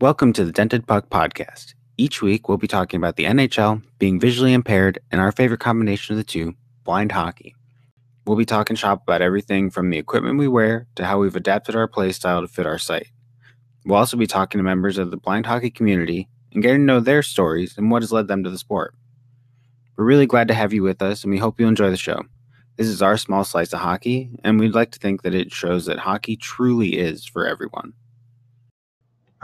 [0.00, 1.74] Welcome to the Dented Puck Podcast.
[1.96, 6.14] Each week, we'll be talking about the NHL, being visually impaired, and our favorite combination
[6.14, 7.54] of the two, blind hockey.
[8.26, 11.76] We'll be talking shop about everything from the equipment we wear to how we've adapted
[11.76, 13.06] our play style to fit our sight.
[13.86, 17.00] We'll also be talking to members of the blind hockey community and getting to know
[17.00, 18.96] their stories and what has led them to the sport.
[19.96, 22.22] We're really glad to have you with us, and we hope you enjoy the show.
[22.76, 25.86] This is our small slice of hockey, and we'd like to think that it shows
[25.86, 27.92] that hockey truly is for everyone.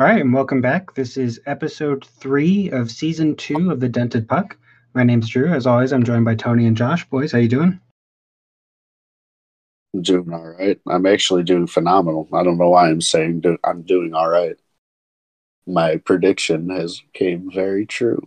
[0.00, 0.94] All right, and welcome back.
[0.94, 4.56] This is episode three of season two of the Dented Puck.
[4.94, 5.52] My name's Drew.
[5.52, 7.06] As always, I'm joined by Tony and Josh.
[7.10, 7.78] Boys, how you doing?
[9.92, 10.80] I'm doing all right.
[10.88, 12.26] I'm actually doing phenomenal.
[12.32, 14.56] I don't know why I'm saying do- I'm doing all right.
[15.66, 18.22] My prediction has came very true.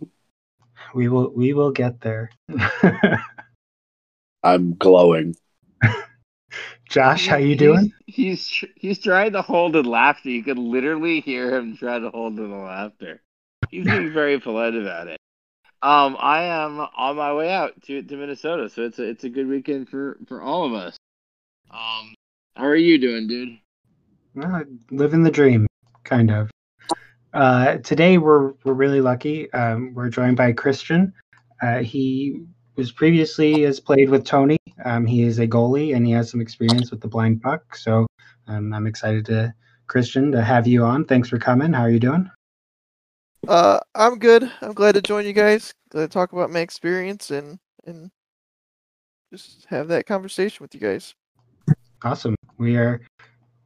[0.94, 2.30] We will we will get there.
[4.44, 5.34] I'm glowing.
[6.88, 7.92] Josh, how you doing?
[8.06, 10.30] He's he's, he's trying to hold in laughter.
[10.30, 13.22] You could literally hear him try to hold in the laughter.
[13.70, 15.18] He's being very polite about it.
[15.82, 19.28] Um, I am on my way out to, to Minnesota, so it's a it's a
[19.28, 20.96] good weekend for for all of us.
[21.70, 22.14] Um,
[22.56, 23.58] how are you doing, dude?
[24.34, 25.66] Well, living the dream,
[26.04, 26.50] kind of.
[27.34, 29.52] Uh, today we're we're really lucky.
[29.52, 31.12] Um, we're joined by Kristian.
[31.60, 32.44] Uh, he
[32.76, 34.58] was previously has played with Tony.
[34.84, 37.76] Um, he is a goalie and he has some experience with the blind puck.
[37.76, 38.06] So
[38.48, 39.54] um, I'm excited to
[39.88, 41.04] Kristian to have you on.
[41.04, 41.72] Thanks for coming.
[41.72, 42.30] How are you doing?
[43.46, 44.50] Uh, I'm good.
[44.62, 45.72] I'm glad to join you guys.
[45.90, 48.10] Glad to talk about my experience and and
[49.30, 51.14] just have that conversation with you guys.
[52.02, 52.34] Awesome.
[52.56, 53.00] We are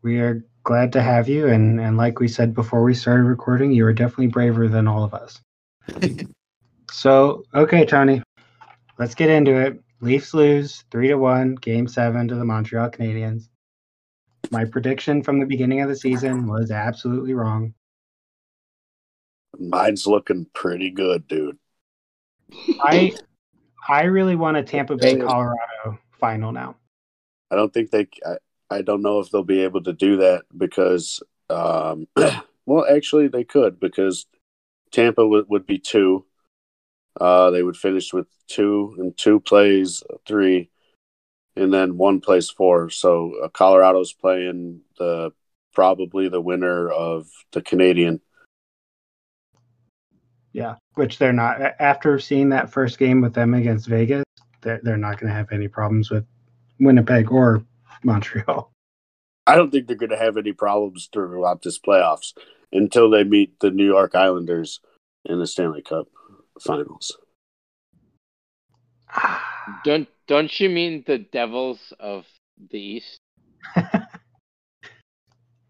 [0.03, 3.71] we are glad to have you and and like we said before we started recording,
[3.71, 5.41] you are definitely braver than all of us.
[6.91, 8.23] so, okay, Tony.
[8.99, 9.81] Let's get into it.
[10.01, 13.49] Leafs lose 3 to 1, game 7 to the Montreal Canadiens.
[14.51, 17.75] My prediction from the beginning of the season was absolutely wrong.
[19.59, 21.59] Mine's looking pretty good, dude.
[22.81, 23.13] I
[23.89, 26.77] I really want a Tampa Bay Colorado final now.
[27.51, 28.09] I don't think they.
[28.25, 28.37] I,
[28.71, 32.07] I don't know if they'll be able to do that because, um,
[32.67, 34.27] well, actually they could because
[34.93, 36.25] Tampa would, would be two.
[37.21, 40.71] Uh, they would finish with two and two plays three,
[41.57, 42.91] and then one plays four.
[42.91, 45.33] So uh, Colorado's playing the
[45.75, 48.21] probably the winner of the Canadian.
[50.53, 51.61] Yeah, which they're not.
[51.79, 54.25] After seeing that first game with them against Vegas,
[54.61, 56.25] they're, they're not going to have any problems with
[56.81, 57.65] Winnipeg or
[58.03, 58.73] Montreal.
[59.47, 62.35] I don't think they're going to have any problems throughout this playoffs
[62.71, 64.81] until they meet the New York Islanders
[65.25, 66.09] in the Stanley Cup
[66.61, 67.17] Finals.
[69.85, 72.27] Don't don't you mean the Devils of
[72.71, 73.19] the East?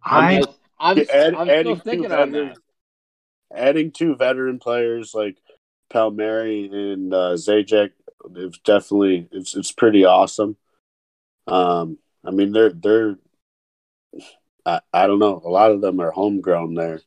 [0.05, 2.59] I just- I'm, Add- I'm adding still thinking on veterans,
[3.51, 3.59] that.
[3.59, 5.37] adding two veteran players like
[5.91, 7.91] Palmieri and uh, Zajac,
[8.37, 10.57] it's definitely it's it's pretty awesome.
[11.49, 13.17] Um, I mean they're they're
[14.65, 17.01] I, I don't know a lot of them are homegrown there.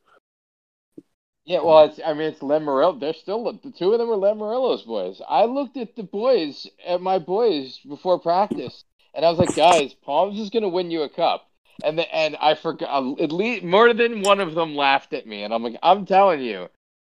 [1.44, 3.00] Yeah, well, it's I mean it's Lamoriello.
[3.00, 5.20] They're still the two of them are Lamoriello's boys.
[5.28, 9.92] I looked at the boys at my boys before practice, and I was like, guys,
[9.94, 11.48] Palms is gonna win you a cup.
[11.82, 15.42] And the, and I forgot at least more than one of them laughed at me,
[15.42, 16.68] and I'm like, I'm telling you,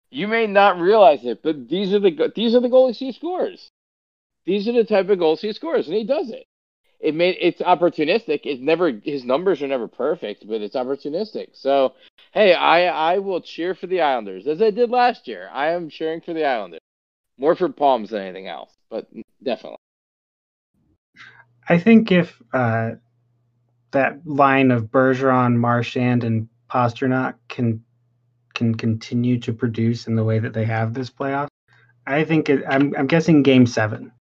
[0.10, 3.70] you may not realize it, but these are the these are the goalies he scores.
[4.46, 6.48] These are the type of goals he scores, and he does it.
[7.04, 8.42] It made it's opportunistic.
[8.46, 11.50] It's never his numbers are never perfect, but it's opportunistic.
[11.52, 11.96] So
[12.32, 15.50] hey, I I will cheer for the Islanders as I did last year.
[15.52, 16.80] I am cheering for the Islanders
[17.38, 19.08] more for Palms than anything else, but
[19.44, 19.78] definitely.
[21.68, 22.92] I think if uh,
[23.92, 27.84] that line of Bergeron, Marchand, and Pastrnak can
[28.54, 31.48] can continue to produce in the way that they have this playoff,
[32.08, 34.14] I think it, I'm I'm guessing Game Seven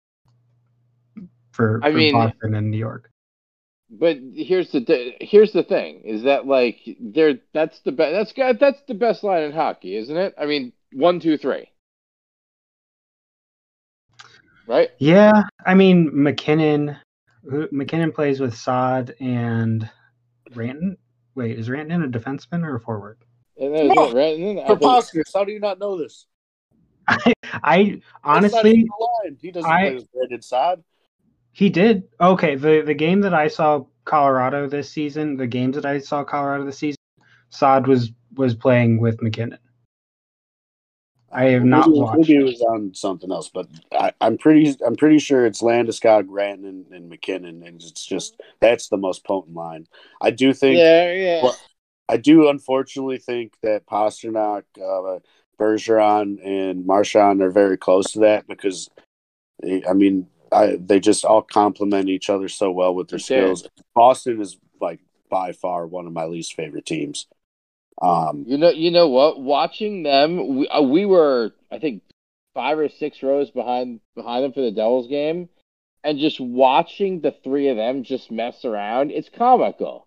[1.52, 3.08] for, I for mean- Boston and New York.
[3.94, 8.58] But here's the here's the thing is that like they're that's the best that's got
[8.58, 10.34] that's the best line in hockey, isn't it?
[10.38, 11.68] I mean, one, two, three,
[14.66, 14.88] right?
[14.98, 16.96] Yeah, I mean MacKinnon.
[17.44, 19.88] MacKinnon plays with Saad and
[20.54, 20.96] Ranton.
[21.34, 23.18] Wait, is Ranton a defenseman or a forward?
[23.58, 24.34] And then, No, right?
[24.38, 25.32] And then think- Preposterous!
[25.34, 26.26] How do you not know this?
[27.08, 29.38] I, I honestly even the line.
[29.38, 30.82] he doesn't I- play with Brandon Saad.
[31.52, 32.04] He did.
[32.20, 36.24] Okay, the the game that I saw Colorado this season, the games that I saw
[36.24, 36.98] Colorado this season,
[37.50, 39.58] Saad was was playing with MacKinnon.
[41.34, 42.18] I have not maybe, watched.
[42.18, 46.26] maybe it was on something else, but I, I'm pretty I'm pretty sure it's Landeskog,
[46.26, 49.86] Granton, and, and MacKinnon, and it's just that's the most potent line.
[50.20, 51.42] I do think yeah, yeah.
[51.42, 51.56] Well,
[52.08, 55.20] I do unfortunately think that Pastrnak, uh,
[55.58, 58.90] Bergeron, and Marchand are very close to that because,
[59.64, 63.66] I mean, I, they just all complement each other so well with their skills.
[63.94, 65.00] Boston is like
[65.30, 67.26] by far one of my least favorite teams.
[68.00, 69.40] Um, You know, you know what?
[69.40, 72.02] Watching them, we, uh, we were, I think,
[72.54, 75.48] five or six rows behind behind them for the Devils game,
[76.04, 80.06] and just watching the three of them just mess around, it's comical.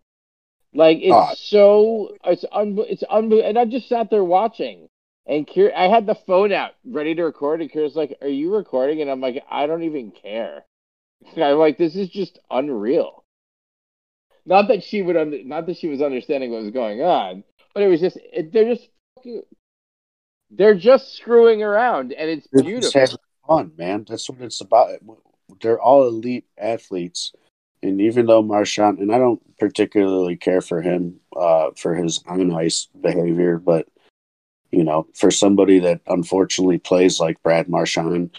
[0.74, 1.34] Like it's Ah.
[1.36, 3.50] so it's un it's unbelievable.
[3.50, 4.90] And I just sat there watching,
[5.28, 8.54] and Kier, I had the phone out ready to record, and Kira's like, "Are you
[8.54, 10.66] recording?" And I'm like, "I don't even care."
[11.38, 13.24] I'm like, "This is just unreal."
[14.46, 17.44] Not that she would, under, not that she was understanding what was going on,
[17.74, 19.42] but it was just it, they're just fucking,
[20.52, 23.02] they're just screwing around, and it's beautiful.
[23.02, 23.18] having
[23.48, 24.06] fun, man.
[24.08, 24.90] That's what it's about.
[25.62, 27.34] They're all elite athletes,
[27.82, 32.54] and even though Marchand, and I don't particularly care for him uh, for his on
[32.54, 33.88] ice behavior, but
[34.76, 38.30] you know, for somebody that unfortunately plays like Brad Marchand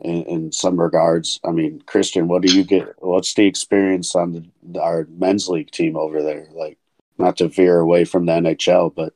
[0.00, 2.96] in, in some regards, I mean, Kristian, what do you get?
[2.98, 6.46] What's the experience on the, our men's league team over there?
[6.52, 6.76] Like,
[7.16, 9.14] not to veer away from the NHL, but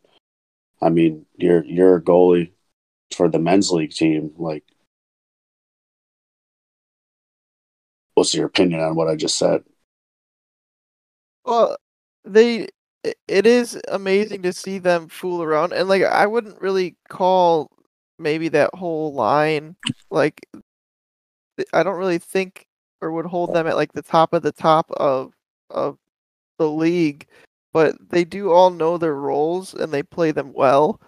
[0.80, 2.52] I mean, you're you're a goalie
[3.14, 4.32] for the men's league team.
[4.38, 4.64] Like,
[8.14, 9.64] what's your opinion on what I just said?
[11.44, 11.76] Well,
[12.24, 12.68] they
[13.04, 17.70] it is amazing to see them fool around and like I wouldn't really call
[18.18, 19.76] maybe that whole line
[20.10, 20.46] like
[21.72, 22.66] I don't really think
[23.00, 25.32] or would hold them at like the top of the top of
[25.70, 25.98] of
[26.58, 27.26] the league,
[27.72, 31.00] but they do all know their roles and they play them well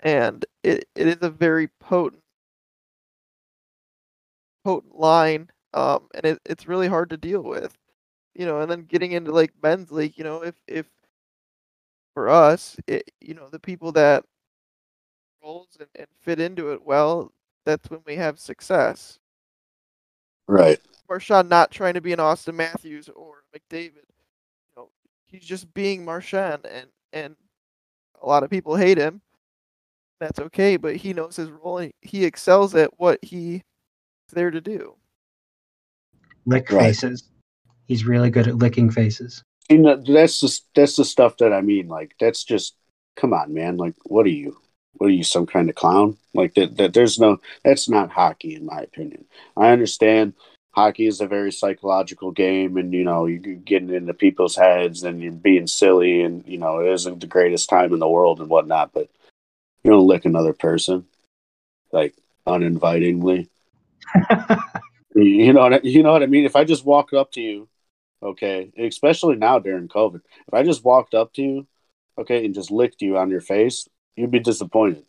[0.00, 2.22] and it, it is a very potent
[4.64, 7.76] potent line um and it, it's really hard to deal with
[8.34, 10.86] you know, and then getting into like men's league, you know, if if
[12.14, 14.24] for us, it, you know, the people that
[15.42, 17.32] roles and, and fit into it well,
[17.64, 19.18] that's when we have success.
[20.48, 20.78] Right.
[21.08, 24.90] Marchand not trying to be an Austin Matthews or McDavid, you know,
[25.26, 27.36] he's just being Marchand, and and
[28.22, 29.20] a lot of people hate him.
[30.20, 33.62] That's okay, but he knows his role and he excels at what he's
[34.32, 34.94] there to do.
[36.46, 36.86] Lick Right.
[36.86, 37.30] faces.
[37.86, 39.42] He's really good at licking faces.
[39.70, 41.88] You know, that's just that's the stuff that I mean.
[41.88, 42.76] Like, that's just
[43.16, 43.78] come on, man.
[43.78, 44.58] Like, what are you?
[44.94, 46.18] What are you, some kind of clown?
[46.34, 46.76] Like that?
[46.76, 47.40] That there's no.
[47.64, 49.26] That's not hockey, in my opinion.
[49.56, 50.34] I understand
[50.72, 55.22] hockey is a very psychological game, and you know, you're getting into people's heads and
[55.22, 58.50] you're being silly, and you know, it isn't the greatest time in the world and
[58.50, 58.92] whatnot.
[58.92, 59.08] But
[59.84, 61.06] you don't lick another person
[61.92, 62.14] like
[62.46, 63.48] uninvitingly.
[65.14, 66.44] You- You know what I, you know what I mean?
[66.46, 67.68] If I just walk up to you,
[68.22, 71.66] okay, especially now during COVID, if I just walked up to you,
[72.18, 75.04] okay, and just licked you on your face, you'd be disappointed.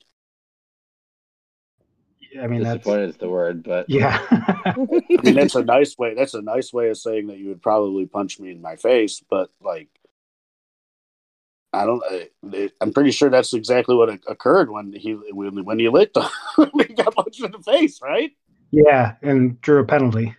[2.40, 4.22] I mean, that's Disappointed is the word, but yeah.
[4.32, 4.76] I
[5.24, 6.14] mean, that's a nice way.
[6.14, 9.22] That's a nice way of saying that you would probably punch me in my face,
[9.30, 9.90] but like,
[11.74, 12.04] I don't.
[12.10, 16.18] I, i'm pretty sure that's exactly what occurred when he when when he licked
[16.58, 16.72] him.
[16.78, 18.32] he got punched in the face, right?
[18.72, 20.36] yeah, and drew a penalty.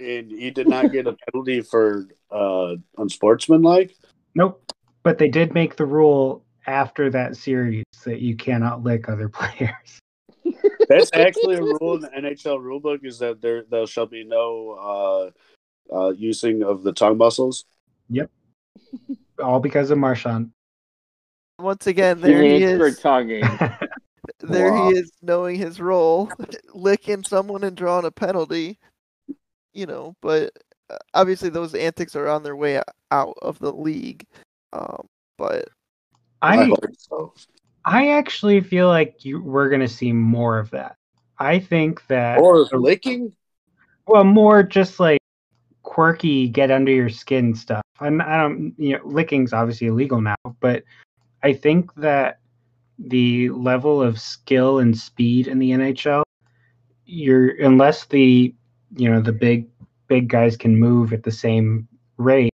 [0.00, 3.94] And he did not get a penalty for uh, unsportsmanlike.
[4.34, 4.62] Nope.
[5.02, 9.98] But they did make the rule after that series that you cannot lick other players.
[10.88, 15.32] That's actually a rule in the NHL rulebook is that there there shall be no
[15.92, 17.64] uh, uh, using of the tongue muscles.
[18.08, 18.30] Yep.
[19.42, 20.50] All because of Marchand.
[21.58, 22.98] Once again, there he for is.
[22.98, 23.44] tonguing.
[24.40, 24.90] There Wow.
[24.90, 26.30] he is, knowing his role,
[26.74, 28.78] licking someone and drawing a penalty.
[29.72, 30.52] You know, but
[30.90, 34.26] uh, obviously those antics are on their way out of the league.
[34.72, 35.06] Um,
[35.38, 35.68] but
[36.42, 37.34] I I hope so.
[37.84, 40.96] I actually feel like you we're gonna see more of that.
[41.38, 43.34] I think that Or licking.
[44.06, 45.20] well, more just like
[45.82, 47.82] quirky, get under your skin stuff.
[48.00, 50.84] And I don't, you know, licking's obviously illegal now, but
[51.42, 52.40] I think that
[52.98, 56.22] the level of skill and speed in the NHL,
[57.06, 58.54] you're unless the
[58.96, 59.68] you know the big
[60.08, 62.50] big guys can move at the same rate.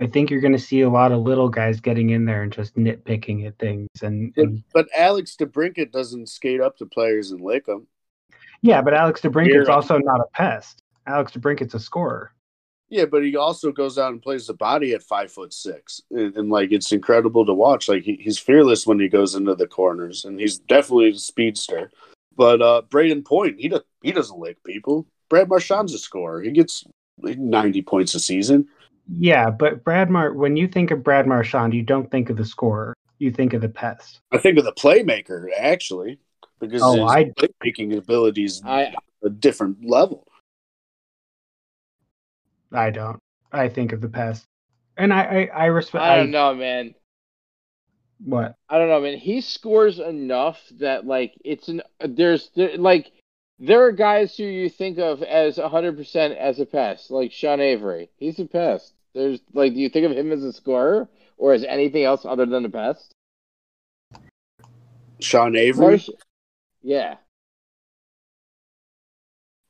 [0.00, 2.50] I think you're going to see a lot of little guys getting in there and
[2.50, 7.32] just nitpicking at things, and, But, and but Alex DeBrincat doesn't skate up to players
[7.32, 7.86] and lick them.
[8.62, 10.82] yeah, but Alex DeBrincat's also not a pest.
[11.06, 12.32] Alex DeBrincat's a scorer.
[12.88, 16.34] Yeah, but he also goes out and plays the body at five foot six, and,
[16.34, 17.88] and like it's incredible to watch.
[17.88, 21.90] Like he, he's fearless when he goes into the corners, and he's definitely a speedster.
[22.36, 25.06] But uh, Brayden Point, he does he doesn't lick people.
[25.30, 26.42] Brad Marchand's a scorer.
[26.42, 26.84] He gets
[27.22, 28.68] like, ninety points a season.
[29.18, 32.44] Yeah, but Brad Mar when you think of Brad Marchand, you don't think of the
[32.44, 32.94] scorer.
[33.18, 34.20] You think of the pest.
[34.32, 36.18] I think of the playmaker actually,
[36.60, 38.94] because Oh, his I- playmaking abilities I
[39.24, 40.26] a different level.
[42.72, 43.18] I don't.
[43.52, 44.44] I think of the pest.
[44.96, 46.94] And I I, I respect I don't know, man.
[48.24, 48.54] what?
[48.68, 49.18] I don't know, man.
[49.18, 53.10] He scores enough that like it's an there's there, like
[53.60, 57.60] there are guys who you think of as hundred percent as a pest, like Sean
[57.60, 58.08] Avery.
[58.16, 58.94] He's a pest.
[59.14, 62.46] There's like, do you think of him as a scorer or as anything else other
[62.46, 63.14] than a pest?
[65.20, 66.08] Sean Avery, Marsh-
[66.82, 67.16] yeah.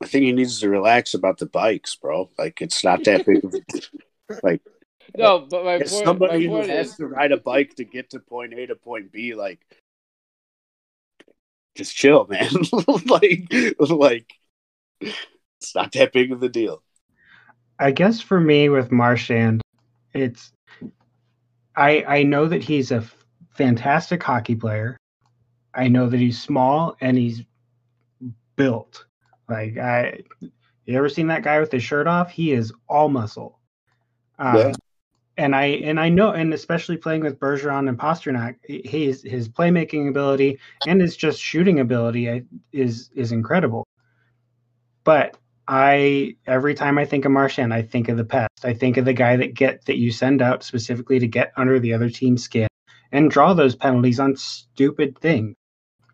[0.02, 2.30] I think he needs to relax about the bikes, bro.
[2.38, 3.54] Like it's not that big of
[4.44, 4.62] like
[5.18, 7.84] No, but my point, somebody my who point has is, to ride a bike to
[7.84, 9.58] get to point A to point B, like
[11.80, 12.50] just chill, man.
[13.06, 14.34] like like
[15.00, 16.82] it's not that big of a deal.
[17.78, 19.62] I guess for me with Marchand,
[20.12, 20.52] it's
[21.74, 23.02] I I know that he's a
[23.54, 24.98] fantastic hockey player.
[25.74, 27.42] I know that he's small and he's
[28.56, 29.06] built.
[29.48, 30.20] Like I
[30.84, 32.30] you ever seen that guy with his shirt off?
[32.30, 33.58] He is all muscle.
[34.38, 34.72] Um, Yeah.
[35.40, 40.06] And I and I know, and especially playing with Bergeron and Pastrnak, his his playmaking
[40.06, 43.86] ability and his just shooting ability is is incredible.
[45.02, 48.50] But I every time I think of Marchand, I think of the pest.
[48.64, 51.80] I think of the guy that get that you send out specifically to get under
[51.80, 52.68] the other team's skin
[53.10, 55.56] and draw those penalties on stupid things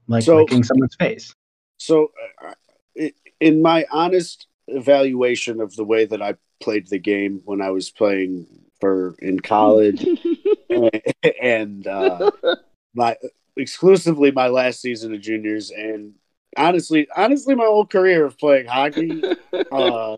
[0.07, 1.35] like So- licking someone's face.
[1.79, 2.13] So,
[2.45, 3.09] uh,
[3.41, 7.91] in my honest evaluation of the way that I played the game when I was
[7.91, 8.47] playing
[8.81, 10.07] for in college.
[11.41, 12.31] And uh,
[12.95, 13.17] my
[13.57, 16.15] exclusively my last season of juniors, and
[16.57, 19.23] honestly, honestly, my whole career of playing hockey,
[19.73, 20.17] uh,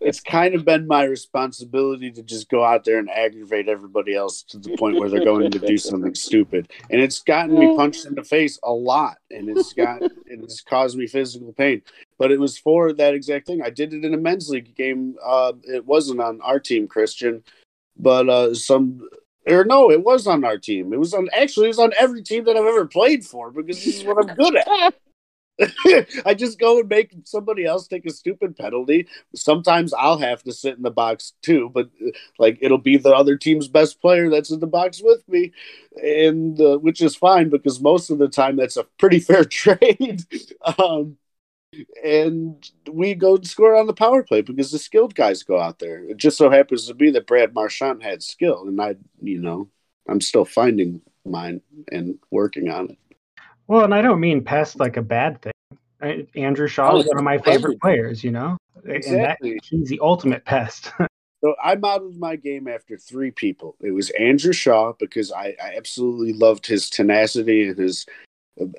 [0.00, 4.42] it's kind of been my responsibility to just go out there and aggravate everybody else
[4.44, 8.06] to the point where they're going to do something stupid, and it's gotten me punched
[8.06, 11.82] in the face a lot, and it's got it's caused me physical pain.
[12.18, 13.62] But it was for that exact thing.
[13.62, 15.16] I did it in a men's league game.
[15.22, 17.42] Uh, it wasn't on our team, Kristian,
[17.96, 19.06] but uh, some
[19.46, 20.92] or no, it was on our team.
[20.92, 23.84] It was on actually it was on every team that I've ever played for because
[23.84, 24.94] this is what I'm good at.
[26.24, 29.08] I just go and make somebody else take a stupid penalty.
[29.34, 31.90] Sometimes I'll have to sit in the box too, but
[32.38, 35.52] like it'll be the other team's best player that's in the box with me,
[36.02, 40.24] and uh, which is fine because most of the time that's a pretty fair trade.
[40.78, 41.16] um,
[42.02, 45.78] and we go and score on the power play because the skilled guys go out
[45.78, 46.02] there.
[46.04, 49.68] It just so happens to be that Brad Marchand had skill, and I, you know,
[50.08, 51.60] I'm still finding mine
[51.92, 52.98] and working on it.
[53.70, 55.52] Well, and I don't mean pest like a bad thing.
[56.02, 58.96] I, Andrew Shaw oh, is Oh, one of my favorite players, you know, and that
[58.96, 59.60] Exactly.
[59.62, 60.92] he's the ultimate pest.
[61.42, 63.74] So I modeled my game after three people.
[63.80, 68.04] It was Andrew Shaw because I, I absolutely loved his tenacity and his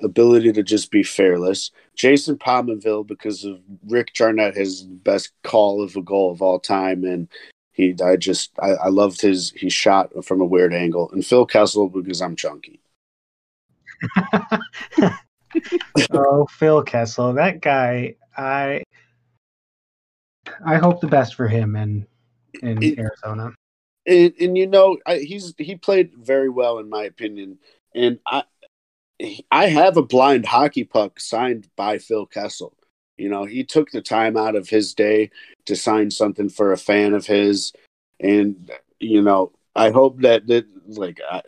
[0.00, 1.72] ability to just be fearless.
[1.96, 3.58] Jason Pominville because of
[3.88, 7.26] Rick Jeanneret, his best call of a goal of all time, and
[7.72, 11.10] he I just I, I loved his he shot from a weird angle.
[11.10, 12.81] And Phil Kessel because I'm chunky.
[16.12, 18.16] oh, Phil Kessel, that guy.
[18.36, 18.82] I
[20.64, 22.06] I hope the best for him in
[22.62, 23.52] in It- Arizona.
[24.06, 27.58] and, and you know I, he's he played very well in my opinion
[27.94, 28.42] and i
[29.50, 32.76] i have a blind hockey puck signed by phil kessel
[33.16, 35.30] you know he took the time out of his day
[35.66, 37.72] to sign something for a fan of his
[38.20, 41.42] and you know i hope that that like I,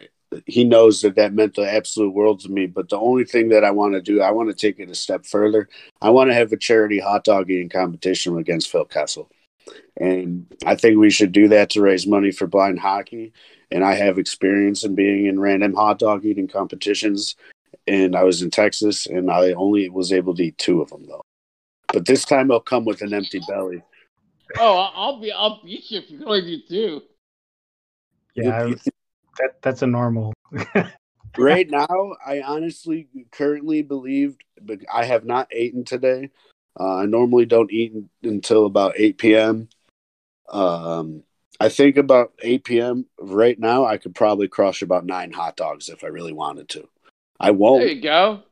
[0.47, 3.65] he knows that that meant the absolute world to me but the only thing that
[3.65, 5.69] i want to do i want to take it a step further
[6.03, 9.31] i want to have a charity hot dog eating competition against phil kessel
[9.97, 13.33] and I think we should do that to raise money for blind hockey.
[13.71, 17.37] And I have experience in being in random hot dog eating competitions.
[17.87, 21.07] And I was in Texas, and I only was able to eat two of them
[21.07, 21.23] though.
[21.93, 23.83] But this time I'll come with an empty belly.
[24.59, 27.03] oh, I'll- I'll be, I'll beat you if you only do two.
[28.35, 28.75] Yeah, I-
[29.39, 30.33] that that's a normal.
[31.39, 36.31] right now, I honestly currently believe, but I have not eaten today.
[36.79, 39.69] Uh, I normally don't eat until about 8 p.m.
[40.49, 41.23] Um,
[41.61, 43.07] I think about 8 p.m.
[43.19, 46.89] right now, I could probably crush about nine hot dogs if I really wanted to.
[47.39, 47.81] I won't.
[47.83, 48.43] There you go.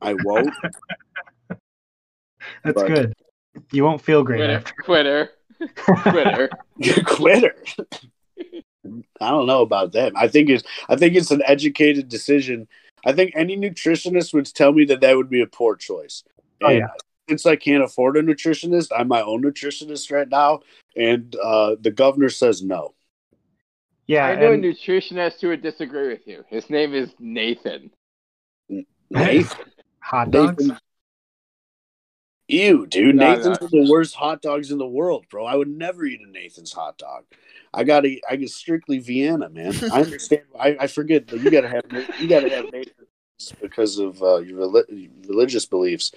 [0.00, 0.50] I won't.
[2.64, 3.12] That's But- good.
[3.72, 4.74] You won't feel great Quitter, after.
[4.82, 5.30] quitter,
[5.76, 6.50] quitter.
[6.76, 7.54] You're quitter.
[9.20, 10.12] I don't know about that.
[10.16, 12.68] I think it's I think it's an educated decision.
[13.04, 16.24] I think any nutritionist would tell me that that would be a poor choice.
[16.62, 16.86] Oh, And yeah.
[17.28, 20.60] since I can't afford a nutritionist, I'm my own nutritionist right now,
[20.96, 22.94] and uh, the governor says no.
[24.06, 26.44] Yeah, I know and- a nutritionist who would disagree with you.
[26.48, 27.90] His name is Nathan.
[29.10, 29.66] Nathan,
[30.00, 30.64] hot dogs.
[30.64, 30.78] Nathan,
[32.48, 33.68] ew, dude, No, Nathan's no.
[33.68, 35.44] the worst hot dogs in the world, bro.
[35.44, 37.24] I would never eat a Nathan's hot dog.
[37.76, 39.74] I gotta, I get strictly Vienna, man.
[39.92, 40.42] I understand.
[40.60, 41.84] I, I forget, but you gotta have,
[42.18, 46.12] you gotta have Nathan's because of uh, your reli- religious beliefs.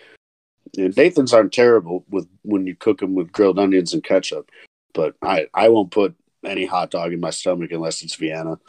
[0.78, 4.50] And Nathan's aren't terrible with when you cook them with grilled onions and ketchup,
[4.94, 8.60] but I, I won't put any hot dog in my stomach unless it's Vienna.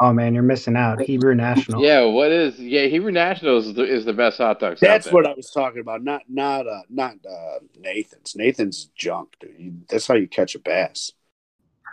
[0.00, 1.00] Oh man, you're missing out.
[1.02, 1.82] Hebrew National.
[1.82, 2.58] Yeah, what is?
[2.58, 4.72] Yeah, Hebrew National is the, is the best hot dog.
[4.72, 5.14] shop That's there.
[5.14, 6.02] what I was talking about.
[6.02, 8.34] Not not uh not uh Nathan's.
[8.34, 9.86] Nathan's junk, dude.
[9.88, 11.12] That's how you catch a bass.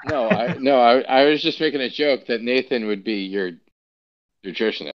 [0.06, 3.51] No, I no, I, I was just making a joke that Nathan would be your
[4.46, 4.91] nutritionist.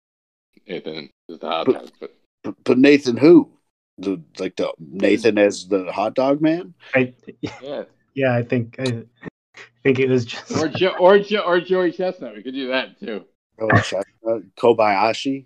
[0.68, 3.50] Nathan is the hot But- dog, but But, but Nathan who?
[4.00, 6.74] The like the Nathan as the hot dog man?
[6.96, 7.84] I, yeah,
[8.16, 9.04] yeah, I think I
[9.84, 12.36] think it was just or jo- or jo- or Joey Chestnut.
[12.36, 13.26] We could do that too.
[13.60, 15.46] Oh, Chestnut, Kobayashi.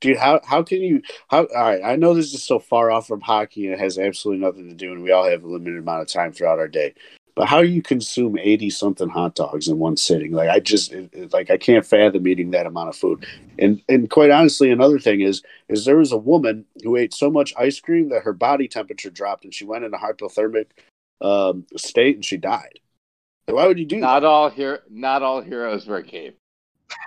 [0.00, 3.06] Dude, how how can you how all right, I know this is so far off
[3.06, 5.78] from hockey and it has absolutely nothing to do and we all have a limited
[5.78, 6.94] amount of time throughout our day.
[7.34, 10.32] But how do you consume 80 something hot dogs in one sitting?
[10.32, 13.24] Like I just it, it- like I can't fathom eating that amount of food.
[13.58, 17.30] And and quite honestly another thing is is there was a woman who ate so
[17.30, 20.66] much ice cream that her body temperature dropped and she went in a hypothermic
[21.20, 22.80] um, state and she died.
[23.46, 24.06] Why would you do that?
[24.06, 26.38] Not all hero, not all heroes wear cape.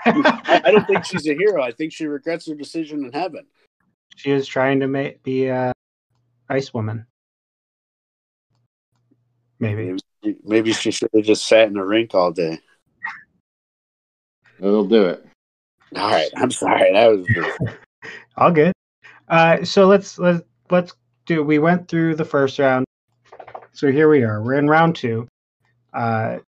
[0.06, 1.62] I, I don't think she's a hero.
[1.62, 3.46] I think she regrets her decision in heaven.
[4.16, 5.72] she was trying to make be a
[6.50, 7.06] ice woman.
[9.60, 9.96] Maybe.
[10.26, 12.60] Maybe, maybe she should have just sat in the rink all day.
[14.60, 15.26] It'll do it.
[15.96, 16.92] All right, I'm sorry.
[16.94, 17.76] That was
[18.38, 18.74] All good.
[19.28, 20.94] Uh, so let's let's let's
[21.26, 21.44] do.
[21.44, 22.86] We went through the first round,
[23.72, 24.42] so here we are.
[24.42, 25.28] We're in round two.
[25.94, 26.40] Uh,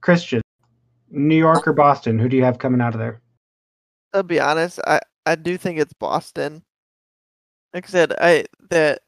[0.00, 0.40] Kristian,
[1.10, 2.18] New York or Boston?
[2.18, 3.20] Who do you have coming out of there?
[4.12, 6.62] I'll be honest, I, I do think it's Boston.
[7.72, 9.00] Like I said, I that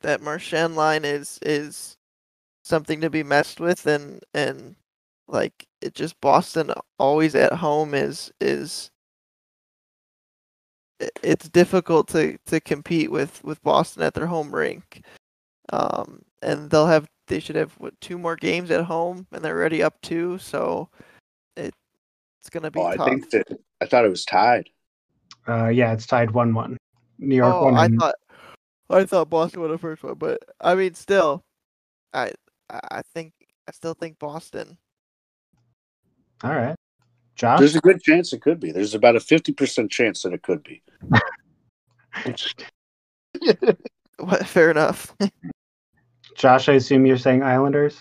[0.00, 1.96] that Marchand line is is
[2.62, 4.76] something to be messed with and and
[5.28, 8.90] like it just Boston always at home is is
[11.22, 15.02] it's difficult to to compete with with Boston at their home rink.
[15.72, 19.56] Um and they'll have they should have what two more games at home and they're
[19.58, 20.88] already up two, so
[21.56, 21.74] it
[22.40, 23.46] it's gonna be oh, I think that
[23.80, 24.68] I thought it was tied.
[25.48, 26.76] Uh, yeah, it's tied one-one.
[27.18, 27.74] New York Oh, won.
[27.76, 28.14] I and- thought
[28.90, 31.44] I thought Boston won the first one, but I mean, still,
[32.12, 32.32] I
[32.68, 33.32] I I think
[33.68, 34.78] I still think Boston.
[36.42, 36.76] All right,
[37.36, 37.60] Josh.
[37.60, 38.72] There's a good chance it could be.
[38.72, 40.82] There's about a fifty percent chance that it could be.
[44.20, 45.16] What, fair enough.
[46.36, 48.00] Josh, I assume you're saying Islanders.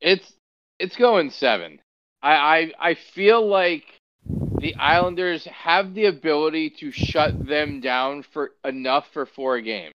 [0.00, 0.32] It's
[0.78, 1.80] it's going seven.
[2.22, 3.95] I, I I feel like
[4.66, 9.92] the Islanders have the ability to shut them down for enough for four games.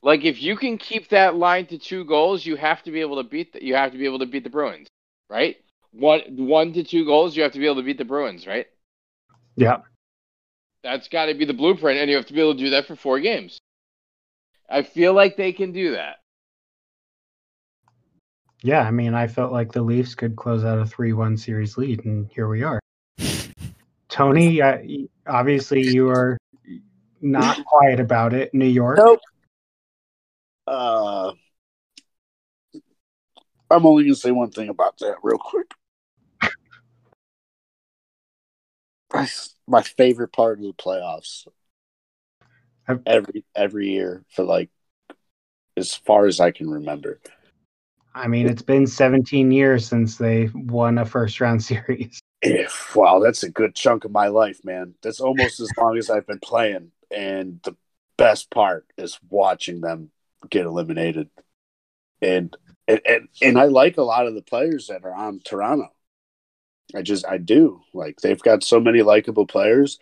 [0.00, 3.20] Like if you can keep that line to two goals, you have to be able
[3.20, 4.86] to beat the, you have to be able to beat the Bruins,
[5.28, 5.56] right?
[5.90, 8.68] One one to two goals, you have to be able to beat the Bruins, right?
[9.56, 9.78] Yeah.
[10.84, 12.86] That's got to be the blueprint, and you have to be able to do that
[12.86, 13.58] for four games.
[14.70, 16.18] I feel like they can do that.
[18.62, 22.04] Yeah, I mean, I felt like the Leafs could close out a three-one series lead,
[22.04, 22.81] and here we are.
[24.12, 24.76] Tony, uh,
[25.26, 26.36] obviously you are
[27.22, 28.52] not quiet about it.
[28.52, 28.98] New York.
[28.98, 29.20] Nope.
[30.66, 31.32] Uh,
[33.70, 35.66] I'm only gonna say one thing about that real quick.
[39.14, 39.28] My,
[39.66, 41.46] my favorite part of the playoffs
[42.88, 44.70] I've- every every year for like
[45.76, 47.20] as far as I can remember.
[48.14, 52.21] I mean, it's been 17 years since they won a first-round series.
[52.94, 54.94] Wow, that's a good chunk of my life, man.
[55.02, 56.90] That's almost as long as I've been playing.
[57.10, 57.76] And the
[58.16, 60.10] best part is watching them
[60.50, 61.30] get eliminated.
[62.20, 62.56] And
[62.88, 65.88] and, and and I like a lot of the players that are on Toronto.
[66.94, 67.80] I just I do.
[67.94, 69.98] Like they've got so many likable players.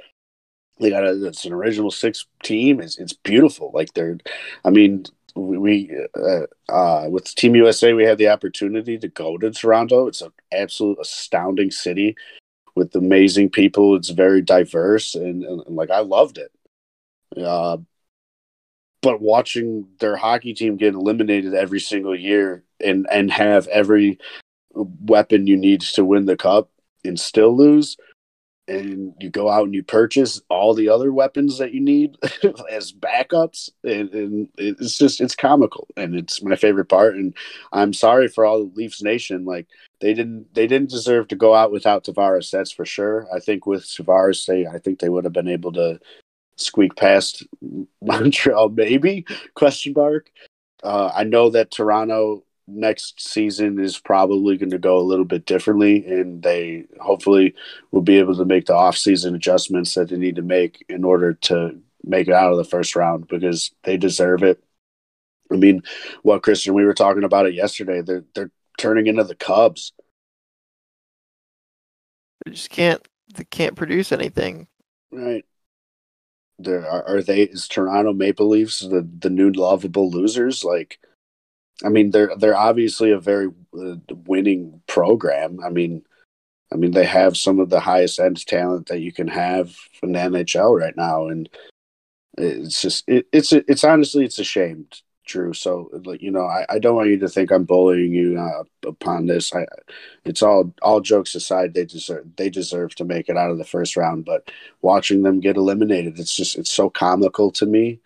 [0.81, 2.81] They got a it's an original six team.
[2.81, 3.71] It's it's beautiful.
[3.75, 4.19] Like they're
[4.65, 9.51] I mean we, uh, uh, with Team USA, we had the opportunity to go to
[9.51, 10.07] Toronto.
[10.07, 12.17] It's an absolute astounding city
[12.75, 13.97] with amazing people.
[13.97, 16.53] It's very diverse, and, and, and, like I loved it.
[17.37, 17.79] Uh,
[19.03, 24.19] but watching their hockey team get eliminated every single year and and have every
[24.75, 26.71] weapon you need to win the cup
[27.05, 27.97] and still lose,
[28.69, 32.17] and you go out and you purchase all the other weapons that you need
[32.71, 37.35] as backups and, and, it's just it's comical and it's my favorite part and
[37.73, 39.67] i'm sorry for all the leafs nation like
[40.01, 43.27] they didn't they didn't deserve to go out without tavares that's for sure.
[43.35, 45.99] I think with tavares they i think they would have been able to
[46.57, 47.47] squeak past
[48.03, 49.27] montreal maybe?
[49.55, 50.31] Question mark.
[50.83, 55.47] Uh, i know that toronto next season is probably going to go a little bit
[55.47, 57.55] differently and they hopefully
[57.91, 61.35] will be able to make the off-season adjustments that they need to make in order
[61.35, 64.63] to make it out of the first round because they deserve it.
[65.53, 65.83] I mean
[66.23, 68.01] what kristian we were talking about it yesterday.
[68.01, 69.93] They're they're turning into the cubs.
[72.45, 74.69] They just can't they can't produce anything.
[75.13, 75.45] Right.
[76.59, 80.65] There are, are they is toronto maple leafs the the new lovable losers?
[80.65, 80.99] Like
[81.85, 85.61] I mean, they're they're obviously a very uh, winning program.
[85.65, 86.05] I mean,
[86.73, 90.13] I mean they have some of the highest end talent that you can have in
[90.13, 91.49] the NHL right now, and
[92.39, 94.87] it's just it, it's it's honestly it's a shame,
[95.27, 95.53] Drew.
[95.55, 98.65] So like you know, I, I don't want you to think I'm bullying you uh,
[98.87, 99.55] upon this.
[99.55, 99.67] I,
[100.25, 103.65] it's all all jokes aside, they deserve they deserve to make it out of the
[103.65, 104.25] first round.
[104.25, 104.51] But
[104.83, 108.01] watching them get eliminated, it's just it's so comical to me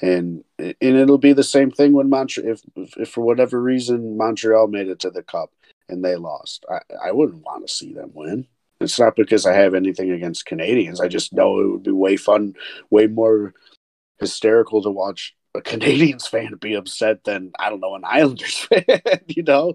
[0.00, 4.68] and and it'll be the same thing when Montreal if, if for whatever reason Montreal
[4.68, 5.50] made it to the cup
[5.88, 6.64] and they lost.
[6.70, 8.46] I, I wouldn't want to see them win.
[8.80, 11.00] It's not because I have anything against Canadians.
[11.00, 12.54] I just know it would be way fun,
[12.90, 13.54] way more
[14.20, 18.84] hysterical to watch a Canadians fan be upset than I don't know an Islanders fan.
[19.26, 19.74] you know.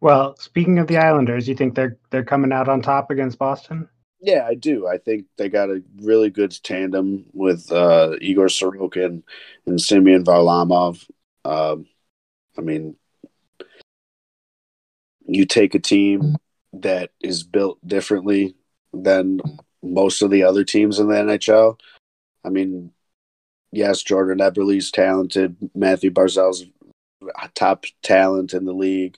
[0.00, 3.88] Well, speaking of the Islanders, you think they're they're coming out on top against Boston?
[4.22, 4.86] Yeah, I do.
[4.86, 9.24] I think they got a really good tandem with uh, Igor Sorokin
[9.66, 11.04] and Semyon Varlamov.
[11.44, 11.86] Um,
[12.56, 12.94] I mean,
[15.26, 16.36] you take a team
[16.72, 18.54] that is built differently
[18.92, 19.40] than
[19.82, 21.80] most of the other teams in the NHL.
[22.44, 22.92] I mean,
[23.72, 25.56] yes, Jordan Eberle's talented.
[25.74, 26.64] Mathew Barzal's
[27.54, 29.16] top talent in the league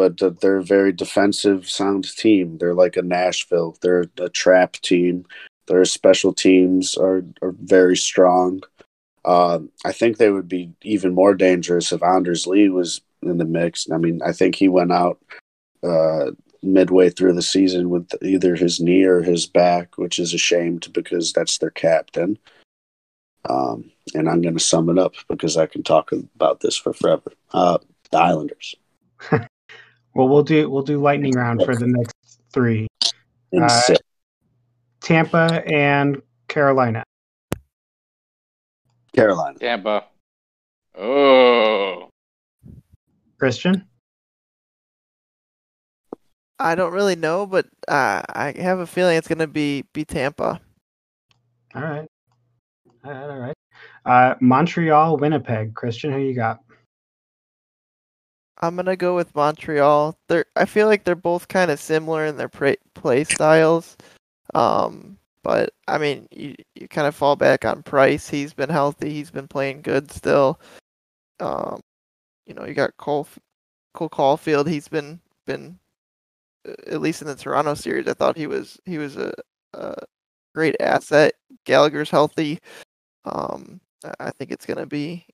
[0.00, 2.56] but they're a very defensive sound team.
[2.56, 3.76] They're like a Nashville.
[3.82, 5.26] They're a trap team.
[5.66, 8.62] Their special teams are, are very strong.
[9.26, 13.44] Uh, I think they would be even more dangerous if Anders Lee was in the
[13.44, 13.90] mix.
[13.90, 15.20] I mean, I think he went out
[15.82, 16.30] uh,
[16.62, 20.80] midway through the season with either his knee or his back, which is a shame
[20.92, 22.38] because that's their captain.
[23.50, 26.94] Um, and I'm going to sum it up because I can talk about this for
[26.94, 27.32] forever.
[27.52, 27.76] Uh,
[28.10, 28.74] the Islanders.
[30.14, 32.14] Well, we'll do we'll do lightning round for the next
[32.52, 32.88] three.
[33.56, 33.94] Uh,
[35.00, 37.04] Tampa and Carolina.
[39.14, 39.58] Carolina.
[39.58, 40.04] Tampa.
[40.98, 42.08] Oh.
[43.40, 43.84] Kristian.
[46.58, 50.60] I don't really know, but uh, I have a feeling it's gonna be be Tampa.
[51.74, 52.08] All right.
[53.04, 53.30] All right.
[53.30, 53.54] All right.
[54.04, 55.74] Uh, Montreal, Winnipeg.
[55.74, 56.60] Kristian, who you got?
[58.60, 60.16] I'm gonna go with Montreal.
[60.28, 63.96] They're I feel like they're both kind of similar in their play, play styles.
[64.54, 68.28] Um, but I mean, you you kind of fall back on Price.
[68.28, 69.10] He's been healthy.
[69.10, 70.60] He's been playing good still.
[71.40, 71.80] Um,
[72.46, 73.26] you know, you got Cole
[73.94, 74.68] Cole Caufield.
[74.68, 75.78] He's been been
[76.86, 78.08] at least in the Toronto series.
[78.08, 79.32] I thought he was he was a,
[79.74, 79.94] a
[80.54, 81.34] great asset.
[81.64, 82.58] Gallagher's healthy.
[83.24, 83.80] Um,
[84.18, 85.26] I think it's gonna be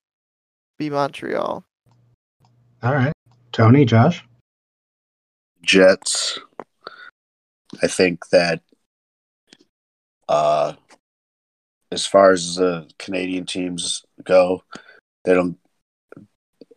[0.77, 1.63] be Montreal.
[2.83, 3.13] All right.
[3.57, 4.23] Tony, Josh?
[5.63, 6.37] Jets.
[7.81, 8.61] I think that
[10.29, 10.73] uh,
[11.91, 14.63] as far as the Canadian teams go,
[15.25, 15.57] they don't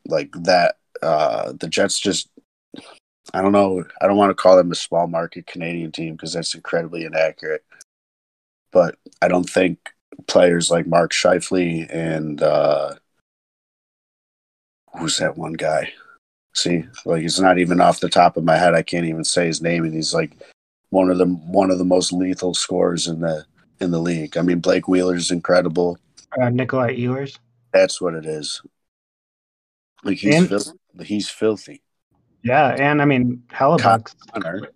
[0.07, 0.77] like that.
[1.03, 2.31] Uh, the Jets just,
[3.35, 3.85] I don't know.
[4.01, 7.63] I don't want to call them a small market Canadian team because that's incredibly inaccurate.
[8.73, 9.91] But I don't think
[10.27, 12.95] players like Mark Scheifele and uh,
[14.99, 15.93] who's that one guy?
[16.55, 18.75] See, like it's not even off the top of my head.
[18.75, 20.33] I can't even say his name, and he's like
[20.91, 23.45] one of the one of the most lethal scorers in the
[23.81, 24.37] in the league.
[24.37, 25.99] I mean, Blake Wheeler's incredible.
[26.41, 27.39] Uh, Nikolai Ehlers.
[27.73, 28.63] That's what it is.
[30.03, 31.83] Like he's and, fil- he's filthy.
[32.43, 34.13] Yeah, and I mean Hellebuyck.
[34.33, 34.69] Connor.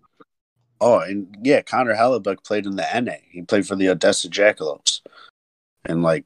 [0.79, 3.15] Oh, and yeah, Connor Hellebuyck played in the NA.
[3.29, 5.01] He played for the Odessa Jackalopes,
[5.85, 6.25] and like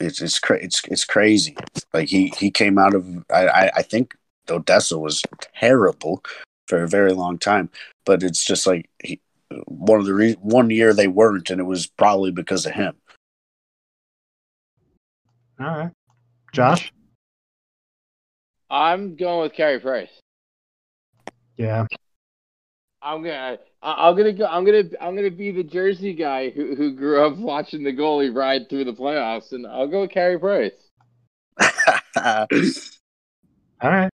[0.00, 1.56] it's it's cra- it's it's crazy.
[1.92, 4.16] Like he he came out of I I, I think
[4.50, 5.22] Odessa was
[5.54, 6.22] terrible
[6.68, 7.70] for a very long time.
[8.04, 9.20] But it's just like he,
[9.66, 12.94] one of the re- one year they weren't, and it was probably because of him.
[15.60, 15.90] All right,
[16.52, 16.92] Josh.
[18.70, 20.08] I'm going with Carey Price.
[21.56, 21.86] Yeah.
[23.02, 24.46] I'm gonna, I- I'm gonna go.
[24.46, 28.34] I'm gonna, I'm gonna be the Jersey guy who who grew up watching the goalie
[28.34, 30.72] ride through the playoffs, and I'll go with Carey Price.
[32.16, 34.10] All right.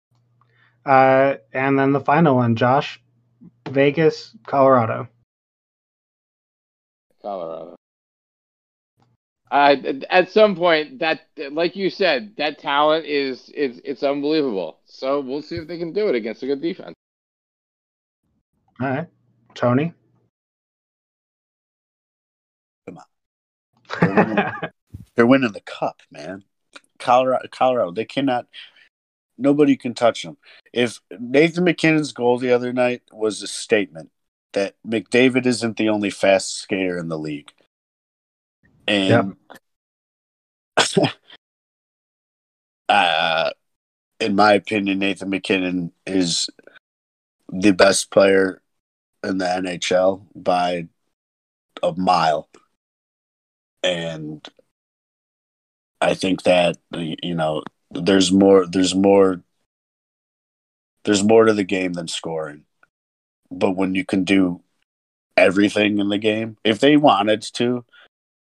[0.88, 2.98] Uh, and then the final one, Josh,
[3.68, 5.06] Vegas, Colorado.
[7.20, 7.76] Colorado.
[9.50, 9.76] Uh,
[10.08, 14.78] at some point, that, like you said, that talent is is it's unbelievable.
[14.86, 16.94] So we'll see if they can do it against a good defense.
[18.80, 19.06] All right.
[19.54, 19.92] Tony.
[22.86, 22.98] Come
[24.00, 24.70] on.
[25.16, 26.44] They're winning the cup, man.
[26.98, 28.46] Colorado, Colorado, they cannot.
[29.38, 30.36] Nobody can touch him.
[30.72, 34.10] If Nathan MacKinnon's goal the other night was a statement
[34.52, 37.52] that McDavid isn't the only fast skater in the league,
[38.88, 39.36] and
[42.88, 43.50] uh,
[44.18, 46.50] in my opinion, Nathan MacKinnon is
[47.52, 48.60] the best player
[49.22, 50.88] in the NHL by
[51.82, 52.48] a mile,
[53.82, 54.46] and
[56.00, 59.42] I think that you know there's more there's more
[61.04, 62.64] there's more to the game than scoring.
[63.50, 64.62] But when you can do
[65.36, 67.84] everything in the game, if they wanted to,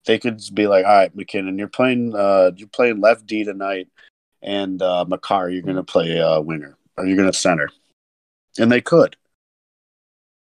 [0.06, 3.88] they could be like, "All right, MacKinnon, you're playing uh you're playing left D tonight,
[4.42, 7.70] and uh Makar, you're gonna play uh winger or you're gonna center,"
[8.58, 9.16] and they could.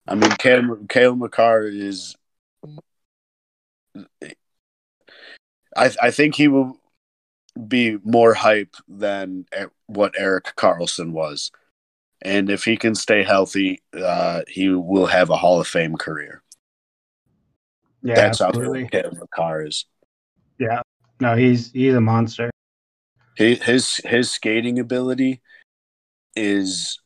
[0.07, 2.15] I mean, Kale, Kale Makar is.
[5.75, 6.79] I I think he will
[7.67, 9.45] be more hype than
[9.87, 11.51] what Erik Karlsson was.
[12.21, 16.41] And if he can stay healthy, uh, he will have a Hall of Fame career.
[18.01, 18.83] Yeah, That's absolutely.
[18.83, 19.85] how good Makar is.
[20.59, 20.81] Yeah.
[21.19, 22.51] No, he's he's a monster.
[23.35, 25.41] His his, his skating ability
[26.35, 26.99] is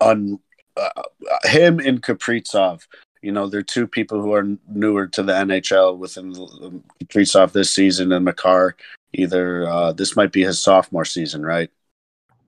[0.00, 0.38] un
[0.76, 1.02] uh,
[1.44, 2.86] him and Kaprizov.
[3.22, 7.70] You know, they're two people who are newer to the NHL within the, Kaprizov this
[7.70, 8.76] season and Makar.
[9.12, 11.70] Either uh, this might be his sophomore season, right?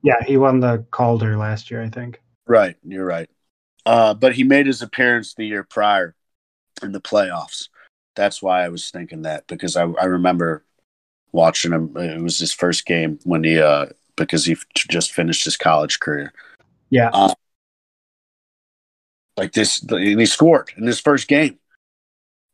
[0.02, 2.20] Yeah, he won the Calder last year, I think.
[2.46, 3.30] Right, you're right.
[3.86, 6.14] Uh, but he made his appearance the year prior
[6.82, 7.68] in the playoffs.
[8.14, 10.64] That's why I was thinking that because I, I remember
[11.32, 11.96] watching him.
[11.96, 16.32] It was his first game when he uh, because he just finished his college career.
[16.90, 17.10] Yeah.
[17.12, 17.34] Uh,
[19.36, 21.58] like this, and he scored in his first game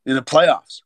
[0.05, 0.81] in the playoffs.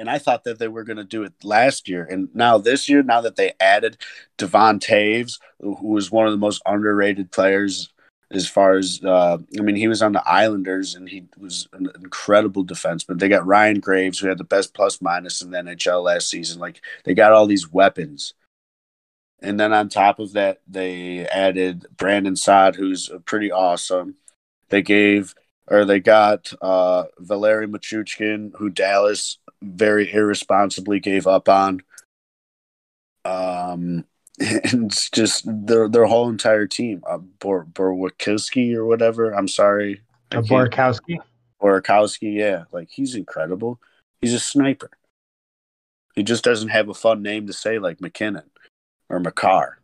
[0.00, 2.04] And I thought that they were going to do it last year.
[2.10, 3.98] And now this year, now that they added
[4.38, 7.92] Devon Toews, who was one of the most underrated players
[8.30, 11.90] as far as, uh, I mean, he was on the Islanders and he was an
[12.02, 13.18] incredible defenseman.
[13.18, 16.60] They got Ryan Graves, who had the best plus minus in the NHL last season.
[16.60, 18.32] Like, they got all these weapons.
[19.42, 24.14] And then on top of that, they added Brandon Saad, who's pretty awesome.
[24.70, 25.34] They gave
[25.70, 31.80] or they got uh, Valeri Nichushkin, who Dallas very irresponsibly gave up on.
[33.24, 34.04] Um,
[34.40, 39.30] and it's just their their whole entire team, uh, Bor Borwakowski or whatever.
[39.30, 40.02] I'm sorry,
[40.32, 41.18] uh, Borkowski.
[41.62, 43.78] Borkowski, yeah, like he's incredible.
[44.20, 44.90] He's a sniper.
[46.14, 48.50] He just doesn't have a fun name to say like MacKinnon
[49.08, 49.79] or Makar.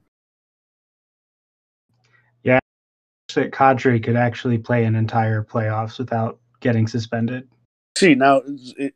[3.37, 7.49] That Kadri could actually play an entire playoffs without getting suspended.
[7.97, 8.43] See now,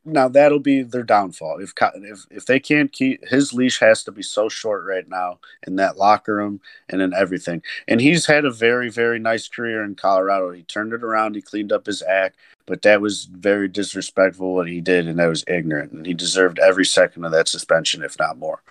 [0.04, 1.58] now that'll be their downfall.
[1.60, 5.38] If if if they can't keep his leash, has to be so short right now
[5.66, 7.62] in that locker room and in everything.
[7.88, 10.50] And he's had a very very nice career in Colorado.
[10.50, 11.34] He turned it around.
[11.34, 15.28] He cleaned up his act, but that was very disrespectful what he did, and that
[15.28, 15.92] was ignorant.
[15.92, 18.62] And he deserved every second of that suspension, if not more.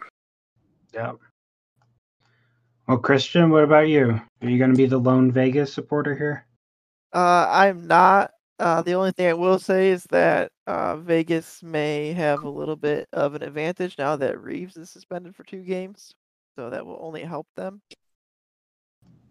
[0.93, 1.13] Yeah.
[2.89, 4.19] Well, Kristian, what about you?
[4.41, 6.47] Are you going to be the lone Vegas supporter here?
[7.13, 8.31] Uh, I'm not.
[8.57, 12.75] Uh, the only thing I will say is that uh, Vegas may have a little
[12.75, 16.15] bit of an advantage now that Reaves is suspended for two games,
[16.57, 17.79] so that will only help them.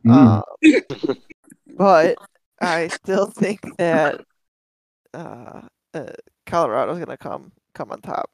[0.07, 0.41] Mm.
[0.65, 1.15] Uh,
[1.77, 2.17] but
[2.61, 4.21] I still think that
[5.13, 5.63] uh,
[5.95, 6.13] uh,
[6.47, 8.31] Colorado's going to come come on top.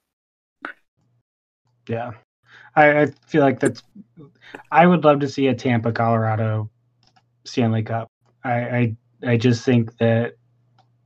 [1.88, 2.12] Yeah,
[2.76, 3.82] I, I feel like that's.
[4.70, 6.70] I would love to see a Tampa, Colorado
[7.44, 8.08] Stanley Cup.
[8.42, 10.34] I, I I just think that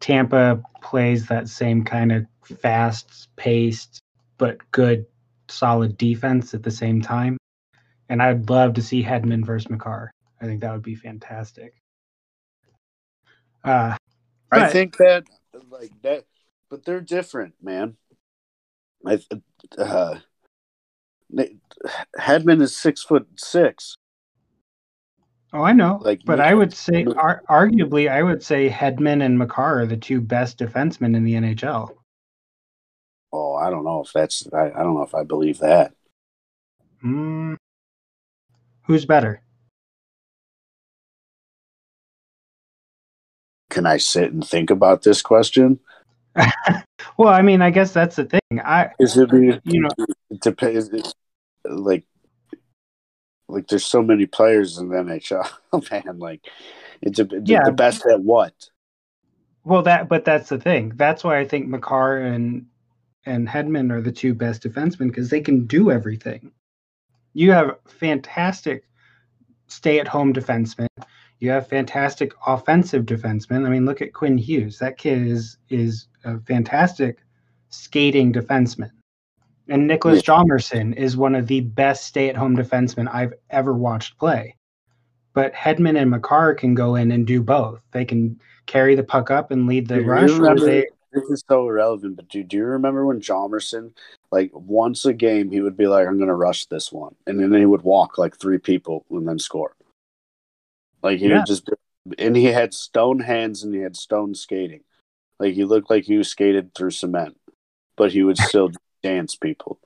[0.01, 2.27] Tampa plays that same kind of
[2.61, 4.01] fast paced
[4.39, 5.05] but good
[5.49, 7.37] solid defense at the same time.
[8.09, 10.11] And I'd love to see Hedman versus Makar.
[10.41, 11.75] I think that would be fantastic.
[13.65, 13.97] Uh,
[14.51, 15.25] I but- think that
[15.71, 16.25] like that,
[16.71, 17.97] but they're different, man.
[19.07, 19.21] I
[19.77, 20.19] uh,
[22.19, 23.97] Hedman is six foot six.
[25.53, 25.99] Oh, I know.
[26.03, 29.97] Like, but I would say, ar- arguably, I would say Hedman and Makar are the
[29.97, 31.95] two best defensemen in the NHL.
[33.33, 34.47] Oh, I don't know if that's.
[34.53, 35.93] I, I don't know if I believe that.
[37.01, 37.55] Hmm.
[38.87, 39.43] Who's better?
[43.71, 45.81] Can I sit and think about this question?
[47.17, 48.61] Well, I mean, I guess that's the thing.
[48.65, 49.89] I, Is it be, you know,
[50.31, 50.89] it depends.
[50.89, 51.13] It,
[51.65, 52.05] like,
[53.49, 56.19] like there's so many players in the NHL, man.
[56.19, 56.43] Like,
[57.01, 57.65] it's a, the- Yeah.
[57.65, 58.53] the best at what?
[59.65, 60.93] well, that, but that's the thing.
[60.97, 62.67] That's why I think Makar and
[63.27, 66.53] and Hedman are the two best defensemen because they can do everything.
[67.35, 68.85] You have fantastic
[69.67, 70.87] stay-at-home defensemen.
[71.41, 73.67] You have fantastic offensive defensemen.
[73.67, 74.79] I mean, look at Quinn Hughes.
[74.79, 77.19] That kid is is a fantastic
[77.69, 78.91] skating defenseman.
[79.69, 84.57] And Nicholas Hjalmarsson is one of the best stay-at-home defensemen I've ever watched play.
[85.35, 87.81] But Hedman and Makar can go in and do both.
[87.93, 90.31] They can carry the puck up and lead the Do rush.
[90.31, 93.93] Remember- they, This is so irrelevant, but do, do you remember when Hjalmarsson,
[94.31, 97.41] like once a game, he would be like, "I'm going to rush this one," and
[97.41, 99.75] then he would walk like three people and then score.
[101.03, 101.39] Like he Yeah.
[101.39, 101.69] would just,
[102.19, 104.83] and he had stone hands and he had stone skating.
[105.39, 107.39] Like he looked like he was skated through cement,
[107.97, 108.71] but he would still
[109.09, 109.79] dance people.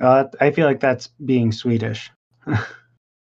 [0.00, 2.10] uh, I feel like that's being Swedish.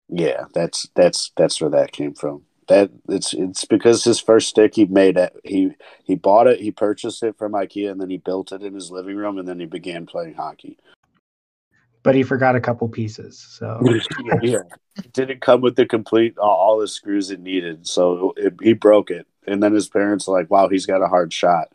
[0.09, 2.42] Yeah, that's that's that's where that came from.
[2.68, 5.35] That it's it's because his first stick he made it.
[5.42, 5.72] He
[6.05, 8.90] he bought it, he purchased it from IKEA, and then he built it in his
[8.90, 10.79] living room, and then he began playing hockey.
[12.05, 13.38] But he forgot a couple pieces.
[13.38, 13.83] So
[14.42, 14.62] yeah,
[14.96, 19.11] it didn't come with the complete all, the screws it needed, so it, he broke
[19.11, 19.27] it.
[19.49, 21.68] And then his parents like, "Wow, he's got a hard shot."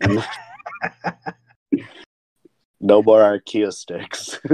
[2.80, 4.40] No more IKEA sticks.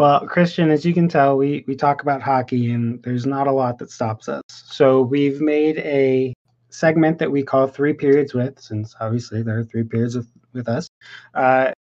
[0.00, 3.52] Well, Kristian, as you can tell, we, we talk about hockey and there's not a
[3.52, 4.42] lot that stops us.
[4.48, 6.32] So we've made a
[6.70, 10.68] segment that we call Three Periods With, since obviously there are three periods with, with
[10.70, 10.88] us.
[11.34, 11.72] Uh,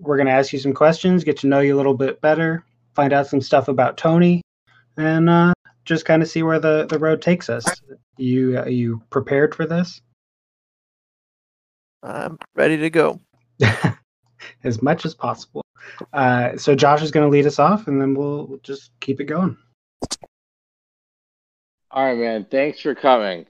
[0.00, 2.64] we're going to ask you some questions, get to know you a little bit better,
[2.94, 4.42] find out some stuff about Tony,
[4.96, 5.52] and uh,
[5.84, 7.64] just kind of see where the, the road takes us.
[8.16, 10.00] You are you prepared for this?
[12.02, 13.20] I'm ready to go.
[14.64, 15.64] as much as possible.
[16.12, 19.20] Uh, so Josh is going to lead us off, and then we'll, we'll just keep
[19.20, 19.56] it going.
[21.90, 22.46] All right, man.
[22.50, 23.46] Thanks for coming.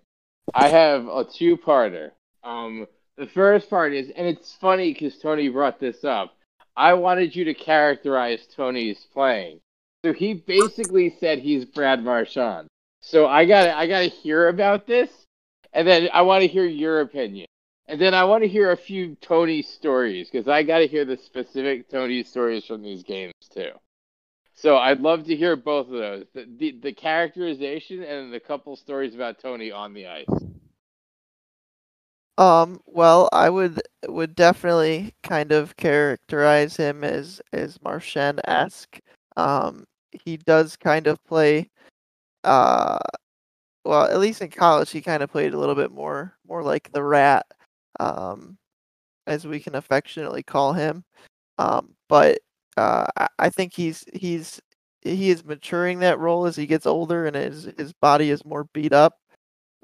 [0.55, 2.11] I have a two-parter.
[2.43, 2.87] Um,
[3.17, 6.35] the first part is, and it's funny because Tony brought this up.
[6.77, 9.61] I wanted you to characterize Tony's playing.
[10.05, 12.69] So he basically said he's Brad Marchand.
[13.03, 15.11] So I got to I got to hear about this,
[15.75, 17.47] and then I want to hear your opinion,
[17.91, 21.05] and then I want to hear a few Tony stories because I got to hear
[21.05, 23.73] the specific Tony stories from these games too.
[24.55, 26.27] So I'd love to hear both of those.
[26.33, 30.27] The, the the characterization and the couple stories about Tony on the ice.
[32.39, 39.01] Um, well, I would would definitely kind of characterize him as as Marchand esque.
[39.37, 41.71] Um, he does kind of play,
[42.45, 42.99] uh,
[43.85, 46.93] well, at least in college, he kind of played a little bit more more like
[46.93, 47.47] the rat,
[48.01, 48.57] um,
[49.27, 51.05] as we can affectionately call him.
[51.59, 52.39] Um, but
[52.77, 53.07] uh,
[53.39, 54.61] I, think he's he's
[55.03, 58.65] he is maturing that role as he gets older and his his body is more
[58.73, 59.19] beat up.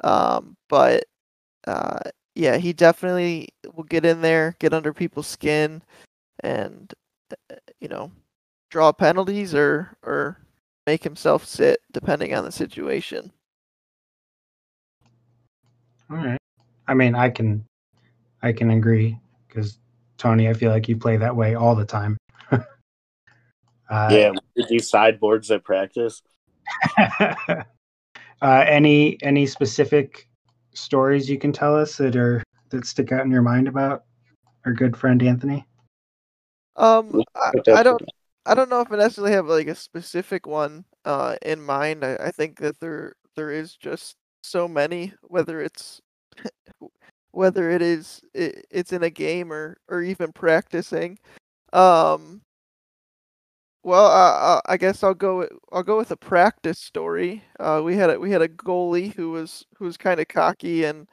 [0.02, 1.04] Um, but
[1.66, 2.00] uh,
[2.34, 5.82] yeah, he definitely will get in there, get under people's skin,
[6.40, 6.92] and
[7.50, 8.10] uh, you know,
[8.70, 10.38] draw penalties or or
[10.86, 13.30] make himself sit, depending on the situation.
[16.10, 16.38] All right.
[16.88, 17.64] I mean, I can,
[18.42, 19.18] I can agree
[19.48, 19.78] because
[20.18, 22.16] Tony, I feel like you play that way all the time.
[22.50, 22.62] uh,
[23.90, 26.22] yeah, did you sideboards at practice?
[27.18, 27.64] uh,
[28.42, 30.28] any any specific
[30.74, 34.04] stories you can tell us that are that stick out in your mind about
[34.64, 35.66] our good friend Anthony?
[36.76, 38.02] Um, I, I don't,
[38.44, 42.04] I don't know if I necessarily have like a specific one uh in mind.
[42.04, 46.00] I, I think that there there is just so many, whether it's
[47.36, 51.18] whether it is it, it's in a game or or even practicing.
[51.72, 52.42] Um.
[53.82, 55.46] Well, uh, I guess I'll go.
[55.72, 57.44] I'll go with a practice story.
[57.60, 60.84] Uh, we had a we had a goalie who was who was kind of cocky,
[60.84, 61.08] and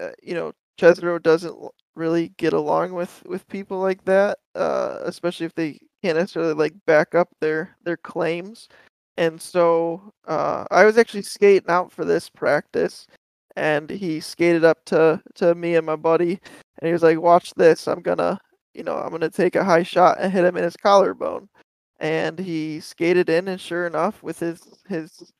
[0.00, 1.56] uh, you know Chesro doesn't
[1.94, 6.74] really get along with with people like that, uh, especially if they can't necessarily like
[6.86, 8.68] back up their their claims.
[9.16, 13.06] And so uh, I was actually skating out for this practice,
[13.56, 16.40] and he skated up to to me and my buddy,
[16.78, 17.88] and he was like, "Watch this!
[17.88, 18.40] I'm gonna,
[18.74, 21.48] you know, I'm gonna take a high shot and hit him in his collarbone."
[22.00, 25.32] and he skated in, and sure enough, with his his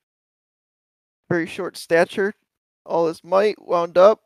[1.28, 2.34] very short stature,
[2.84, 4.20] all his might wound up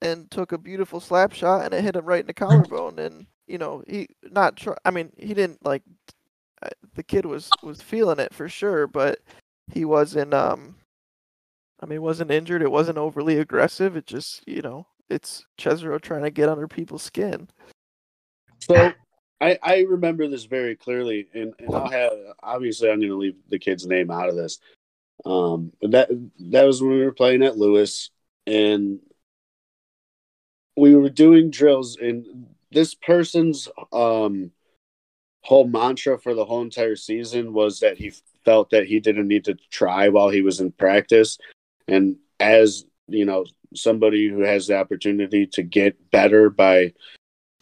[0.00, 2.98] and took a beautiful slap shot, and it hit him right in the collarbone.
[2.98, 4.76] And you know, he not try.
[4.84, 5.82] I mean, he didn't like.
[6.94, 9.18] The kid was was feeling it for sure, but
[9.72, 10.32] he wasn't.
[10.32, 10.76] Um,
[11.82, 12.62] I mean, it wasn't injured.
[12.62, 13.96] It wasn't overly aggressive.
[13.96, 17.48] It just, you know, it's Cesaro trying to get under people's skin.
[18.60, 18.92] So
[19.40, 22.12] I, I remember this very clearly, and, and I'll have
[22.42, 24.60] obviously I'm going to leave the kid's name out of this.
[25.24, 26.08] Um, that
[26.50, 28.10] that was when we were playing at Lewis,
[28.46, 29.00] and
[30.76, 34.52] we were doing drills, and this person's um
[35.42, 38.12] whole mantra for the whole entire season was that he
[38.44, 41.36] felt that he didn't need to try while he was in practice,
[41.88, 46.92] and as you know, somebody who has the opportunity to get better by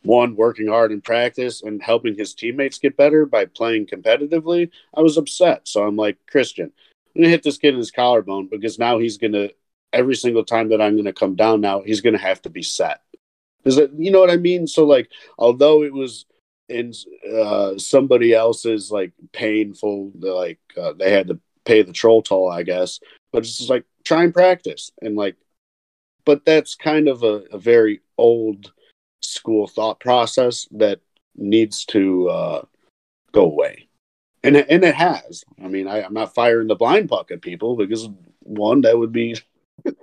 [0.03, 5.01] one working hard in practice and helping his teammates get better by playing competitively i
[5.01, 5.69] was upset.
[5.69, 6.71] So i'm like kristian
[7.15, 9.49] i'm gonna hit this kid in his collarbone because now he's gonna
[9.93, 13.01] every single time that i'm gonna come down now he's gonna have to be set.
[13.65, 14.67] Is it you know what i mean?
[14.67, 16.25] So like although it was
[16.71, 16.93] in
[17.31, 22.63] uh somebody else's like painful like uh, they had to pay the troll toll i
[22.63, 23.01] guess
[23.33, 25.37] but it's just like try and practice and like
[26.25, 28.73] but that's kind of a, a very old
[29.21, 31.01] school thought process that
[31.37, 32.63] needs to uh,
[33.33, 33.89] go away.
[34.43, 35.45] And it, and it has.
[35.63, 38.09] I mean, I, I'm not firing the blind puck at people because
[38.41, 39.37] one, that would be
[39.85, 39.95] be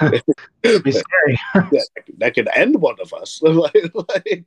[0.00, 1.38] scary.
[1.54, 3.40] that, that could end one of us.
[3.42, 4.46] like, like,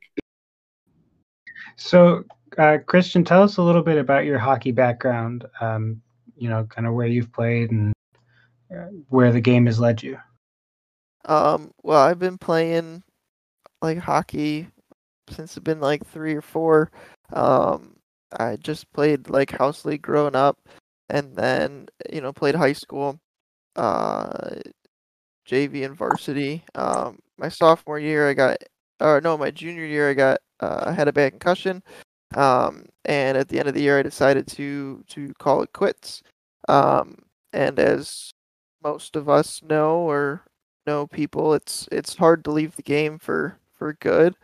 [1.76, 2.24] So,
[2.58, 5.46] uh, Kristian, tell us a little bit about your hockey background.
[5.60, 6.02] Um,
[6.42, 7.94] you know, kind of where you've played and
[8.74, 10.18] uh, where the game has led you.
[11.24, 13.04] Um, well, I've been playing
[13.80, 14.66] like hockey
[15.30, 16.90] since I've been like three or four.
[17.32, 17.94] Um,
[18.36, 20.58] I just played like house league growing up,
[21.08, 23.20] and then you know played high school,
[23.76, 24.56] uh,
[25.48, 26.64] JV and varsity.
[26.74, 28.56] Um, my sophomore year, I got,
[28.98, 31.84] or no, my junior year, I got uh, I had a bad concussion.
[32.34, 36.24] Um, and at the end of the year, I decided to to call it quits.
[36.68, 37.18] Um,
[37.52, 38.32] and as
[38.82, 40.42] most of us know or
[40.86, 44.36] know people, it's it's hard to leave the game for for good.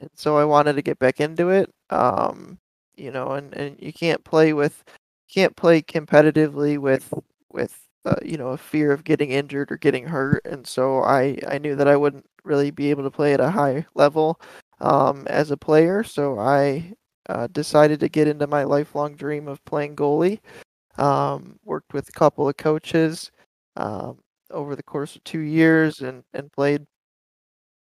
[0.00, 1.70] And so I wanted to get back into it.
[1.90, 2.58] Um,
[2.96, 4.84] you know, and, and you can't play with
[5.32, 7.12] can't play competitively with
[7.52, 10.42] with uh, you know a fear of getting injured or getting hurt.
[10.44, 13.50] And so I I knew that I wouldn't really be able to play at a
[13.50, 14.40] high level
[14.80, 16.04] um, as a player.
[16.04, 16.92] So I
[17.28, 20.40] uh, decided to get into my lifelong dream of playing goalie.
[20.96, 23.30] Um, worked with a couple of coaches
[23.76, 24.18] um,
[24.50, 26.86] over the course of two years and, and played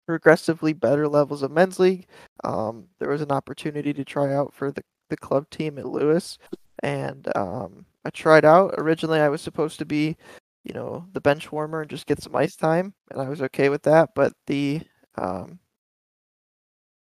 [0.08, 2.06] progressively better levels of men's league.
[2.42, 6.38] Um, there was an opportunity to try out for the, the club team at Lewis,
[6.82, 8.74] and um, I tried out.
[8.78, 10.16] Originally, I was supposed to be,
[10.64, 13.68] you know, the bench warmer and just get some ice time, and I was okay
[13.68, 14.10] with that.
[14.14, 14.80] But the
[15.16, 15.58] um,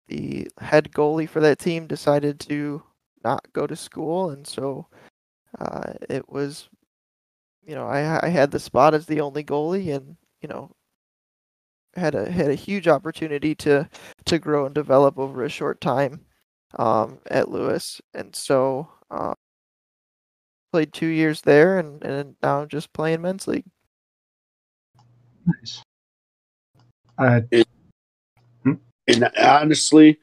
[0.07, 2.83] the head goalie for that team decided to
[3.25, 4.87] not go to school, and so
[5.59, 6.69] uh, it was,
[7.67, 10.71] you know, I I had the spot as the only goalie, and you know,
[11.95, 13.89] had a had a huge opportunity to
[14.25, 16.25] to grow and develop over a short time
[16.79, 19.35] um, at Lewis, and so uh,
[20.73, 23.67] played two years there, and and now I'm just playing men's league.
[25.47, 25.83] Nice.
[27.17, 27.41] Uh,
[29.07, 30.19] and honestly,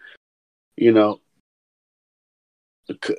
[0.75, 1.21] you know, c-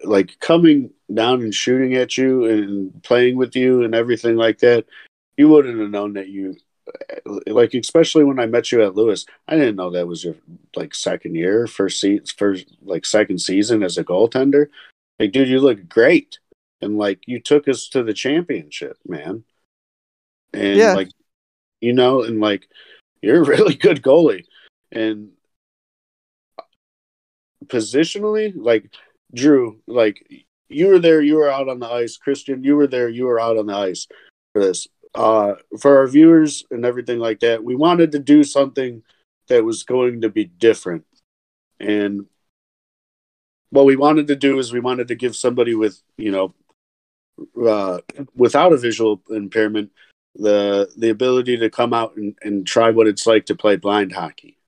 [0.05, 4.87] like coming down and shooting at you and playing with you and everything like that,
[5.37, 6.57] you wouldn't have known that you
[7.11, 10.35] eh, like especially when I met you at Lewis, I didn't know that was your
[10.77, 14.67] like second year, first se- first like second season as a goaltender.
[15.19, 16.39] Like, dude, you look great,
[16.81, 19.45] and like you took us to the championship, man.
[20.53, 20.95] And Yeah.
[20.95, 21.09] like,
[21.81, 22.69] you know, and like
[23.23, 24.45] you're a really good goalie,
[24.91, 25.31] and
[26.59, 26.63] uh,
[27.67, 28.91] positionally, like
[29.35, 32.19] Drew, like you were there, you were out on the ice.
[32.19, 34.07] Kristian, you were there, you were out on the ice
[34.53, 34.89] for this.
[35.15, 39.03] Uh, for our viewers and everything like that, we wanted to do something
[39.49, 41.05] that was going to be different.
[41.79, 42.27] And
[43.71, 46.55] what we wanted to do is we wanted to give somebody with, you know,
[47.67, 47.99] uh,
[48.35, 49.91] without a visual impairment,
[50.35, 54.13] the the ability to come out and, and try what it's like to play blind
[54.13, 54.59] hockey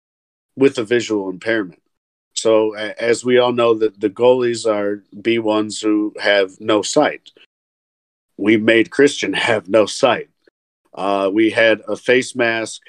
[0.56, 1.80] with a visual impairment.
[2.44, 7.30] So as we all know that the goalies are B ones who have no sight.
[8.36, 10.28] We made Kristian have no sight.
[10.92, 12.82] Uh, we had a face mask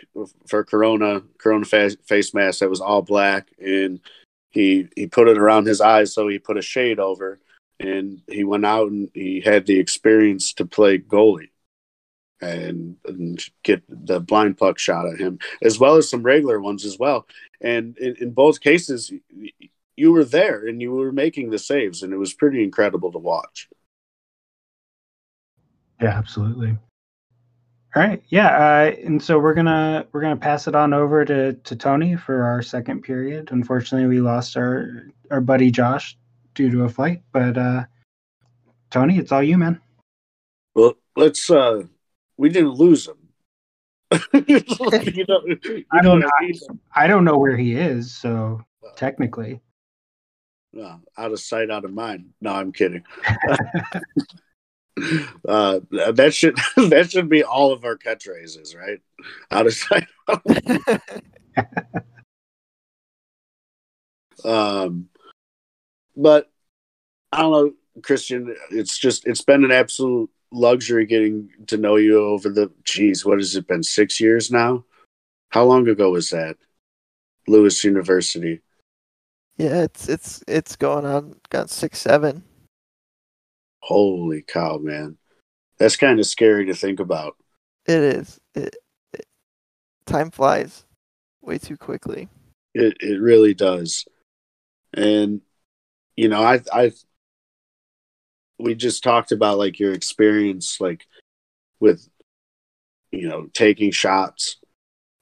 [0.46, 4.02] for Corona, Corona fa- face mask that was all black, and
[4.52, 7.40] he he put it around his eyes, so he put a shade over.
[7.80, 11.55] and he went out and he had the experience to play goalie
[12.50, 16.86] and, and get the blind puck shot at him, as well as some regular ones
[16.86, 17.28] as well.
[17.62, 19.12] And in, in both cases,
[19.96, 23.18] you were there and you were making the saves, and it was pretty incredible to
[23.18, 23.70] watch.
[26.02, 26.78] Yeah, absolutely.
[27.96, 31.54] All right, yeah, uh, and so we're gonna we're gonna pass it on over to
[31.54, 33.50] to Tony for our second period.
[33.52, 36.18] Unfortunately, we lost our our buddy Josh
[36.56, 37.86] due to a fight, but uh,
[38.92, 39.80] Tony, it's all you, man.
[40.74, 41.50] Well, let's.
[41.50, 41.84] uh
[42.38, 43.18] We didn't lose him.
[44.48, 44.62] you
[45.28, 46.80] know, you I don't what I know.
[46.96, 48.62] I don't know where he is, so
[48.96, 49.62] technically,
[50.74, 52.34] No, out of sight, out of mind.
[52.40, 53.04] No, I'm kidding.
[55.48, 55.80] uh,
[56.14, 56.58] that should
[56.90, 59.00] that should be all of our catchphrases, right?
[59.52, 60.08] Out of sight.
[60.30, 61.02] out of
[64.46, 65.10] um,
[66.16, 66.52] but
[67.32, 68.54] I don't know, Kristian.
[68.72, 72.72] It's just it's been an absolute luxury getting to know you over the.
[72.84, 73.84] Geez, what has it been?
[73.84, 74.86] Six years now.
[75.50, 76.58] How long ago was that?
[77.48, 78.62] Lewis University.
[79.58, 82.44] Yeah, it's it's it's going on got six seven.
[83.80, 85.18] Holy cow, man.
[85.78, 87.36] That's kind of scary to think about.
[87.86, 88.40] It is.
[88.56, 88.76] It,
[89.14, 89.26] it
[90.06, 90.86] time flies
[91.42, 92.28] way too quickly.
[92.74, 94.06] It it really does.
[94.94, 95.42] And
[96.16, 96.92] you know, I I
[98.60, 101.06] we just talked about like your experience like
[101.80, 102.08] with
[103.12, 104.58] you know, taking shots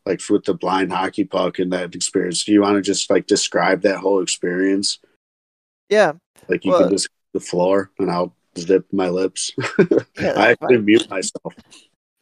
[0.06, 2.44] like with the blind hockey puck and that experience.
[2.44, 5.00] Do you want to just like describe that whole experience?
[5.90, 6.14] Yeah,
[6.50, 9.52] Like you Well- can just the floor and I'll zip my lips.
[10.20, 10.86] Yeah, I actually fine.
[10.86, 11.54] mute myself.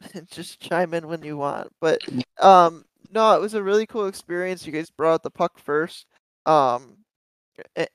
[0.30, 1.70] just chime in when you want.
[1.80, 2.00] But
[2.40, 4.66] um no, it was a really cool experience.
[4.66, 6.06] You guys brought out the puck first.
[6.46, 6.98] Um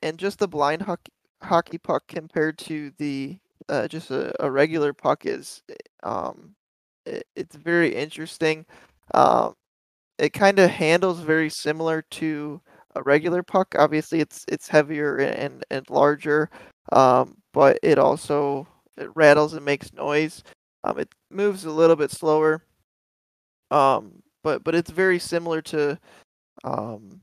[0.01, 1.11] and just the blind hockey
[1.43, 3.38] hockey puck compared to the
[3.69, 5.61] uh, just a, a regular puck is
[6.03, 6.55] um
[7.05, 8.65] it, it's very interesting.
[9.13, 9.53] Um
[10.19, 12.61] it kind of handles very similar to
[12.95, 13.75] a regular puck.
[13.77, 16.49] Obviously it's it's heavier and and larger.
[16.91, 18.67] Um but it also
[18.97, 20.43] it rattles and makes noise.
[20.83, 22.63] Um, it moves a little bit slower.
[23.71, 25.99] Um, but but it's very similar to
[26.63, 27.21] um,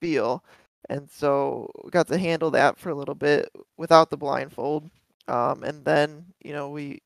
[0.00, 0.44] feel,
[0.90, 4.90] and so we got to handle that for a little bit without the blindfold.
[5.28, 7.00] Um, and then you know we,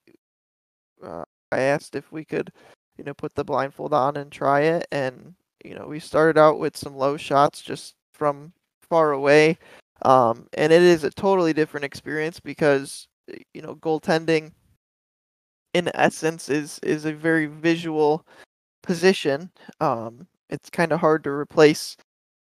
[1.02, 2.52] uh, I asked if we could,
[2.98, 6.58] you know, put the blindfold on and try it, and you know we started out
[6.58, 8.52] with some low shots just from
[8.82, 9.58] far away.
[10.02, 13.08] Um, and it is a totally different experience because
[13.54, 14.52] you know goaltending
[15.74, 18.26] in essence is is a very visual
[18.82, 19.50] position.
[19.80, 21.96] Um, it's kind of hard to replace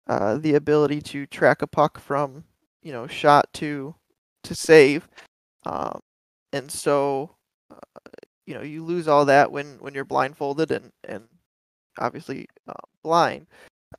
[0.06, 2.44] uh, the ability to track a puck from
[2.82, 3.94] you know shot to
[4.44, 5.08] to save,
[5.66, 6.00] um,
[6.52, 7.34] and so
[7.70, 8.00] uh,
[8.46, 11.24] you know you lose all that when when you're blindfolded and and
[11.98, 13.46] obviously uh, blind.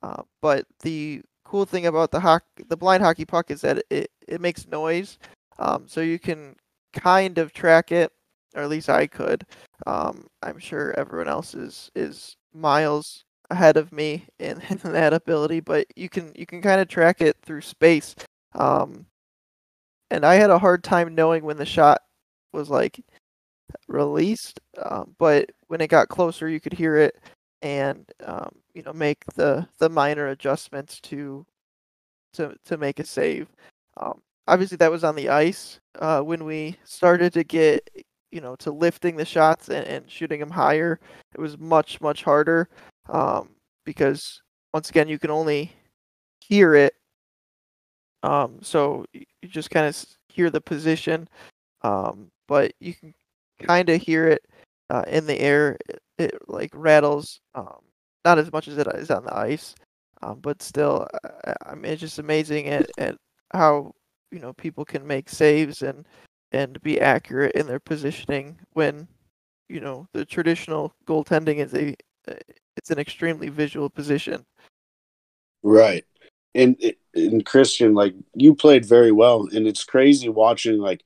[0.02, 4.10] Uh, but the cool thing about the hockey, the blind hockey puck is that it,
[4.28, 5.18] it makes noise,
[5.58, 6.54] um, so you can
[6.92, 8.12] kind of track it,
[8.54, 9.46] or at least I could.
[9.86, 15.60] Um, I'm sure everyone else is is miles ahead of me in, in that ability,
[15.60, 18.14] but you can you can kind of track it through space.
[18.54, 19.06] Um,
[20.10, 22.02] and I had a hard time knowing when the shot
[22.52, 23.00] was like
[23.88, 27.16] released, um, but when it got closer, you could hear it
[27.62, 31.44] and um, you know make the the minor adjustments to
[32.34, 33.48] to to make a save.
[33.96, 35.80] Um, obviously, that was on the ice.
[35.98, 37.88] Uh, when we started to get
[38.30, 41.00] you know to lifting the shots and, and shooting them higher,
[41.34, 42.68] it was much much harder
[43.08, 43.50] um,
[43.84, 44.42] because
[44.72, 45.72] once again you can only
[46.40, 46.94] hear it.
[48.22, 51.28] Um, so you just kind of hear the position,
[51.82, 53.14] um, but you can
[53.62, 54.42] kind of hear it
[54.90, 55.78] uh, in the air.
[55.88, 57.80] It, it like rattles, um,
[58.24, 59.74] not as much as it is on the ice,
[60.22, 61.06] um, but still,
[61.46, 63.16] I, I mean, it's just amazing at, at
[63.52, 63.92] how
[64.32, 66.04] you know people can make saves and
[66.52, 69.06] and be accurate in their positioning when
[69.68, 71.94] you know the traditional goaltending is a
[72.76, 74.44] it's an extremely visual position.
[75.62, 76.04] Right.
[76.54, 76.76] And
[77.14, 80.78] and Kristian, like you played very well, and it's crazy watching.
[80.78, 81.02] Like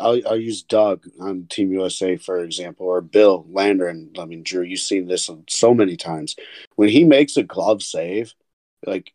[0.00, 4.42] I'll I'll use Doug on Team USA for example, or Bill Lander, and I mean
[4.42, 4.62] Drew.
[4.62, 6.36] You've seen this so many times
[6.76, 8.34] when he makes a glove save,
[8.86, 9.12] like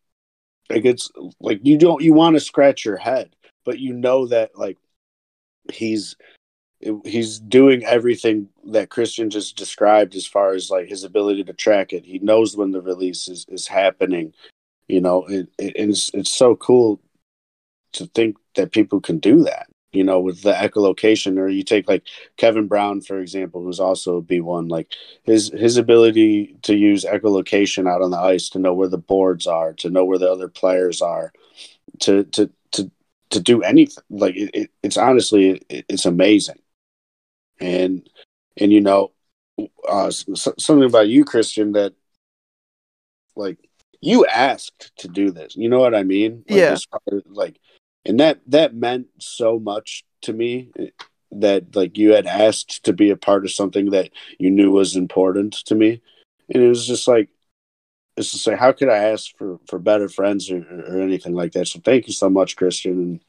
[0.70, 3.36] like it's like you don't you want to scratch your head,
[3.66, 4.78] but you know that like
[5.72, 6.16] he's
[7.06, 11.94] he's doing everything that Kristian just described as far as like his ability to track
[11.94, 12.06] it.
[12.06, 14.34] He knows when the release is, is happening.
[14.88, 17.02] You know, it, it, it's it's so cool
[17.94, 19.68] to think that people can do that.
[19.94, 22.04] you know, with the echolocation, or you take like
[22.38, 24.92] Kevin Brown, for example, who's also a B1, like
[25.24, 29.48] his his ability to use echolocation out on the ice to know where the boards
[29.48, 31.32] are, to know where the other players are,
[32.02, 32.92] to to to
[33.32, 34.04] to do anything.
[34.10, 36.60] Like it, it, it's honestly, it, it's amazing.
[37.60, 38.08] And
[38.58, 39.12] and you know,
[39.88, 41.94] uh, something about you, Kristian, that
[43.36, 43.58] like
[44.02, 45.56] you asked to do this.
[45.56, 46.44] You know what I mean?
[46.50, 46.78] Like, yeah.
[47.28, 47.60] like,
[48.06, 50.90] and that that meant so much to me eh,
[51.32, 54.96] that like you had asked to be a part of something that you knew was
[54.96, 56.02] important to me,
[56.54, 57.30] and it was just like
[58.16, 61.52] it's just like how could I ask for for better friends or, or anything like
[61.54, 61.68] that?
[61.68, 62.92] So thank you so much, Kristian.
[62.92, 63.20] And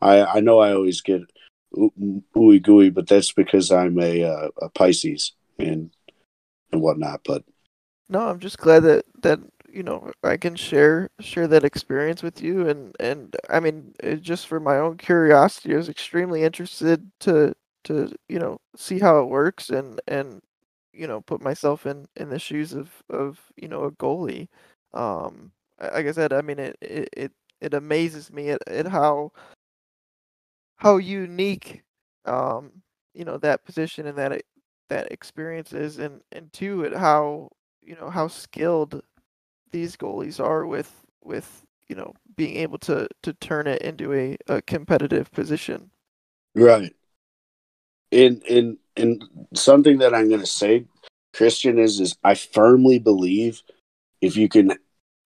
[0.00, 1.22] I I know I always get
[1.76, 5.90] ooey gooey, but that's because I'm a uh, a Pisces and
[6.72, 7.20] and whatnot.
[7.24, 7.44] But
[8.08, 9.40] no, I'm just glad that that
[9.70, 14.46] you know I can share share that experience with you and and I mean just
[14.46, 17.54] for my own curiosity I was extremely interested to
[17.84, 20.42] to you know see how it works and and
[20.92, 24.48] you know put myself in in the shoes of of you know a goalie
[24.94, 29.32] um like I said I mean it it it, it amazes me at, at how
[30.78, 31.82] how unique
[32.24, 32.70] um
[33.14, 34.42] you know that position and that
[34.88, 37.48] that experience is and and two at how
[37.82, 39.02] you know how skilled
[39.70, 44.36] these goalies are with with you know being able to to turn it into a,
[44.46, 45.90] a competitive position.
[46.54, 46.94] Right.
[48.10, 49.20] In in in
[49.54, 50.84] something that I'm going to say,
[51.34, 53.62] Kristian is is I firmly believe
[54.20, 54.72] if you can,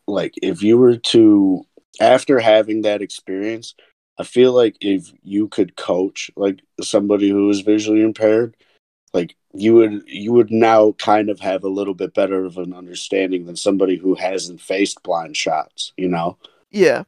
[0.07, 1.65] like, if you were to
[2.01, 3.75] after having that experience,
[4.23, 8.57] I feel like if you could coach like somebody who is visually impaired,
[9.13, 12.73] like you would you would now kind of have a little bit better of an
[12.73, 16.39] understanding than somebody who hasn't faced blind shots you know?
[16.71, 17.03] Yeah.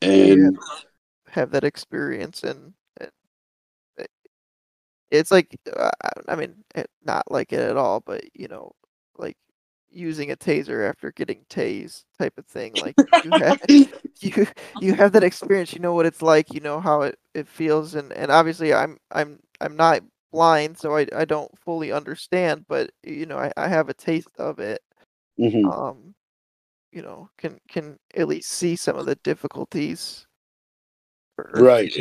[0.00, 0.58] And
[1.28, 3.10] have that experience and, and
[5.10, 5.90] it's like uh,
[6.26, 6.54] i mean
[7.04, 8.72] not like it at all but you know
[9.18, 9.36] like
[9.90, 14.46] using a taser after getting tased type of thing like you have you
[14.80, 17.94] you have that experience you know what it's like you know how it, it feels
[17.94, 20.02] and and obviously i'm i'm i'm not
[20.36, 24.28] blind, so I I don't fully understand, but you know I, I have a taste
[24.38, 24.82] of it.
[25.40, 25.66] Mm-hmm.
[25.66, 26.14] Um,
[26.92, 30.26] you know, can can at least see some of the difficulties.
[31.38, 31.92] right.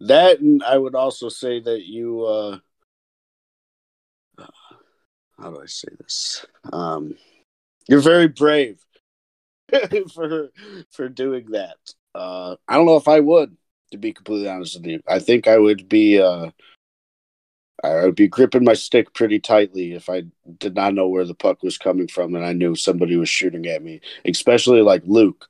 [0.00, 2.24] That and I would also say that you.
[2.24, 2.58] uh
[5.40, 6.44] How do I say this?
[6.72, 7.16] Um,
[7.88, 8.84] you're very brave
[10.14, 10.50] for
[10.90, 11.76] for doing that.
[12.14, 13.56] Uh, I don't know if I would,
[13.92, 15.00] to be completely honest with you.
[15.08, 16.50] I think I would be uh,
[17.82, 20.24] I would be gripping my stick pretty tightly if I
[20.58, 23.66] did not know where the puck was coming from and I knew somebody was shooting
[23.66, 25.48] at me, especially like Luke.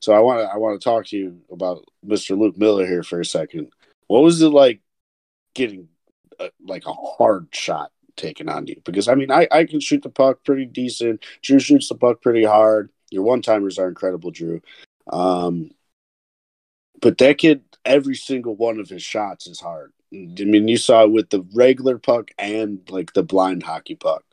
[0.00, 2.36] So I want to I want to talk to you about Mr.
[2.36, 3.70] Luke Miller here for a second.
[4.08, 4.80] What was it like
[5.54, 5.88] getting
[6.40, 8.80] a, like a hard shot taken on you?
[8.84, 11.24] Because I mean, I I can shoot the puck pretty decent.
[11.42, 12.90] Drew shoots the puck pretty hard.
[13.10, 14.60] Your one timers are incredible, Drew.
[15.12, 15.70] Um,
[17.00, 19.92] but that kid, every single one of his shots is hard.
[20.14, 24.24] I mean, you saw it with the regular puck and like the blind hockey puck.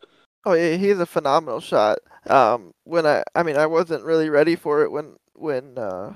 [0.46, 2.00] Oh yeah, he's a phenomenal shot.
[2.28, 6.16] Um, when I, I mean, I wasn't really ready for it when when uh,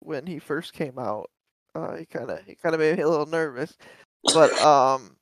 [0.00, 1.30] when he first came out.
[1.74, 3.76] Uh, he kind of he kind of made me a little nervous,
[4.32, 5.16] but um,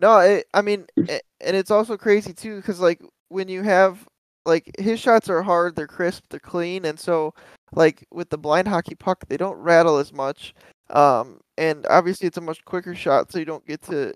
[0.00, 4.06] no, it, I mean, and it's also crazy too because like when you have
[4.44, 7.34] like his shots are hard, they're crisp, they're clean, and so
[7.72, 10.54] like with the blind hockey puck, they don't rattle as much.
[10.90, 14.14] Um, and obviously it's a much quicker shot, so you don't get to,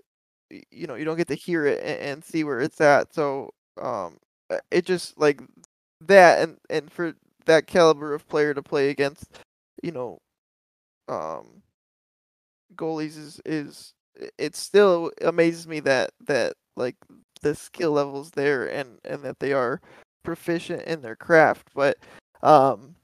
[0.71, 3.13] you know, you don't get to hear it and, and see where it's at.
[3.13, 3.51] So
[3.81, 4.17] um,
[4.71, 5.41] it just like
[6.01, 7.13] that, and and for
[7.45, 9.39] that caliber of player to play against,
[9.83, 10.19] you know,
[11.07, 11.63] um,
[12.75, 13.93] goalies is is
[14.37, 16.95] it still amazes me that that like
[17.41, 19.81] the skill levels there and and that they are
[20.23, 21.97] proficient in their craft but
[22.43, 22.95] um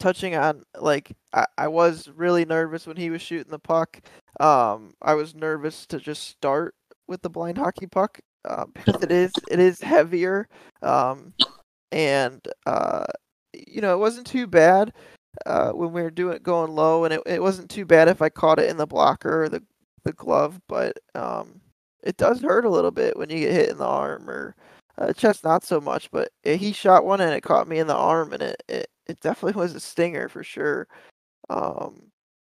[0.00, 4.00] touching on like I, I was really nervous when he was shooting the puck.
[4.40, 6.74] Um, I was nervous to just start
[7.06, 8.18] with the blind hockey puck
[8.48, 10.48] uh, because it is it is heavier,
[10.82, 11.34] um,
[11.92, 13.04] and uh,
[13.52, 14.92] you know it wasn't too bad
[15.46, 18.30] uh, when we were doing going low, and it, it wasn't too bad if I
[18.30, 19.62] caught it in the blocker or the
[20.04, 21.60] the glove, but um,
[22.02, 24.54] it does hurt a little bit when you get hit in the arm or
[24.98, 26.10] uh, chest, not so much.
[26.10, 29.20] But he shot one and it caught me in the arm, and it, it it
[29.20, 30.88] definitely was a stinger for sure.
[31.50, 32.10] Um,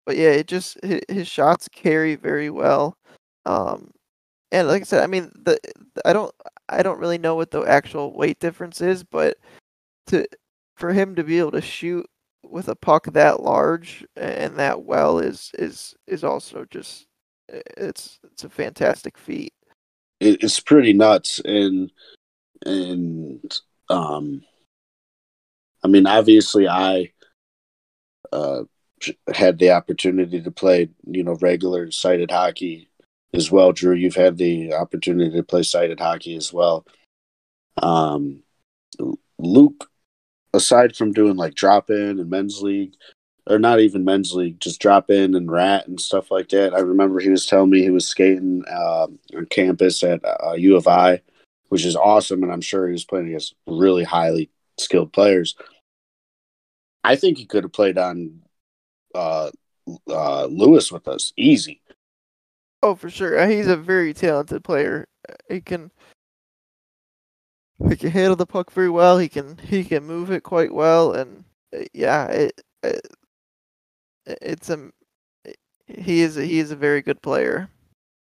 [0.06, 2.98] but yeah, it just his, his shots carry very well.
[3.46, 3.91] Um,
[4.52, 5.60] and like I said, I mean, the
[6.06, 6.34] I don't
[6.70, 9.38] I don't really know what the actual weight difference is, but
[10.08, 10.28] to
[10.78, 12.06] for him to be able to shoot
[12.43, 17.08] with a puck that large and that well is is is also just
[17.50, 19.54] it's it's a fantastic feat.
[20.20, 21.91] It, it's pretty nuts, and
[22.66, 24.43] and um,
[25.84, 27.12] I mean, obviously, I
[28.32, 28.64] uh
[29.34, 32.89] had the opportunity to play, you know, regular sighted hockey
[33.34, 33.72] as well.
[33.72, 36.86] Drew, you've had the opportunity to play sighted hockey as well.
[37.82, 38.43] Um,
[39.38, 39.89] Luke,
[40.54, 42.93] aside from doing like drop in and men's league,
[43.48, 46.74] or not even men's league, just drop in and rat and stuff like that.
[46.74, 50.76] I remember he was telling me he was skating uh, on campus at uh, U
[50.76, 51.22] of I,
[51.70, 55.56] which is awesome, and I'm sure he was playing against really highly skilled players.
[57.04, 58.41] I think he could have played on
[59.14, 59.52] uh,
[60.10, 61.82] uh, Lewis with us easy.
[62.82, 63.39] Oh, for sure.
[63.39, 65.08] Uh, he's a very talented player.
[65.30, 65.91] Uh, he can
[67.89, 69.20] he can handle the puck very well.
[69.20, 71.43] He can he can move it quite well, and
[71.93, 73.08] yeah, it, it
[74.26, 74.91] it's a
[75.88, 77.69] he is a, he is a very good player.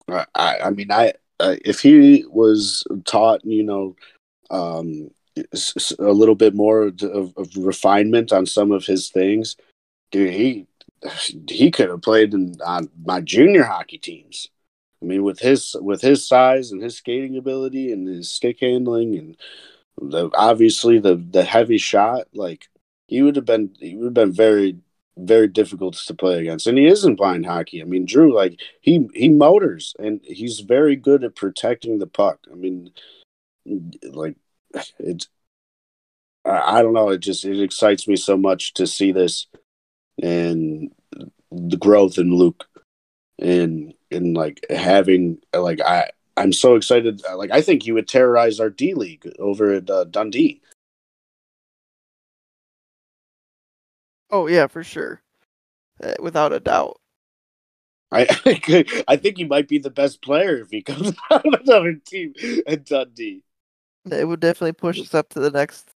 [0.09, 3.97] I I mean I uh, if he was taught you know
[4.51, 5.11] um,
[5.99, 7.03] a little bit more of,
[7.37, 9.57] of, refinement on some of his things,
[10.11, 10.67] dude, he
[11.49, 14.49] he could have played in on my junior hockey teams.
[15.03, 19.19] I mean, with his with his size and his skating ability and his stick handling
[19.19, 19.37] and
[20.01, 22.69] the, obviously the the heavy shot, like
[23.09, 24.77] he would have been he would have been very
[25.17, 26.67] very difficult to play against.
[26.67, 27.83] And he isn't blind hockey.
[27.83, 32.41] I mean, Drew, like he he motors and he's very good at protecting the puck.
[32.51, 32.93] I mean,
[34.11, 34.37] like
[34.99, 35.29] it's
[36.45, 37.11] I, I don't know.
[37.11, 39.47] It just it excites me so much to see this
[40.23, 40.93] and
[41.51, 42.67] the growth in Luke
[43.39, 47.23] and and like having like I I'm so excited.
[47.35, 50.63] Like I think you would terrorize our D League over at uh, Dundee.
[54.33, 55.23] Oh yeah, for sure,
[56.03, 56.99] uh, without a doubt.
[58.11, 58.27] I
[59.09, 62.35] I think he might be the best player if he comes out of another team
[62.67, 63.43] at Dundee.
[64.11, 65.91] It would definitely push us up to the next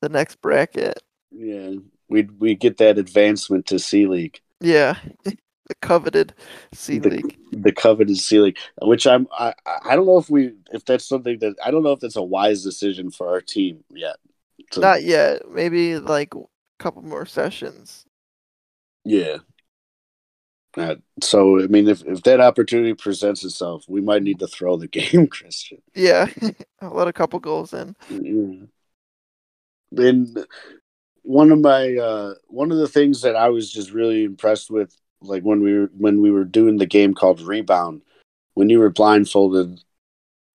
[0.00, 1.02] the next bracket.
[1.30, 1.72] Yeah,
[2.08, 4.40] we we get that advancement to C League.
[4.60, 6.34] Yeah, the coveted
[6.72, 7.36] C League.
[7.52, 9.54] The coveted C League, which I'm I
[9.84, 12.22] I don't know if we if that's something that I don't know if that's a
[12.22, 14.16] wise decision for our team yet.
[14.72, 15.50] To, Not yet.
[15.50, 16.32] Maybe like
[16.78, 18.04] couple more sessions.
[19.04, 19.38] Yeah.
[20.76, 24.76] Uh, so I mean, if if that opportunity presents itself, we might need to throw
[24.76, 25.80] the game, Kristian.
[25.94, 26.28] Yeah,
[26.80, 27.96] I'll let a couple goals in.
[28.10, 28.64] Mm-hmm.
[29.98, 30.46] And
[31.22, 34.94] one of my uh, one of the things that I was just really impressed with,
[35.22, 38.02] like when we were when we were doing the game called Rebound,
[38.54, 39.80] when you were blindfolded,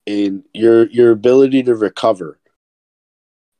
[0.06, 2.38] and your your ability to recover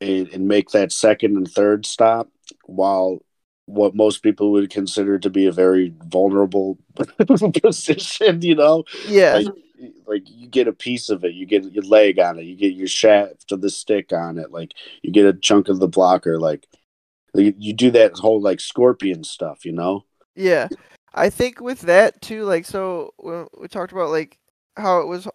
[0.00, 2.28] and, and make that second and third stop
[2.66, 3.20] while
[3.66, 6.78] what most people would consider to be a very vulnerable
[7.62, 8.84] position, you know?
[9.06, 9.34] Yeah.
[9.34, 9.46] Like,
[10.06, 12.74] like, you get a piece of it, you get your leg on it, you get
[12.74, 16.38] your shaft of the stick on it, like you get a chunk of the blocker,
[16.38, 16.66] like
[17.34, 20.04] you do that whole like scorpion stuff, you know?
[20.36, 20.68] Yeah.
[21.14, 23.12] I think with that too, like so
[23.58, 24.38] we talked about like
[24.76, 25.28] how it was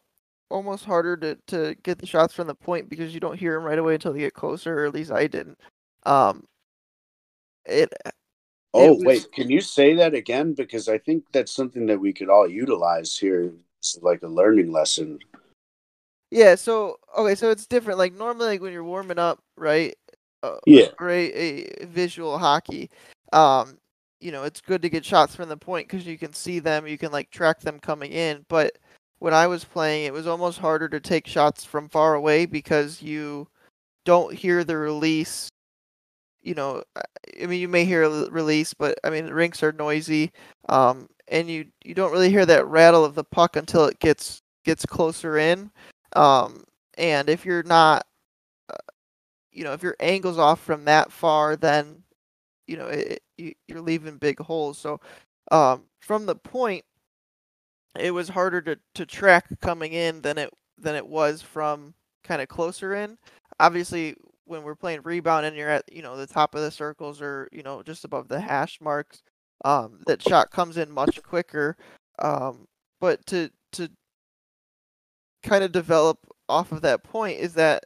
[0.50, 3.64] almost harder to, to get the shots from the point because you don't hear them
[3.64, 5.60] right away until they get closer, or at least I didn't.
[6.06, 6.46] Um
[7.66, 7.94] it
[8.74, 9.04] Oh it was...
[9.04, 10.54] wait, can you say that again?
[10.54, 13.52] Because I think that's something that we could all utilize here.
[13.80, 15.20] It's like a learning lesson.
[16.30, 17.98] Yeah, so okay, so it's different.
[17.98, 19.96] Like normally like when you're warming up, right?
[20.44, 20.88] uh, yeah.
[21.02, 22.90] a, a visual hockey,
[23.34, 23.78] um,
[24.22, 26.88] you know, it's good to get shots from the point because you can see them,
[26.88, 28.46] you can like track them coming in.
[28.48, 28.78] But
[29.20, 33.02] when I was playing, it was almost harder to take shots from far away because
[33.02, 33.48] you
[34.06, 35.50] don't hear the release.
[36.42, 40.32] You know, I mean, you may hear a release, but I mean, rinks are noisy,
[40.70, 44.42] um, and you you don't really hear that rattle of the puck until it gets
[44.64, 45.72] gets closer in.
[46.16, 46.64] Um,
[46.98, 48.06] and if you're not
[49.52, 52.04] you know, if your angle's off from that far, then
[52.68, 54.78] you know it, it, you're leaving big holes.
[54.78, 55.00] So
[55.52, 56.86] um, from the point,
[58.00, 62.42] it was harder to, to track coming in than it than it was from kind
[62.42, 63.18] of closer in.
[63.60, 64.16] Obviously,
[64.50, 67.48] when we're playing rebound and you're at you know the top of the circles or
[67.52, 69.22] you know just above the hash marks,
[69.64, 71.78] um, that shot comes in much quicker.
[72.20, 72.66] Um,
[73.00, 73.90] but to to
[75.44, 76.20] kind of develop
[76.50, 77.86] off of that point is that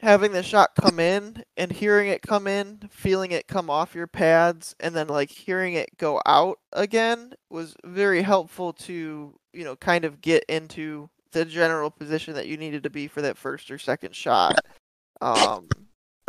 [0.00, 4.06] having the shot come in and hearing it come in, feeling it come off your
[4.06, 9.74] pads, and then like hearing it go out again was very helpful to, you know,
[9.76, 13.70] kind of get into the general position that you needed to be for that first
[13.70, 14.58] or second shot.
[15.24, 15.68] Um,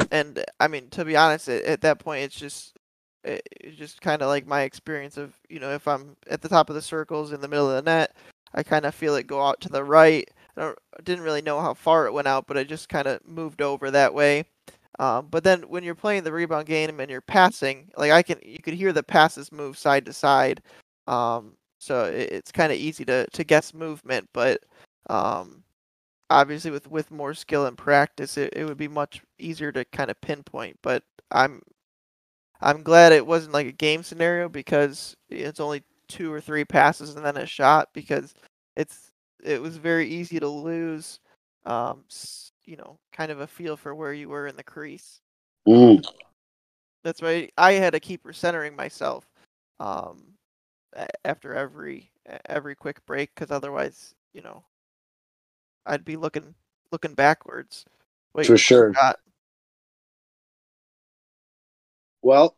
[0.09, 2.77] and I mean, to be honest, at, at that point, it's just
[3.23, 6.49] it, it's just kind of like my experience of you know if I'm at the
[6.49, 8.15] top of the circles in the middle of the net,
[8.53, 10.29] I kind of feel it go out to the right.
[10.55, 13.25] I don't, didn't really know how far it went out, but I just kind of
[13.27, 14.45] moved over that way.
[14.99, 18.39] Um, but then when you're playing the rebound game and you're passing, like I can,
[18.41, 20.61] you could hear the passes move side to side.
[21.07, 24.63] Um, so it, it's kind of easy to to guess movement, but
[25.09, 25.64] um,
[26.29, 30.09] obviously with with more skill and practice, it, it would be much easier to kind
[30.11, 30.77] of pinpoint.
[30.81, 31.61] But I'm
[32.61, 37.15] I'm glad it wasn't like a game scenario because it's only two or three passes
[37.15, 38.33] and then a shot because
[38.75, 39.11] it's
[39.43, 41.19] it was very easy to lose
[41.65, 42.03] um
[42.65, 45.19] you know kind of a feel for where you were in the crease
[45.67, 46.01] Mm.
[47.03, 49.27] that's why i had to keep recentering myself
[49.79, 50.23] um
[51.25, 52.11] after every
[52.47, 54.63] every quick break because otherwise you know
[55.85, 56.55] i'd be looking
[56.91, 57.85] looking backwards
[58.35, 58.91] Wait, For sure.
[58.91, 59.17] got?
[62.21, 62.57] Well,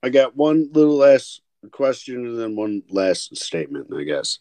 [0.00, 1.42] I got one little last
[1.72, 4.38] question and then one last statement, I guess.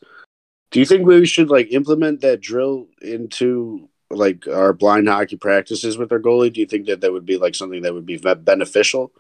[0.70, 5.98] Do you think we should like implement that drill into like our blind hockey practices
[5.98, 6.54] with our goalie?
[6.54, 9.14] Do you think that that would be like something that would be beneficial?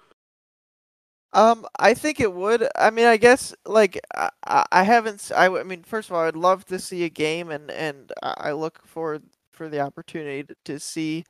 [1.36, 2.67] Um, I think it would.
[2.77, 5.31] I mean, I guess like I, I I haven't.
[5.36, 8.51] I mean, first of all, I'd love to see a game, and and I I
[8.53, 9.23] look forward
[9.53, 11.25] for the opportunity to, to see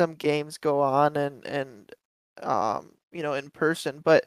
[0.00, 1.92] some games go on and and
[2.42, 4.00] um you know in person.
[4.04, 4.26] But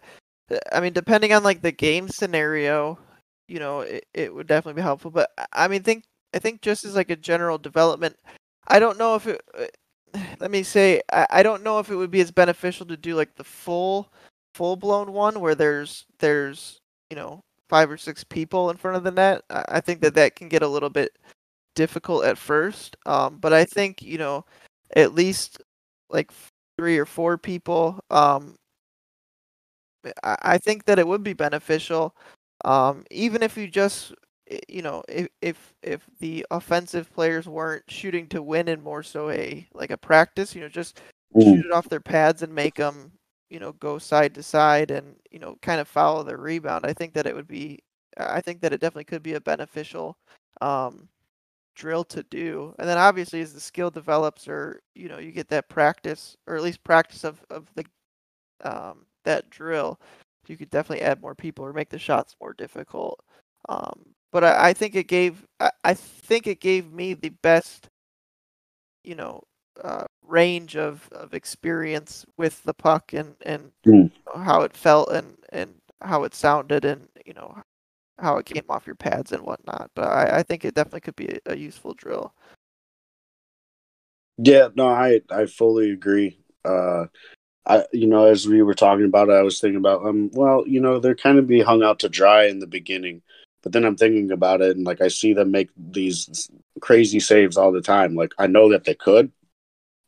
[0.51, 2.99] uh, I mean, depending on like the game scenario,
[3.47, 5.11] you know, it, it would definitely be helpful.
[5.11, 6.05] But I I mean, think
[6.36, 8.17] I think just as like a general development,
[8.67, 9.41] I don't know if it.
[9.57, 9.65] uh,
[10.39, 13.15] Let me say, I, I don't know if it would be as beneficial to do
[13.15, 14.11] like the full
[14.53, 16.79] full blown one where there's there's
[17.09, 19.41] you know five or six people in front of the net.
[19.49, 21.11] I, I think that that can get a little bit
[21.75, 22.95] difficult at first.
[23.05, 24.45] Um, but I think you know
[24.95, 25.61] at least
[26.09, 26.31] like
[26.77, 27.99] three or four people.
[28.11, 28.55] Um,
[30.23, 32.15] I, I think that it would be beneficial.
[32.65, 34.13] Um, even if you just
[34.67, 39.29] you know if if if the offensive players weren't shooting to win and more so
[39.29, 40.99] a like a practice, you know, just
[41.35, 41.55] Mm.
[41.55, 43.11] shoot it off their pads and make them,
[43.53, 46.85] you know, go side to side and you know, kind of follow the rebound.
[46.87, 47.79] I think that it would be,
[48.17, 50.17] I think that it definitely could be a beneficial
[50.61, 51.09] um,
[51.75, 52.75] drill to do.
[52.79, 56.57] And then obviously, as the skill develops, or you know, you get that practice, or
[56.57, 57.85] at least practice of of the
[58.63, 59.99] um, that drill,
[60.47, 63.19] you could definitely add more people or make the shots more difficult.
[63.69, 67.89] Um, but I, I think it gave, I, I think it gave me the best,
[69.03, 69.41] you know,
[69.82, 74.11] uh, range of, of experience with the puck and and Mm.
[74.36, 77.61] how it felt and and how it sounded and you know
[78.19, 79.91] how it came off your pads and whatnot.
[79.95, 82.34] But I, I think it definitely could be a, a useful drill.
[84.38, 86.39] Yeah, no, I I fully agree.
[86.65, 87.05] Uh,
[87.65, 90.65] I you know as we were talking about it, I was thinking about um well
[90.67, 93.21] you know they're kind of be hung out to dry in the beginning,
[93.63, 96.49] but then I'm thinking about it and like I see them make these
[96.82, 98.15] crazy saves all the time.
[98.15, 99.32] Like I know that they could,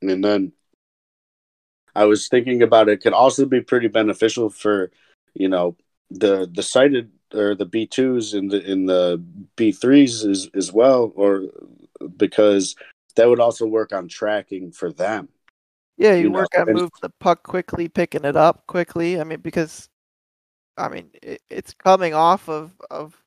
[0.10, 0.52] and then
[1.96, 4.92] I was thinking about it could also be pretty beneficial for
[5.34, 5.76] you know
[6.12, 9.24] the the sighted or the B twos in the in the
[9.56, 11.44] B threes as as well, or
[12.18, 12.76] because
[13.16, 15.30] that would also work on tracking for them.
[15.98, 19.20] Yeah, you, You know, work on and- moving the puck quickly, picking it up quickly.
[19.20, 19.90] I mean, because
[20.78, 23.22] I mean it, it's coming off of of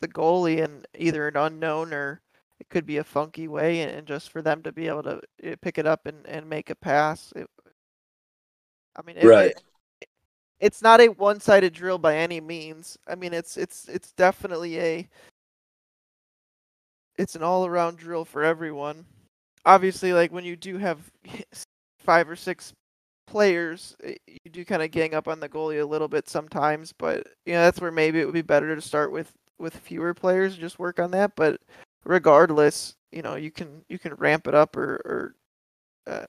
[0.00, 2.20] the goalie and either an unknown or
[2.60, 5.20] it could be a funky way, and, and just for them to be able to
[5.44, 7.32] uh, pick it up and, and make a pass.
[7.36, 7.46] It,
[8.96, 9.50] I mean, it, Right.
[9.50, 9.62] it-
[10.58, 12.96] it's not a one-sided drill by any means.
[13.06, 15.08] I mean, it's it's it's definitely a
[17.18, 19.04] it's an all-around drill for everyone.
[19.66, 20.98] Obviously, like when you do have
[22.00, 22.72] five or six
[23.26, 26.92] players, eh, you do kind of gang up on the goalie a little bit sometimes,
[26.98, 30.14] but you know that's where maybe it would be better to start with with fewer
[30.14, 31.36] players and just work on that.
[31.36, 31.60] But
[32.06, 35.34] regardless, you know you can you can ramp it up or or
[36.06, 36.24] uh,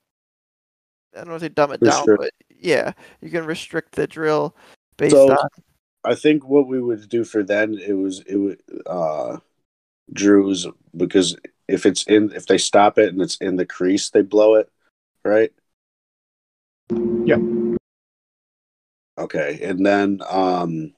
[1.16, 4.08] I don't want to say dumb it For down, but yeah, you can restrict the
[4.08, 4.56] drill
[4.98, 5.48] based So- on
[6.04, 9.38] I think what we would do for then it was it would uh
[10.14, 10.66] Drew's
[10.96, 11.36] because
[11.68, 14.72] if it's in if they stop it and it's in the crease they blow it,
[15.26, 15.52] right?
[17.26, 17.40] Yeah.
[19.18, 19.60] Okay.
[19.64, 20.94] And then um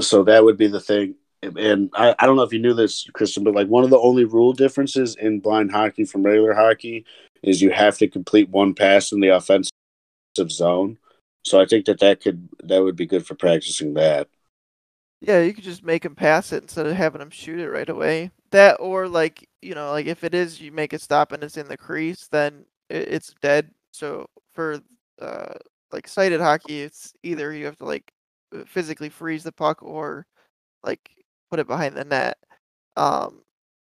[0.00, 1.14] so that would be the thing.
[1.42, 3.98] And I, I don't know if you knew this, Kristian, but like one of the
[3.98, 7.04] only rule differences in blind hockey from regular hockey
[7.42, 9.70] is you have to complete one pass in the offensive
[10.48, 10.98] zone.
[11.44, 14.28] So I think that that could that would be good for practicing that.
[15.20, 17.88] Yeah, you could just make him pass it instead of having him shoot it right
[17.88, 18.30] away.
[18.50, 21.56] That or like you know, like if it is you make a stop and it's
[21.56, 23.70] in the crease, then it, it's dead.
[23.92, 24.80] So for
[25.20, 25.54] uh,
[25.90, 28.12] like sighted hockey, it's either you have to like
[28.54, 30.26] uh, physically freeze the puck or
[30.84, 31.10] like
[31.52, 32.38] put it behind the net.
[32.96, 33.42] Um,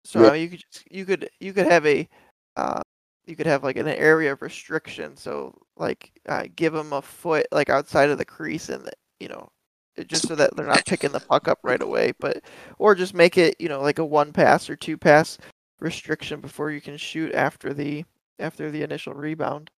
[0.04, 0.30] so Yeah.
[0.30, 2.10] I mean, you could just, you could you could have a
[2.58, 2.82] uh,
[3.28, 5.16] you could have like an area of restriction.
[5.16, 9.28] So like uh, give them a foot like outside of the crease and the, you
[9.28, 9.48] know
[10.08, 12.14] just so that they're not picking the puck up right away.
[12.20, 12.42] But
[12.80, 15.38] or just make it you know like a one pass or two pass
[15.80, 18.04] restriction before you can shoot after the
[18.40, 19.70] after the initial rebound.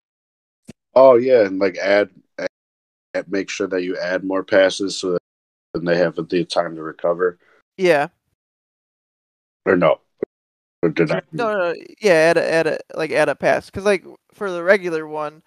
[0.95, 5.19] Oh yeah, and like add, add make sure that you add more passes so that
[5.75, 7.39] then they have the time to recover.
[7.77, 8.09] Yeah.
[9.65, 10.01] Or no,
[10.83, 11.23] or did I?
[11.33, 11.75] No, no, no.
[12.01, 15.43] Yeah, add a, add a like add a pass because like for the regular one,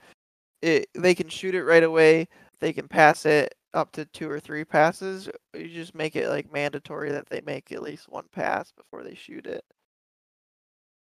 [0.61, 2.27] it they can shoot it right away.
[2.61, 5.29] They can pass it up to two or three passes.
[5.53, 9.15] You just make it like mandatory that they make at least one pass before they
[9.15, 9.65] shoot it,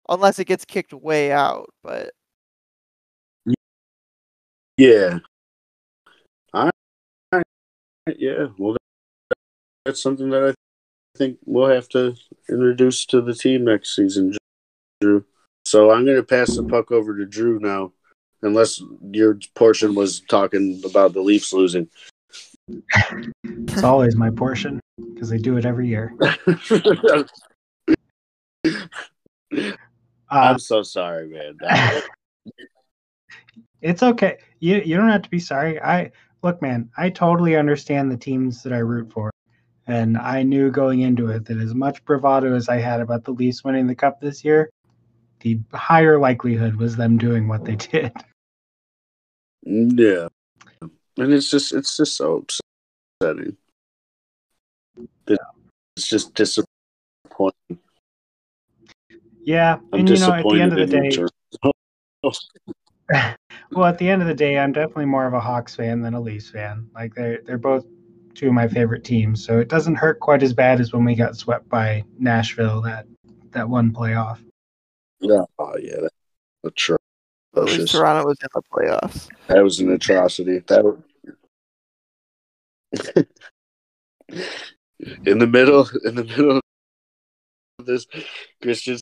[0.09, 1.71] unless it gets kicked way out.
[1.85, 2.11] But
[4.77, 5.21] Yeah.
[6.53, 6.71] I,
[7.33, 7.43] I
[8.19, 8.49] yeah.
[8.59, 8.77] Well,
[9.85, 10.55] that's something that I
[11.17, 12.15] think we'll have to
[12.49, 14.35] introduce to the team next season,
[15.01, 15.25] Drew.
[15.65, 17.93] So I'm going to pass the puck over to Drew now,
[18.43, 21.89] unless your portion was talking about the Leafs losing.
[23.45, 24.81] It's always my portion
[25.15, 26.15] because they do it every year.
[30.29, 31.57] Uh, I'm so sorry, man.
[33.81, 34.39] It's okay.
[34.59, 35.81] You you don't have to be sorry.
[35.81, 36.11] I
[36.43, 36.91] look, man.
[36.97, 39.31] I totally understand the teams that I root for,
[39.87, 43.33] and I knew going into it that as much bravado as I had about the
[43.33, 44.71] Leafs winning the cup this year,
[45.41, 48.13] the higher likelihood was them doing what they did.
[49.63, 50.29] yeah,
[50.81, 52.45] and it's just it's just so
[53.21, 53.57] upsetting.
[55.29, 57.79] It's just disappointing.
[59.43, 61.11] Yeah, I'm and you know, at the end of the day,
[63.73, 66.15] well, at the end of the day, I'm definitely more of a Hawks fan than
[66.15, 66.89] a Leafs fan.
[66.95, 67.87] Like they're they're both
[68.37, 71.15] two of my favorite teams, so it doesn't hurt quite as bad as when we
[71.15, 73.07] got swept by Nashville that
[73.51, 74.39] that one playoff.
[75.21, 76.13] Yeah, oh yeah, that,
[76.65, 76.97] atro-
[77.57, 77.93] at least Atrocious.
[77.93, 79.29] Toronto was in the playoffs.
[79.47, 80.59] that was an atrocity.
[80.67, 81.03] That
[85.25, 86.61] in the middle, in the middle
[87.79, 88.07] of this,
[88.63, 89.01] Kristian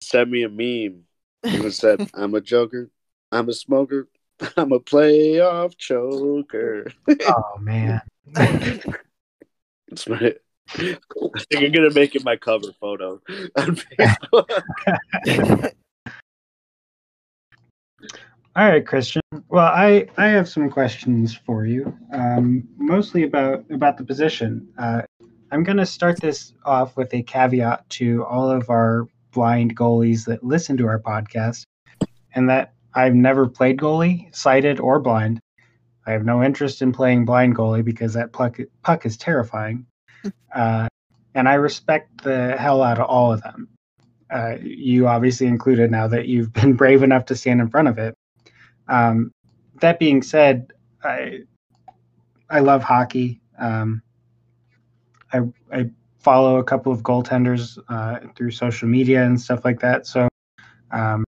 [0.00, 1.04] sent me a meme.
[1.44, 2.90] It said, "I'm a joker,
[3.30, 4.08] I'm a smoker,
[4.56, 6.92] I'm a playoff choker."
[7.26, 8.00] Oh man.
[9.88, 10.34] It's my.
[10.68, 10.98] I
[11.48, 13.20] think I'm gonna make it my cover photo
[13.56, 14.50] on Facebook.
[18.56, 19.20] All right, Kristian.
[19.48, 24.66] Well, I I have some questions for you, um, mostly about about the position.
[24.76, 25.02] Uh,
[25.52, 30.24] I'm going to start this off with a caveat to all of our blind goalies
[30.24, 31.62] that listen to our podcast,
[32.34, 35.38] and that I've never played goalie, sighted or blind.
[36.06, 39.84] I have no interest in playing blind goalie because that puck puck is terrifying,
[40.54, 40.88] uh,
[41.34, 43.68] and I respect the hell out of all of them.
[44.30, 47.98] Uh, you obviously included now that you've been brave enough to stand in front of
[47.98, 48.14] it.
[48.88, 49.30] Um,
[49.82, 50.72] that being said,
[51.04, 51.40] I
[52.48, 53.42] I love hockey.
[53.58, 54.00] Um,
[55.34, 55.40] I
[55.70, 60.06] I follow a couple of goaltenders uh, through social media and stuff like that.
[60.06, 60.28] So
[60.90, 61.25] um,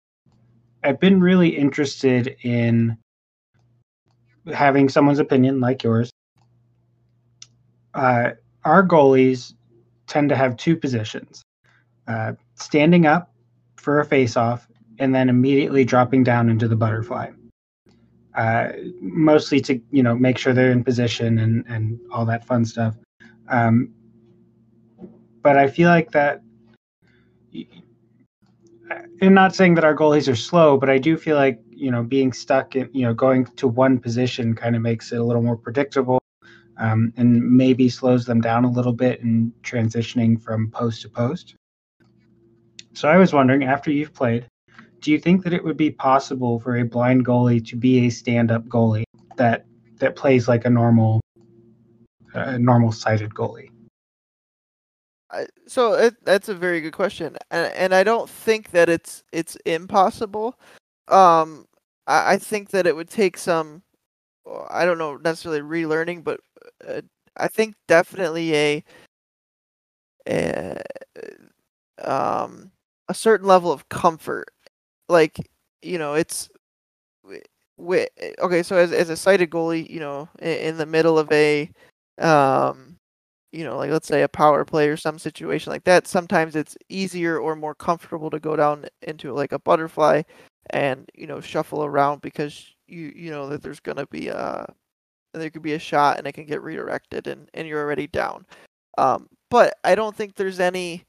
[0.87, 2.97] I've been really interested in
[4.55, 6.11] having someone's opinion like yours.
[7.93, 8.31] Uh,
[8.65, 9.55] our goalies
[10.07, 11.43] tend to have two positions:
[12.07, 13.33] uh, standing up
[13.77, 14.69] for a face-off
[14.99, 17.31] and then immediately dropping down into the butterfly
[18.37, 18.69] uh,
[19.01, 22.95] mostly to you know make sure they're in position and and all that fun stuff.
[23.49, 23.93] Um,
[25.43, 26.43] but I feel like that.
[29.23, 32.03] I'm not saying that our goalies are slow, but I do feel like you know
[32.03, 35.43] being stuck in you know going to one position kind of makes it a little
[35.43, 36.21] more predictable,
[36.79, 41.55] um, and maybe slows them down a little bit in transitioning from post to post.
[42.93, 44.47] So I was wondering, after you've played,
[45.01, 48.11] do you think that it would be possible for a blind goalie to be a
[48.11, 49.05] stand-up goalie
[49.37, 49.67] that
[49.99, 51.21] that plays like a normal
[52.35, 53.71] a normal sighted goalie
[55.31, 59.25] I, so it, that's a very good question, and and I don't think that it's
[59.33, 60.57] it's impossible.
[61.09, 61.67] Um,
[62.07, 63.83] I, I think that it would take some,
[64.71, 66.41] I don't know necessarily relearning, but
[66.89, 67.03] uh,
[67.37, 68.85] I think definitely a,
[70.29, 70.81] a
[72.03, 72.71] um
[73.09, 74.49] a certain level of comfort.
[75.09, 75.39] Like
[75.83, 76.49] you know, it's
[77.79, 78.63] okay.
[78.63, 81.71] So as as a sighted goalie, you know, in, in the middle of a
[82.19, 82.96] um
[83.53, 86.77] you know, like let's say a power play or some situation like that, sometimes it's
[86.89, 90.23] easier or more comfortable to go down into like a butterfly
[90.71, 94.67] and you know shuffle around because you you know that there's gonna be a
[95.33, 98.47] there could be a shot and it can get redirected and and you're already down.
[98.99, 101.05] Um, but I don't think there's any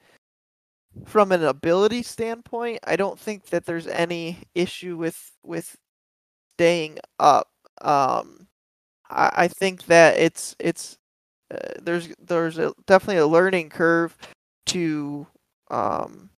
[1.05, 2.79] from an ability standpoint.
[2.85, 5.75] I don't think that there's any issue with with
[6.55, 7.49] staying up.
[7.81, 8.47] Um,
[9.09, 10.97] I, I think that it's it's
[11.51, 14.17] uh, there's there's a, definitely a learning curve
[14.67, 15.25] to
[15.69, 16.29] um,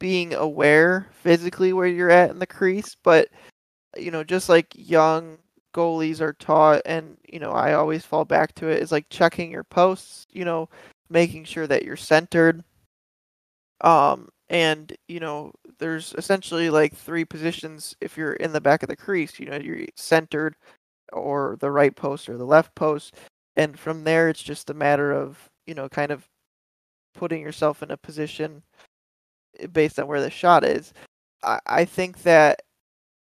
[0.00, 3.28] being aware physically where you're at in the crease, but
[3.96, 5.38] you know, just like young
[5.74, 9.50] goalies are taught, and you know, I always fall back to it is like checking
[9.50, 10.68] your posts, you know,
[11.10, 12.64] making sure that you're centered.
[13.82, 18.88] Um, and you know, there's essentially like three positions if you're in the back of
[18.88, 19.38] the crease.
[19.38, 20.56] You know, you're centered,
[21.12, 23.14] or the right post or the left post,
[23.56, 26.28] and from there it's just a matter of you know, kind of
[27.14, 28.62] putting yourself in a position
[29.58, 30.92] eh, based on where the shot is.
[31.42, 32.62] I, I think that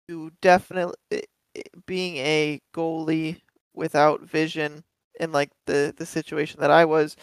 [0.10, 1.22] you definitely eh,
[1.56, 3.40] eh, being a goalie
[3.76, 4.84] without vision
[5.20, 7.16] in like the the situation that I was,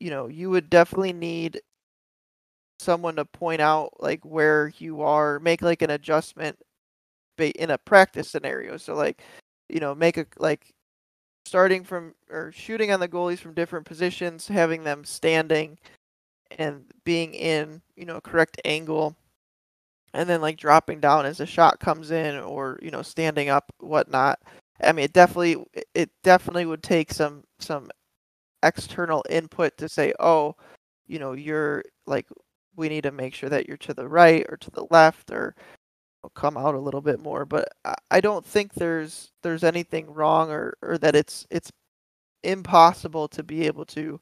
[0.00, 1.60] you know, you would definitely need
[2.80, 6.58] someone to point out like where you are, make like an adjustment
[7.38, 8.76] in a practice scenario.
[8.76, 9.22] So like,
[9.68, 10.72] you know, make a like
[11.44, 15.78] starting from or shooting on the goalies from different positions, having them standing
[16.58, 19.16] and being in, you know, a correct angle
[20.14, 23.72] and then like dropping down as a shot comes in or, you know, standing up,
[23.80, 24.38] whatnot.
[24.82, 25.56] I mean it definitely
[25.94, 27.90] it definitely would take some some
[28.62, 30.56] external input to say, oh,
[31.06, 32.26] you know, you're like
[32.76, 35.54] we need to make sure that you're to the right or to the left or
[36.30, 37.44] come out a little bit more.
[37.44, 37.68] But
[38.10, 41.70] I don't think there's there's anything wrong or, or that it's it's
[42.44, 44.20] impossible to be able to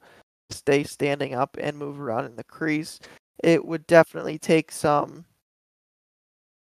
[0.50, 2.98] stay standing up and move around in the crease.
[3.42, 5.24] It would definitely take some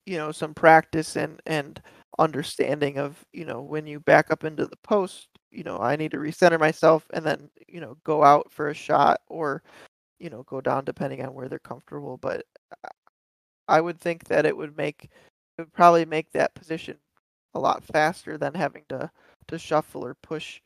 [0.06, 1.82] you know some practice and and
[2.18, 6.12] understanding of you know when you back up into the post you know i need
[6.12, 9.62] to recenter myself and then you know go out for a shot or
[10.20, 12.44] you know go down depending on where they're comfortable but
[12.84, 12.90] uh,
[13.70, 15.10] i would think that it would make
[15.58, 16.98] it would probably make that position
[17.54, 19.10] a lot faster than having to
[19.48, 20.62] to shuffle or push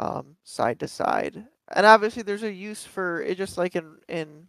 [0.00, 1.46] um, side to side.
[1.74, 4.48] And obviously there's a use for it just like in in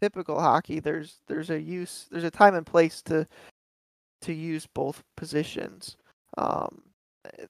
[0.00, 3.26] typical hockey there's there's a use there's a time and place to
[4.22, 5.96] to use both positions.
[6.36, 6.82] Um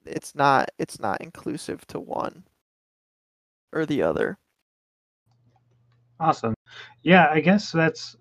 [0.05, 2.45] it's not it's not inclusive to one
[3.73, 4.39] or the other.
[6.21, 6.55] Awesome.
[7.03, 8.17] Yeah i guess that's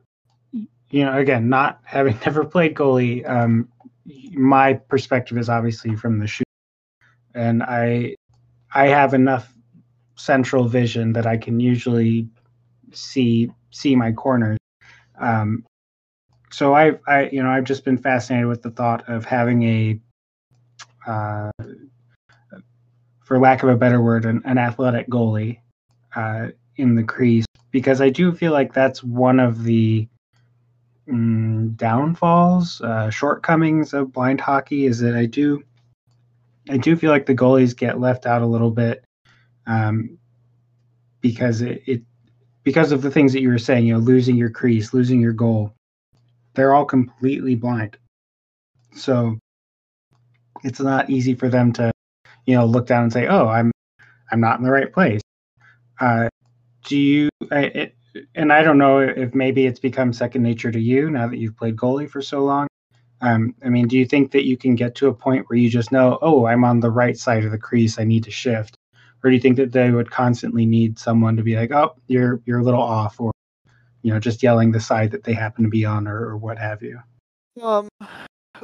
[0.93, 3.67] you know again not having never played goalie um
[4.31, 6.47] my perspective is obviously from the shoot
[7.35, 8.15] and i
[8.73, 9.53] i have enough
[10.15, 12.27] central vision that I can usually
[12.91, 14.57] see see my corners.
[15.19, 15.65] Um,
[16.51, 19.99] so I, I, you know, I've just been fascinated with the thought of having a,
[21.07, 21.51] uh,
[23.21, 25.59] for lack of a better word, an, an athletic goalie
[26.15, 30.07] uh, in the crease because I do feel like that's one of the
[31.07, 35.63] mm, downfalls, uh, shortcomings of blind hockey is that I do,
[36.69, 39.03] I do feel like the goalies get left out a little bit
[39.65, 40.17] um,
[41.21, 42.01] because it, it
[42.63, 45.33] because of the things that you were saying, you know, losing your crease, losing your
[45.33, 45.73] goal,
[46.53, 47.97] they're all completely blind.
[48.95, 49.37] So
[50.63, 51.91] it's not easy for them to,
[52.45, 53.71] you know, look down and say, "Oh, I'm,
[54.31, 55.21] I'm not in the right place."
[55.99, 56.29] Uh,
[56.85, 57.29] do you?
[57.51, 57.95] I, it,
[58.35, 61.57] and I don't know if maybe it's become second nature to you now that you've
[61.57, 62.67] played goalie for so long.
[63.21, 65.69] Um, I mean, do you think that you can get to a point where you
[65.69, 67.97] just know, "Oh, I'm on the right side of the crease.
[67.97, 68.77] I need to shift,"
[69.23, 72.41] or do you think that they would constantly need someone to be like, "Oh, you're
[72.45, 73.31] you're a little off," or
[74.01, 76.57] you know, just yelling the side that they happen to be on, or, or what
[76.57, 76.99] have you?
[77.61, 77.87] Um,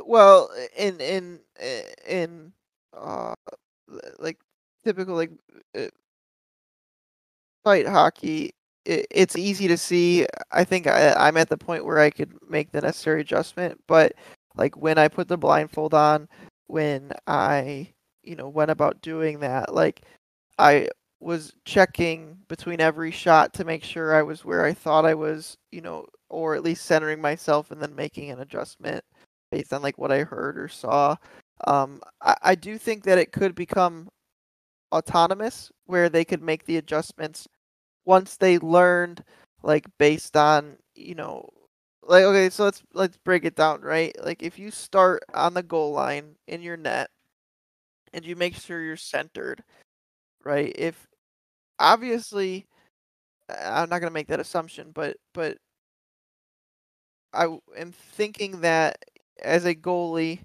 [0.06, 1.40] well, in in
[2.08, 2.54] in
[2.94, 3.36] uh,
[4.20, 4.40] like
[4.84, 5.32] typical like
[5.78, 5.88] uh,
[7.66, 8.52] sight hockey,
[8.90, 10.26] it, it's easy to see.
[10.52, 14.14] I think I, I'm at the point where I could make the necessary adjustment, but
[14.56, 16.28] like when I put the blindfold on,
[16.68, 17.90] when I
[18.24, 20.02] you know went about doing that, like
[20.58, 20.90] I
[21.20, 25.58] was checking between every shot to make sure I was where I thought I was,
[25.72, 29.04] you know, or at least centering myself and then making an adjustment
[29.52, 31.16] based on like what I heard or saw.
[31.68, 34.10] Um, I, I do think that it could become
[34.94, 37.48] autonomous where they could make the adjustments
[38.06, 39.24] once they learned
[39.64, 41.50] like based on, you know,
[42.04, 44.16] like okay, so let's let's break it down, right?
[44.24, 47.10] Like if you start on the goal line in your net
[48.14, 49.64] and you make sure you're centered
[50.46, 50.74] right?
[50.78, 51.08] If
[51.80, 52.68] obviously
[53.50, 55.58] I'm not going to make that assumption, but but
[57.34, 57.46] i
[57.78, 59.04] am thinking that
[59.42, 60.40] as a goalie,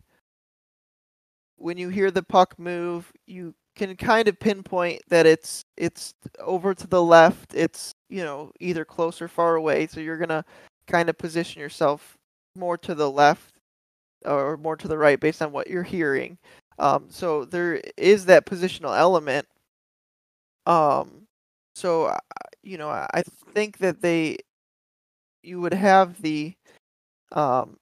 [1.57, 6.75] when you hear the puck move, you can kind of pinpoint that it's it's over
[6.75, 7.55] to the left.
[7.55, 9.87] It's you know either close or far away.
[9.87, 10.45] So you're gonna
[10.87, 12.17] kind of position yourself
[12.57, 13.55] more to the left
[14.25, 16.39] or more to the right based on what you're hearing.
[16.79, 19.47] Um, so there is that positional element.
[20.67, 21.27] Um,
[21.75, 22.19] so uh,
[22.63, 23.23] you know I
[23.53, 24.39] think that they
[25.43, 26.55] you would have the
[27.33, 27.77] um,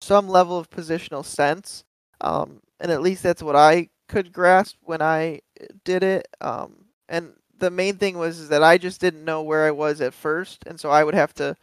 [0.00, 1.84] some level of positional sense,
[2.20, 5.40] um, and at least that's what I could grasp when I
[5.84, 6.28] did it.
[6.40, 10.14] Um, and the main thing was that I just didn't know where I was at
[10.14, 11.56] first, and so I would have to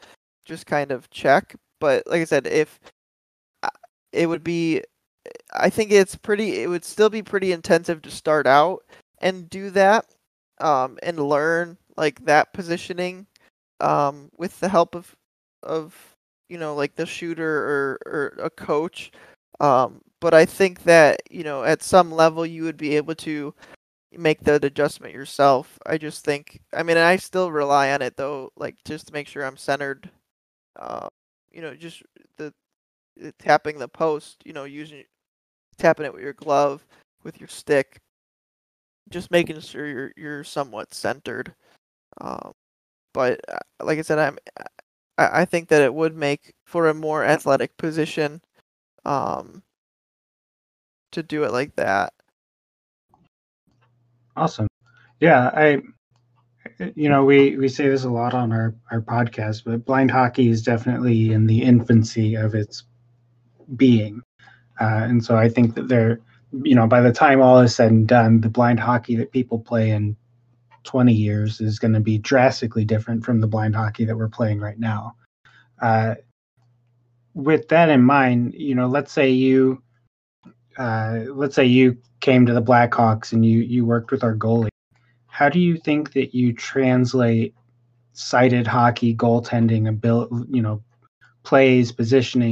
[0.46, 1.56] just kind of check.
[1.80, 2.80] But like I said, if
[3.64, 3.70] uh,
[4.12, 4.84] it would be,
[5.54, 6.62] I think it's pretty.
[6.64, 8.84] It would still be pretty intensive to start out
[9.20, 10.06] and do that,
[10.62, 13.28] um, and learn like that positioning,
[13.82, 15.16] um, with the help of
[15.64, 15.96] of
[16.50, 19.12] you know like the shooter or or a coach.
[19.60, 23.54] Um, but I think that you know at some level you would be able to
[24.14, 25.78] make that adjustment yourself.
[25.86, 29.28] I just think I mean I still rely on it though, like just to make
[29.28, 30.10] sure I'm centered.
[30.80, 31.10] Uh,
[31.52, 32.04] you know, just
[32.38, 32.54] the,
[33.18, 34.38] the tapping the post.
[34.46, 35.04] You know, using
[35.78, 36.86] tapping it with your glove
[37.24, 38.00] with your stick.
[39.10, 41.54] Just making sure you're you're somewhat centered.
[42.22, 42.54] Um,
[43.14, 44.38] but uh, like I said, I'm
[45.18, 48.42] I, I think that it would make for a more athletic position.
[49.04, 49.64] Um,
[51.14, 52.14] to do it like that.
[54.36, 54.68] Awesome.
[55.20, 55.82] Yeah, I
[56.96, 60.50] you know, we we say this a lot on our our podcast, but blind hockey
[60.50, 62.84] is definitely in the infancy of its
[63.76, 64.22] being.
[64.80, 66.20] Uh, and so I think that they're,
[66.64, 69.60] you know, by the time all is said and done, the blind hockey that people
[69.60, 70.16] play in
[70.84, 74.60] 20 years is going to be drastically different from the blind hockey that we're playing
[74.60, 75.16] right now.
[75.82, 76.16] Uh,
[77.36, 79.83] with that in mind, you know, let's say you
[80.78, 84.70] uh, let's say you came to the Blackhawks and you you worked with our goalie.
[85.28, 87.56] How do you think that you translate
[88.14, 90.84] sighted hockey goaltending ability, you know,
[91.44, 92.52] plays, positioning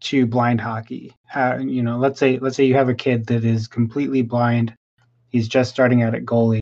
[0.00, 1.14] to blind hockey?
[1.26, 4.74] How you know, let's say let's say you have a kid that is completely blind.
[5.28, 6.60] He's just starting out at goalie.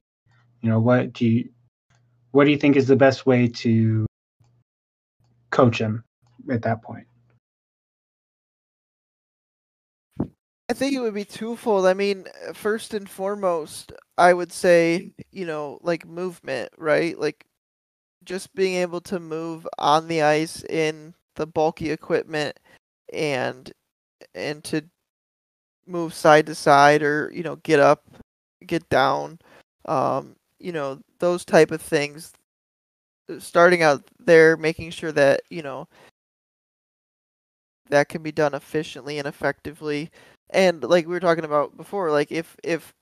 [0.61, 1.51] You know, what do you
[2.33, 4.07] what do you think is the best way to
[5.51, 6.05] coach him
[6.51, 7.07] at that point?
[10.71, 11.85] I think it would be twofold.
[11.85, 17.19] I mean, first and foremost, I would say, you know, like movement, right?
[17.19, 17.45] Like
[18.25, 22.57] just being able to move on the ice in the bulky equipment
[23.13, 23.73] and
[24.37, 24.83] and to
[25.89, 28.05] move side to side or, you know, get up,
[28.65, 29.41] get down.
[29.87, 32.33] Um, you know, those type of things.
[33.41, 35.89] Starting out there, making sure that, you know,
[37.89, 40.13] that can be done efficiently and effectively
[40.53, 42.93] and like we were talking about before like if if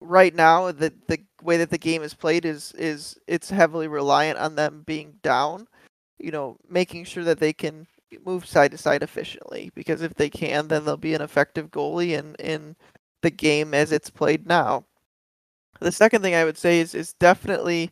[0.00, 4.38] right now the the way that the game is played is is it's heavily reliant
[4.38, 5.66] on them being down
[6.18, 7.86] you know making sure that they can
[8.24, 12.18] move side to side efficiently because if they can then they'll be an effective goalie
[12.18, 12.76] in in
[13.22, 14.84] the game as it's played now.
[15.80, 17.90] The second thing i would say is is definitely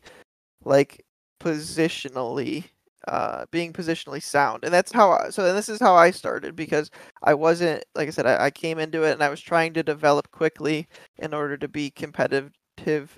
[0.63, 1.05] like
[1.41, 2.65] positionally
[3.07, 5.11] uh, being positionally sound, and that's how.
[5.11, 6.91] I, so this is how I started because
[7.23, 8.25] I wasn't like I said.
[8.27, 10.87] I, I came into it and I was trying to develop quickly
[11.17, 12.51] in order to be competitive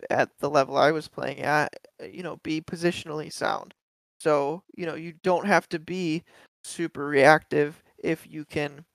[0.10, 1.74] at the level I was playing at.
[2.02, 3.74] Uh, you know, be positionally sound.
[4.20, 6.24] So you know, you don't have to be
[6.64, 8.86] super reactive if you can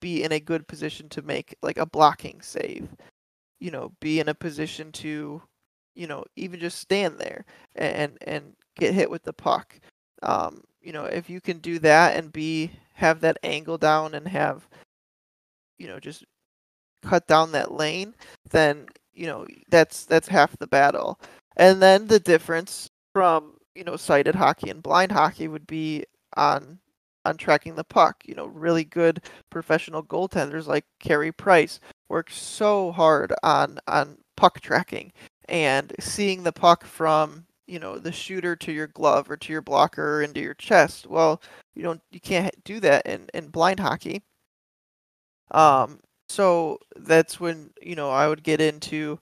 [0.00, 2.88] be in a good position to make like a blocking save.
[3.60, 5.42] You know, be in a position to,
[5.94, 7.44] you know, even just stand there
[7.76, 9.78] and and get hit with the puck
[10.22, 14.26] um, you know, if you can do that and be have that angle down and
[14.28, 14.66] have,
[15.78, 16.24] you know, just
[17.02, 18.14] cut down that lane,
[18.50, 21.20] then you know that's that's half the battle.
[21.56, 26.04] And then the difference from you know sighted hockey and blind hockey would be
[26.36, 26.78] on
[27.24, 28.22] on tracking the puck.
[28.24, 34.60] You know, really good professional goaltenders like Carey Price work so hard on on puck
[34.60, 35.12] tracking
[35.48, 39.62] and seeing the puck from you know the shooter to your glove or to your
[39.62, 41.40] blocker or into your chest well
[41.74, 44.22] you don't you can't do that in in blind hockey.
[45.50, 49.18] Um so that's when you know i would get into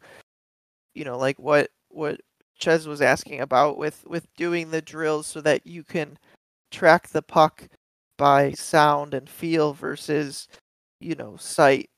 [0.95, 2.21] you know like what what
[2.59, 6.19] ches was asking about with with doing the drills so that you can
[6.71, 7.69] track the puck
[8.19, 10.49] by sound and feel versus
[11.01, 11.91] you know sight.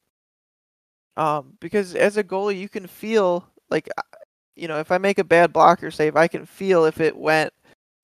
[1.17, 3.89] Um because as a goalie you can feel like
[4.59, 7.53] you know, if I make a bad blocker save, I can feel if it went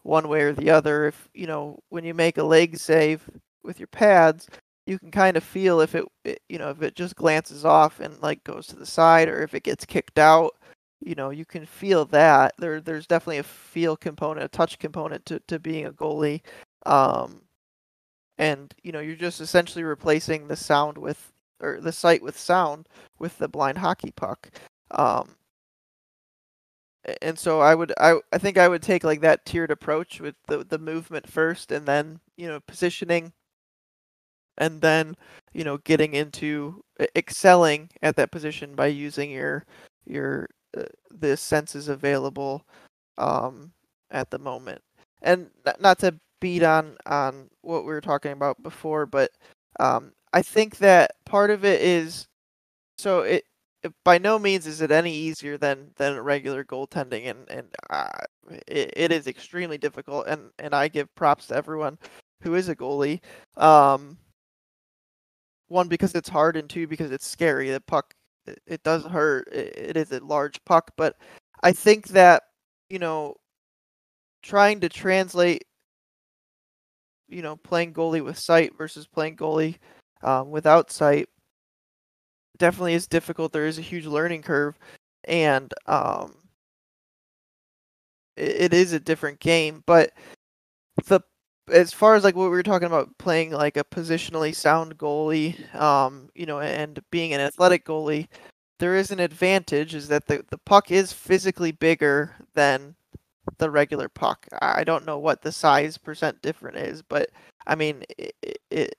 [0.02, 1.06] one way or the other.
[1.06, 3.28] If you know when you make a leg save
[3.62, 4.48] with your pads,
[4.86, 8.00] you can kind of feel if it, it, you know if it just glances off
[8.00, 10.54] and like goes to the side or if it gets kicked out
[11.00, 15.24] you know you can feel that there there's definitely a feel component a touch component
[15.26, 16.40] to, to being a goalie
[16.86, 17.42] um
[18.38, 22.88] and you know you're just essentially replacing the sound with or the sight with sound
[23.18, 24.50] with the blind hockey puck
[24.92, 25.34] um
[27.22, 30.34] and so I would I, I think I would take like that tiered approach with
[30.48, 33.32] the the movement first and then you know positioning
[34.58, 35.16] and then
[35.52, 36.82] you know getting into
[37.16, 39.64] excelling at that position by using your
[40.06, 42.64] your uh, the senses available
[43.18, 43.72] um,
[44.10, 44.82] at the moment.
[45.22, 45.50] And
[45.80, 49.30] not to beat on on what we were talking about before but
[49.80, 52.26] um, i think that part of it is
[52.98, 53.44] so it, it
[54.04, 58.08] by no means is it any easier than than regular goaltending and and uh,
[58.66, 61.98] it, it is extremely difficult and and i give props to everyone
[62.42, 63.20] who is a goalie
[63.56, 64.16] um,
[65.68, 67.70] one because it's hard and two because it's scary.
[67.70, 68.14] The puck
[68.46, 71.16] it, it does hurt it, it is a large puck but
[71.62, 72.42] i think that
[72.90, 73.34] you know
[74.42, 75.64] trying to translate
[77.28, 79.76] you know playing goalie with sight versus playing goalie
[80.22, 81.28] um, without sight
[82.58, 83.52] definitely is difficult.
[83.52, 84.78] There is a huge learning curve
[85.24, 86.34] and um,
[88.36, 90.12] it, it is a different game but
[91.06, 91.20] the
[91.72, 95.74] as far as like what we were talking about playing like a positionally sound goalie
[95.74, 98.28] um you know and being an athletic goalie
[98.80, 102.94] there is an advantage is that the, the puck is physically bigger than
[103.58, 104.46] the regular puck.
[104.62, 107.30] I don't know what the size percent different is but
[107.66, 108.34] i mean it,
[108.70, 108.94] it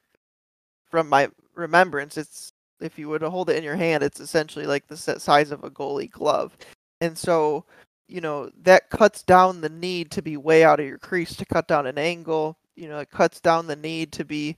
[0.90, 2.52] from my remembrance it's
[2.86, 5.64] if you were to hold it in your hand it's essentially like the size of
[5.64, 6.58] a goalie glove.
[7.02, 7.66] And so
[8.08, 11.46] you know that cuts down the need to be way out of your crease to
[11.46, 12.58] cut down an angle.
[12.76, 14.58] You know it cuts down the need to be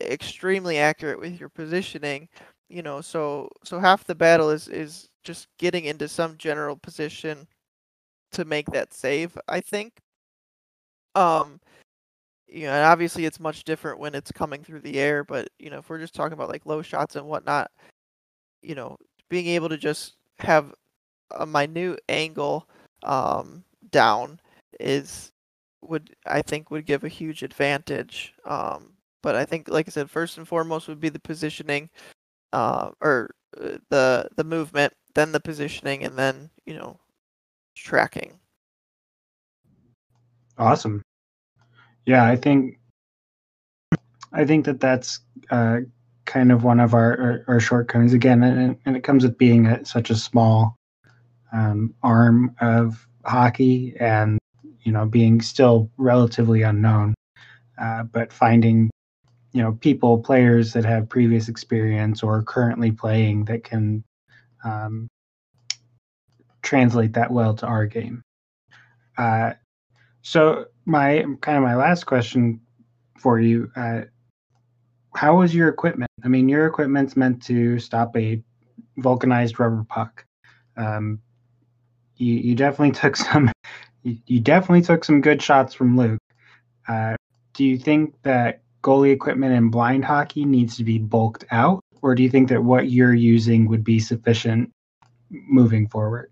[0.00, 2.28] extremely accurate with your positioning.
[2.68, 7.46] You know so so half the battle is is just getting into some general position
[8.32, 9.92] to make that save i think.
[11.14, 11.60] Um
[12.48, 15.70] you know and obviously it's much different when it's coming through the air but you
[15.70, 17.70] know if we're just talking about like low shots and whatnot
[18.62, 18.96] you know
[19.28, 20.74] being able to just have
[21.32, 22.68] a minute angle
[23.02, 24.38] um, down
[24.80, 25.32] is
[25.82, 28.34] would I think would give a huge advantage.
[28.44, 28.92] Um,
[29.22, 31.88] but I think, like I said, first and foremost would be the positioning,
[32.52, 36.98] uh, or uh, the the movement, then the positioning, and then you know,
[37.74, 38.38] tracking.
[40.58, 41.02] Awesome.
[42.06, 42.78] Yeah, I think
[44.32, 45.20] I think that that's
[45.50, 45.80] uh,
[46.24, 48.12] kind of one of our, our, our shortcomings.
[48.12, 50.76] Again, and, and, it comes with being a, such a small
[51.52, 54.38] um, arm of hockey and
[54.82, 57.14] you know being still relatively unknown
[57.78, 58.90] uh, but finding
[59.52, 64.04] you know people players that have previous experience or currently playing that can
[64.64, 65.08] um,
[66.62, 68.22] translate that well to our game.
[69.16, 69.52] Uh,
[70.22, 72.60] so my kind of my last question
[73.18, 74.02] for you uh,
[75.14, 78.42] how was your equipment i mean your equipment's meant to stop a
[78.96, 80.24] vulcanized rubber puck
[80.76, 81.20] um,
[82.16, 83.50] you, you definitely took some
[84.02, 86.20] you, you definitely took some good shots from Luke.
[86.88, 87.16] Uh,
[87.54, 92.14] do you think that goalie equipment in blind hockey needs to be bulked out, or
[92.14, 94.72] do you think that what you're using would be sufficient
[95.30, 96.30] moving forward?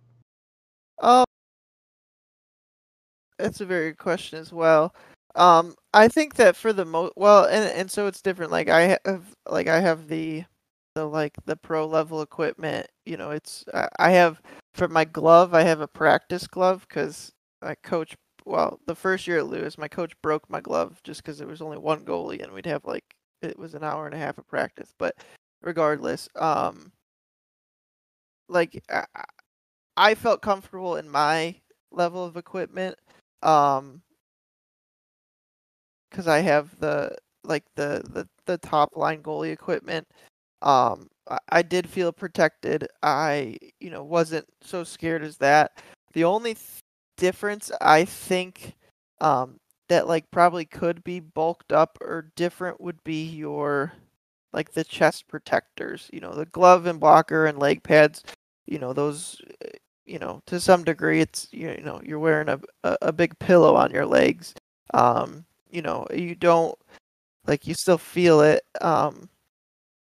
[1.01, 1.25] Um,
[3.45, 4.95] that's a very good question as well.
[5.35, 8.51] Um, I think that for the most well, and and so it's different.
[8.51, 10.45] Like I have, like I have the
[10.95, 12.87] the like the pro level equipment.
[13.05, 13.65] You know, it's
[13.99, 14.41] I have
[14.75, 15.53] for my glove.
[15.55, 18.17] I have a practice glove because my coach.
[18.47, 21.63] Well, the first year at Lewis, my coach broke my glove just because there was
[21.63, 23.05] only one goalie, and we'd have like
[23.43, 24.95] it was an hour and a half of practice.
[24.99, 25.17] But
[25.63, 26.93] regardless, um,
[28.49, 29.05] like I,
[29.97, 31.57] I felt comfortable in my
[31.91, 32.97] level of equipment,
[33.45, 34.03] um,
[36.11, 40.07] because I have the like the the the top line goalie equipment.
[40.63, 42.87] Um, I, I did feel protected.
[43.03, 45.79] I you know wasn't so scared as that.
[46.13, 46.81] The only th-
[47.17, 48.75] difference I think
[49.21, 49.59] um,
[49.89, 53.93] that like probably could be bulked up or different would be your
[54.53, 56.11] like the chest protectors.
[56.13, 58.23] You know the glove and blocker and leg pads.
[58.67, 59.41] You know those.
[60.07, 62.61] You know to some degree it's you know you're wearing a,
[63.03, 64.55] a big pillow on your legs.
[64.93, 66.79] Um, you know you don't
[67.47, 68.63] like you still feel it.
[68.81, 69.29] Um,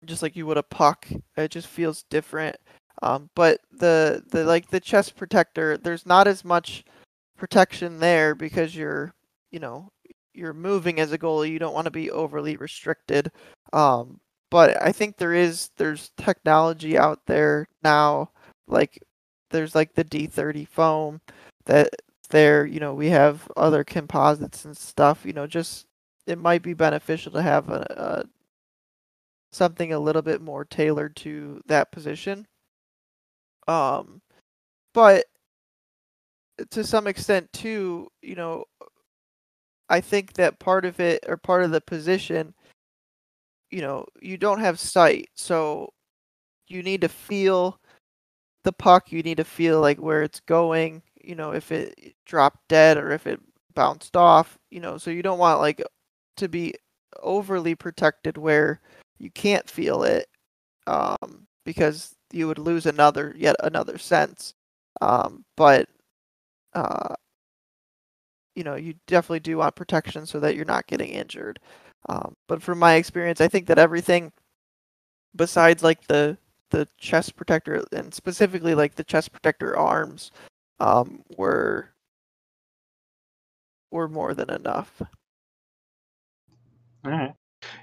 [0.04, 1.06] just like you would a puck.
[1.36, 2.56] It just feels different.
[3.02, 6.84] Um, but the the like the chest protector, there's not as much
[7.36, 9.14] protection there because you're
[9.50, 9.90] you know
[10.34, 13.30] you're moving as a goalie, you don't want to be overly restricted.
[13.72, 14.20] Um,
[14.50, 18.30] but I think there is there's technology out there now,
[18.66, 19.02] like
[19.50, 21.20] there's like the D3O foam
[21.66, 21.90] that
[22.30, 25.24] there, you know, we have other composites and stuff.
[25.24, 25.86] You know, just
[26.26, 28.24] it might be beneficial to have a, a
[29.52, 32.46] something a little bit more tailored to that position.
[33.66, 34.20] Um,
[34.94, 35.24] but
[36.70, 38.64] to some extent too, you know,
[39.88, 42.54] I think that part of it or part of the position,
[43.70, 45.92] you know, you don't have sight, so
[46.68, 47.80] you need to feel
[48.64, 49.12] the puck.
[49.12, 51.02] You need to feel like where it's going.
[51.22, 53.40] You know, if it dropped dead or if it
[53.74, 54.58] bounced off.
[54.70, 55.82] You know, so you don't want like
[56.36, 56.74] to be
[57.22, 58.80] overly protected where
[59.18, 60.28] you can't feel it,
[60.86, 64.54] um, because you would lose another yet another sense.
[65.00, 65.88] Um, but
[66.74, 67.14] uh,
[68.54, 71.60] you know, you definitely do want protection so that you're not getting injured.
[72.08, 74.32] Um, but from my experience, I think that everything
[75.36, 76.36] besides like the
[76.70, 80.30] the chest protector and specifically like the chest protector arms
[80.80, 81.90] um, were
[83.90, 85.02] were more than enough.
[87.04, 87.34] All right.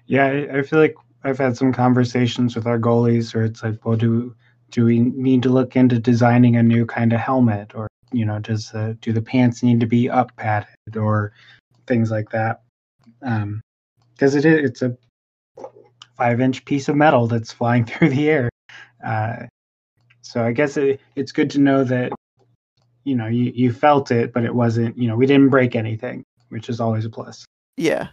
[0.06, 3.98] Yeah, I, feel like I've had some conversations with our goalies where it's like, well,
[3.98, 4.36] do
[4.72, 8.40] do we need to look into designing a new kind of helmet or you know,
[8.40, 11.34] does the do the pants need to be up padded or
[11.88, 12.62] things like that?
[13.20, 13.62] Because um,
[14.20, 14.98] it is it's a
[16.18, 18.50] five inch piece of metal that's flying through the air.
[19.04, 19.48] Uh,
[20.22, 22.12] so I guess it, it's good to know that
[23.04, 26.24] you know you, you felt it, but it wasn't you know we didn't break anything,
[26.50, 27.46] which is always a plus.
[27.78, 28.10] Yeah.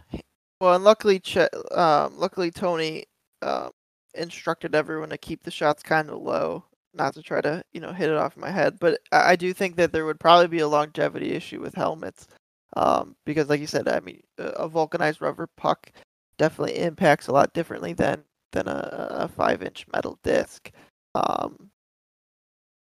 [0.59, 1.37] Well, and luckily, Ch-
[1.71, 3.05] um, luckily Tony
[3.41, 3.71] um,
[4.13, 7.91] instructed everyone to keep the shots kind of low not to try to you know
[7.91, 10.67] hit it off my head, but I, do think that there would probably be a
[10.67, 12.27] longevity issue with helmets,
[12.75, 15.91] um, because like you said, I mean, a vulcanized rubber puck
[16.37, 18.23] definitely impacts a lot differently than
[18.53, 20.71] than a, a five inch metal disc.
[21.15, 21.69] Um,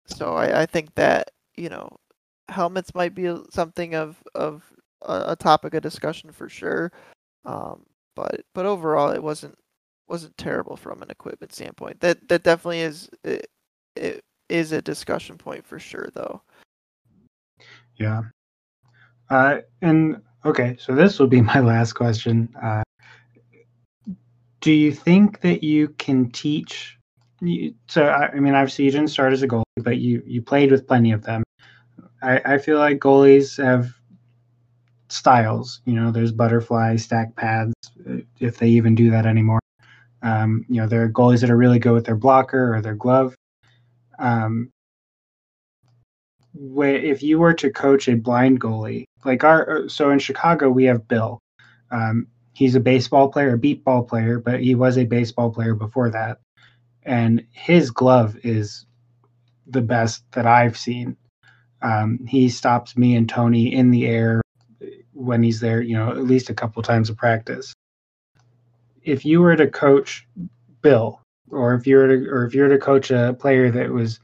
[0.07, 1.97] so I, I think that you know
[2.49, 4.63] helmets might be something of of
[5.03, 6.91] a, a topic of discussion for sure.
[7.45, 7.85] Um,
[8.15, 9.55] but but overall, it wasn't
[10.07, 11.99] wasn't terrible from an equipment standpoint.
[11.99, 16.41] That that definitely is it is a discussion point for sure, though.
[17.97, 18.21] Yeah.
[19.29, 22.49] Uh, and okay, so this will be my last question.
[22.61, 22.83] Uh,
[24.67, 26.97] do you think that you can teach?
[27.87, 30.85] So I, mean, obviously you didn't start as a goalie, but you you played with
[30.85, 31.41] plenty of them.
[32.21, 33.93] I, I feel like goalies have
[35.07, 35.79] styles.
[35.85, 37.73] You know, there's butterfly stack pads,
[38.41, 39.61] if they even do that anymore.
[40.21, 42.95] Um, you know, there are goalies that are really good with their blocker or their
[42.95, 43.35] glove
[44.19, 44.69] um,
[46.53, 50.83] if you were to coach a blind goalie, like our, uh, so in Chicago we
[50.83, 51.39] have Bill.
[51.89, 52.27] Um,
[52.57, 56.09] he's a baseball player, a beep ball player, but he was a baseball player before
[56.09, 56.39] that,
[57.03, 58.87] and his glove is
[59.67, 61.15] the best that I've seen.
[61.83, 64.41] Um, he stops me and Tony in the air
[65.13, 67.73] when he's there, you know, at least a couple times of practice.
[69.03, 70.27] If you were to coach
[70.81, 71.21] Bill,
[71.51, 74.19] or if you were to or if you were to coach a player that was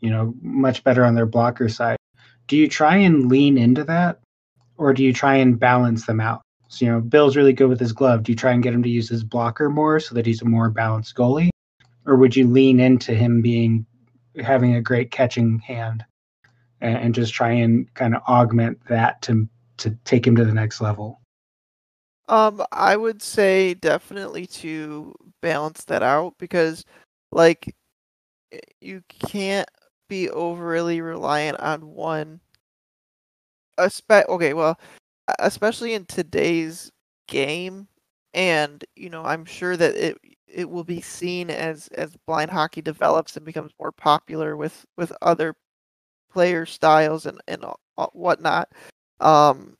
[0.00, 1.96] you know much better on their blocker side
[2.48, 4.20] do you try and lean into that
[4.76, 6.42] or do you try and balance them out
[6.80, 8.88] you know bill's really good with his glove do you try and get him to
[8.88, 11.50] use his blocker more so that he's a more balanced goalie
[12.06, 13.84] or would you lean into him being
[14.42, 16.04] having a great catching hand
[16.80, 20.54] and, and just try and kind of augment that to to take him to the
[20.54, 21.20] next level
[22.28, 26.84] um, I would say definitely to balance that out because,
[27.30, 27.74] like,
[28.80, 29.68] you can't
[30.08, 32.40] be overly reliant on one.
[33.78, 34.78] aspect okay, well,
[35.38, 36.90] especially in today's
[37.28, 37.88] game,
[38.34, 42.82] and you know, I'm sure that it it will be seen as as blind hockey
[42.82, 45.54] develops and becomes more popular with with other
[46.32, 47.64] player styles and and
[48.12, 48.70] whatnot.
[49.20, 49.76] Um,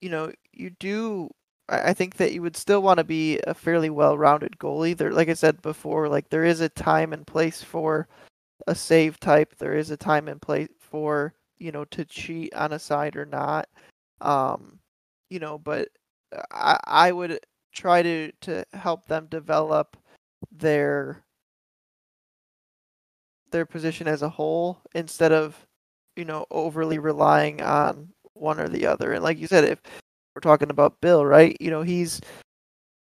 [0.00, 1.30] you know, you do
[1.68, 4.96] I think that you would still want to be a fairly well-rounded goalie.
[4.96, 8.06] There, like I said before, like there is a time and place for
[8.66, 9.56] a save type.
[9.58, 13.26] There is a time and place for you know to cheat on a side or
[13.26, 13.68] not.
[14.20, 14.80] Um,
[15.30, 15.88] you know, but
[16.50, 17.40] I I would
[17.72, 19.96] try to to help them develop
[20.52, 21.24] their
[23.50, 25.66] their position as a whole instead of
[26.16, 29.12] you know overly relying on one or the other.
[29.12, 29.80] And like you said, if
[30.34, 31.56] we're talking about Bill, right?
[31.60, 32.20] You know, he's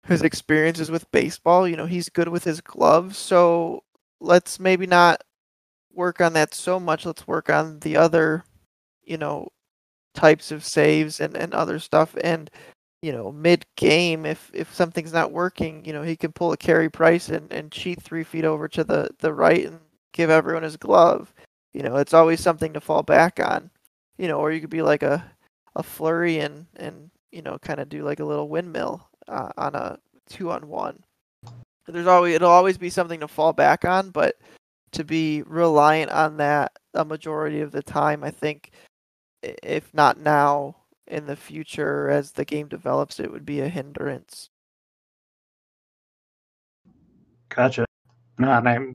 [0.08, 3.18] his experiences with baseball, you know, he's good with his gloves.
[3.18, 3.84] So
[4.20, 5.22] let's maybe not
[5.94, 7.06] work on that so much.
[7.06, 8.44] Let's work on the other,
[9.04, 9.50] you know,
[10.14, 12.16] types of saves and, and other stuff.
[12.24, 12.50] And
[13.02, 16.58] you know, mid game, if if something's not working, you know, he can pull a
[16.58, 19.80] Carey Price and, and cheat three feet over to the the right and
[20.14, 21.34] give everyone his glove.
[21.74, 23.70] You know, it's always something to fall back on.
[24.18, 25.24] You know, or you could be like a
[25.76, 29.76] a Fleury and and you know kind of do like a little windmill uh, on
[29.76, 31.02] a two on one.
[31.88, 34.36] There's always it'll always be something to fall back on, but
[34.92, 38.72] to be reliant on that a majority of the time, I think,
[39.44, 40.76] if not now,
[41.08, 44.50] in the future as the game develops, it would be a hindrance.
[47.50, 47.86] Gotcha.
[48.38, 48.94] No, and I'm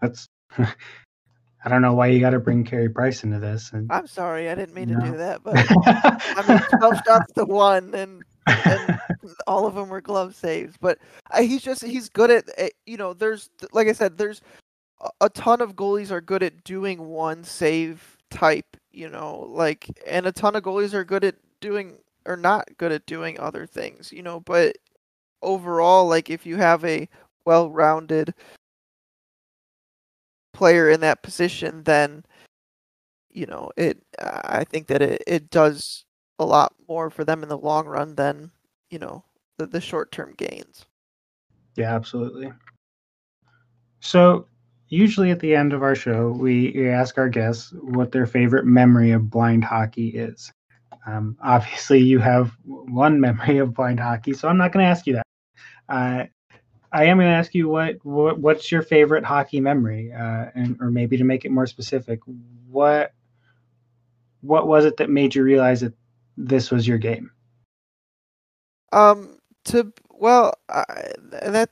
[0.00, 0.26] that's
[0.58, 3.70] I don't know why you got to bring Carey Price into this.
[3.72, 5.00] And, I'm sorry, I didn't mean No.
[5.00, 5.56] to do that, but
[5.86, 9.00] I mean, 12 shots to one, and, and
[9.48, 10.76] all of them were glove saves.
[10.80, 10.98] But
[11.32, 13.12] uh, he's just he's good at uh, you know.
[13.14, 14.40] There's like I said, there's
[15.00, 19.88] a- a ton of goalies are good at doing one save type, you know, like,
[20.06, 23.66] and a ton of goalies are good at doing or not good at doing other
[23.66, 24.40] things, you know.
[24.40, 24.76] But
[25.42, 27.08] overall, like if you have a
[27.44, 28.34] well-rounded
[30.52, 32.24] player in that position, then
[33.30, 34.02] you know it.
[34.20, 36.04] I think that it, it does
[36.38, 38.50] a lot more for them in the long run than
[38.90, 39.24] you know
[39.56, 40.84] the, the short-term gains.
[41.76, 42.52] Yeah, absolutely.
[44.00, 44.46] So,
[44.88, 49.10] usually at the end of our show, we, ask our guests what their favorite memory
[49.12, 50.52] of blind hockey is.
[51.06, 55.06] Um, obviously, you have one memory of blind hockey, so I'm not going to ask
[55.06, 55.26] you that.
[55.88, 56.24] Uh,
[56.90, 60.76] I am going to ask you what, what what's your favorite hockey memory, uh, and
[60.80, 62.20] or maybe to make it more specific,
[62.66, 63.12] what
[64.40, 65.94] what was it that made you realize that
[66.36, 67.30] this was your game?
[68.92, 71.12] Um, to well, I,
[71.42, 71.70] that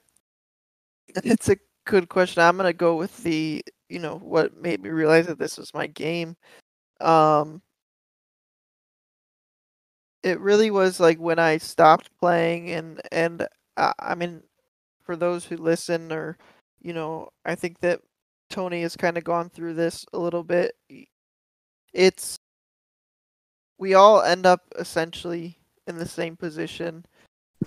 [1.24, 1.56] it's a
[1.86, 2.42] good question.
[2.42, 5.86] I'm gonna go with the you know what made me realize that this was my
[5.86, 6.36] game.
[7.00, 7.62] Um,
[10.22, 13.46] it really was like when I stopped playing, and and
[13.76, 14.42] I, I mean,
[15.04, 16.38] for those who listen, or
[16.82, 18.00] you know, I think that
[18.50, 20.74] Tony has kind of gone through this a little bit.
[21.92, 22.38] It's
[23.78, 27.04] we all end up essentially in the same position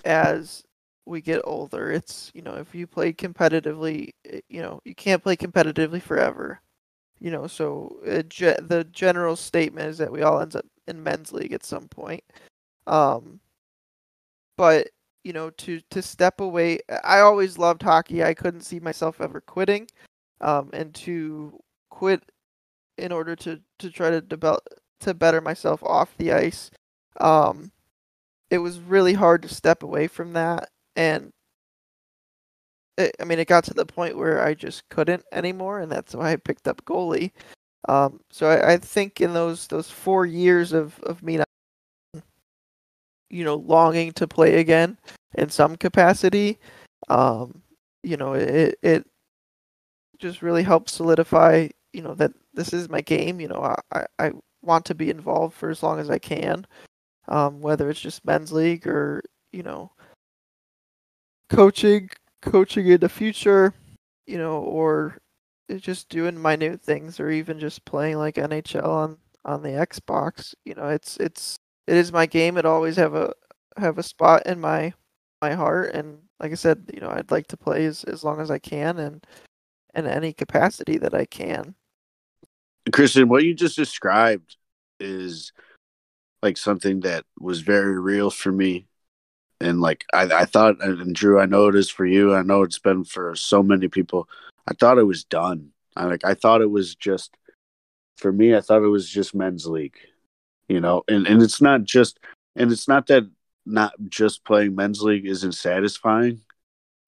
[0.04, 0.64] as
[1.06, 1.90] we get older.
[1.90, 6.60] It's, you know, if you play competitively, eh, you know, you can't play competitively forever.
[7.20, 11.02] You know, so uh, ge- the general statement is that we all end up in
[11.02, 12.24] men's league at some point.
[12.86, 13.40] Um,
[14.56, 14.88] but
[15.24, 18.24] you know, to to step away, I always loved hockey.
[18.24, 19.88] I couldn't see myself ever quitting,
[20.40, 21.58] um, and to
[21.90, 22.22] quit
[22.98, 24.62] in order to to try to develop
[25.00, 26.70] to better myself off the ice.
[27.20, 27.72] Um,
[28.50, 30.70] it was really hard to step away from that
[31.00, 31.32] and
[32.98, 36.14] it, i mean it got to the point where i just couldn't anymore and that's
[36.14, 37.32] why i picked up goalie.
[37.88, 42.22] Um, so I, I think in those those four years of, of me not
[43.30, 44.98] you know longing to play again
[45.36, 46.58] in some capacity
[47.08, 47.62] um,
[48.02, 49.06] you know it it
[50.18, 54.30] just really helped solidify you know that this is my game you know i i
[54.60, 56.66] want to be involved for as long as i can
[57.28, 59.22] um, whether it's just men's league or
[59.52, 59.90] you know
[61.50, 62.08] coaching
[62.42, 63.74] coaching in the future
[64.26, 65.18] you know or
[65.76, 70.74] just doing minute things or even just playing like nhl on on the xbox you
[70.74, 71.58] know it's it's
[71.90, 72.56] it is my game.
[72.56, 73.32] It always have a
[73.76, 74.92] have a spot in my
[75.42, 75.92] my heart.
[75.92, 78.58] And like i said you know i'd like to play as, as long as i
[78.58, 79.26] can and
[79.94, 81.74] in any capacity that i can.
[82.90, 84.56] Kristian, what you just described
[85.00, 85.52] is
[86.42, 88.86] like something that was very real for me.
[89.60, 92.34] And like I, I thought, and Drew, I know it is for you.
[92.34, 94.28] I know it's been for so many people.
[94.68, 95.70] I thought it was done.
[95.96, 97.36] I like I thought it was just
[98.16, 98.54] for me.
[98.54, 99.98] I thought it was just men's league,
[100.68, 101.02] you know.
[101.08, 102.18] And and it's not just,
[102.56, 103.24] and it's not that
[103.66, 106.40] not just playing men's league isn't satisfying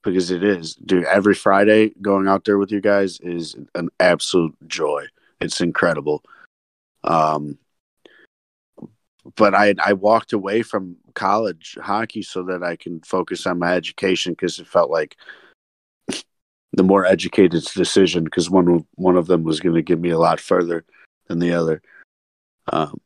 [0.02, 0.74] because it is.
[0.74, 5.06] Dude, every Friday going out there with you guys is an absolute joy.
[5.40, 6.22] It's incredible.
[7.04, 7.58] Um,
[9.36, 13.74] but I I walked away from college hockey so that I can focus on my
[13.74, 15.16] education because it felt like
[16.72, 20.18] the more educated decision because one one of them was going to get me a
[20.18, 20.84] lot further
[21.28, 21.82] than the other.
[22.72, 23.00] Um,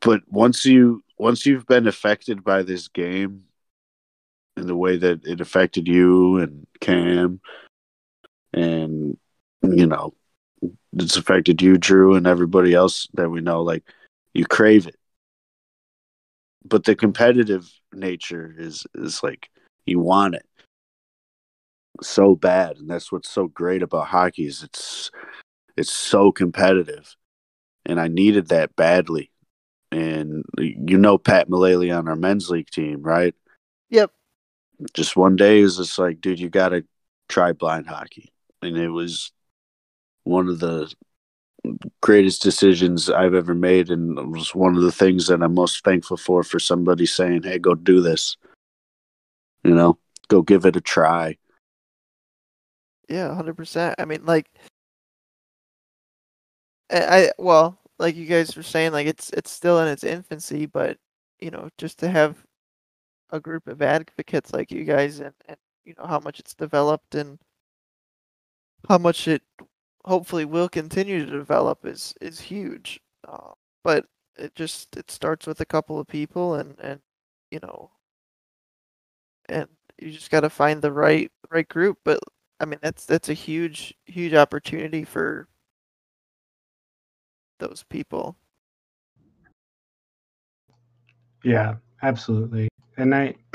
[0.00, 3.44] but once you once you've been affected by this game
[4.56, 7.40] in the way that it affected you and Cam
[8.52, 9.16] and
[9.62, 10.14] you know
[10.94, 13.84] it's affected you Drew and everybody else that we know like
[14.34, 14.96] you crave it
[16.64, 19.48] but the competitive nature is is like
[19.86, 20.46] you want it
[22.02, 25.10] so bad and that's what's so great about hockey is it's
[25.76, 27.16] it's so competitive
[27.84, 29.30] and I needed that badly.
[29.90, 33.34] And you know Pat Mullally on our men's league team, right?
[33.90, 34.10] Yep.
[34.94, 36.84] Just one day it was just like, dude, you got to
[37.28, 38.32] try blind hockey,
[38.62, 39.32] and it was
[40.24, 40.92] one of the
[42.00, 45.84] greatest decisions I've ever made, and it was one of the things that I'm most
[45.84, 46.42] thankful for.
[46.42, 48.36] For somebody saying, "Hey, go do this,"
[49.64, 49.98] you know,
[50.28, 51.36] go give it a try.
[53.08, 53.96] Yeah, hundred percent.
[53.98, 54.50] I mean, like,
[56.90, 60.98] I, well, like you guys were saying, like it's it's still in its infancy, but
[61.40, 62.44] you know, just to have
[63.30, 67.14] a group of advocates like you guys, and, and you know how much it's developed
[67.14, 67.38] and
[68.88, 69.42] how much it
[70.04, 73.00] hopefully will continue to develop is is huge.
[73.26, 73.52] Uh,
[73.84, 74.06] but
[74.36, 77.00] it just it starts with a couple of people, and and
[77.50, 77.90] you know,
[79.48, 79.68] and
[80.00, 81.98] you just got to find the right right group.
[82.04, 82.20] But
[82.60, 85.48] I mean, that's that's a huge huge opportunity for
[87.58, 88.36] those people.
[91.44, 92.68] Yeah, absolutely.
[92.96, 93.34] And I,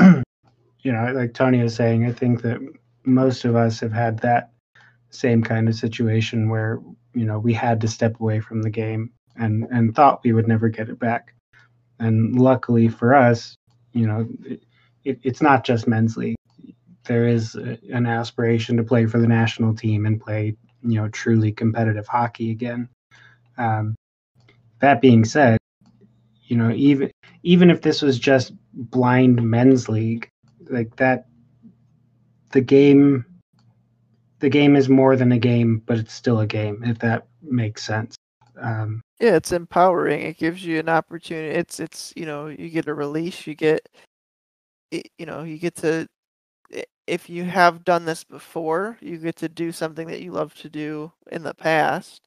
[0.81, 2.59] you know, like Tony was saying, I think that
[3.05, 4.51] most of us have had that
[5.09, 6.79] same kind of situation where
[7.13, 10.47] you know we had to step away from the game and and thought we would
[10.47, 11.33] never get it back.
[11.99, 13.55] And luckily for us
[13.93, 14.27] you know
[15.03, 16.35] it, it's not just men's league.
[17.05, 21.07] There is a, an aspiration to play for the national team and play you know
[21.09, 22.89] truly competitive hockey again.
[23.57, 23.95] Um,
[24.79, 25.57] that being said
[26.47, 27.11] you know even
[27.43, 30.29] even if this was just blind men's league
[30.69, 31.27] like that
[32.51, 33.25] the game
[34.39, 37.83] the game is more than a game, but it's still a game, if that makes
[37.83, 38.15] sense.
[38.59, 40.21] Um, yeah, it's empowering.
[40.21, 41.55] It gives you an opportunity.
[41.55, 43.47] It's it's you know you get a release.
[43.47, 43.87] You get
[44.91, 46.07] you know you get to
[47.07, 50.69] if you have done this before, you get to do something that you love to
[50.69, 52.21] do in the past.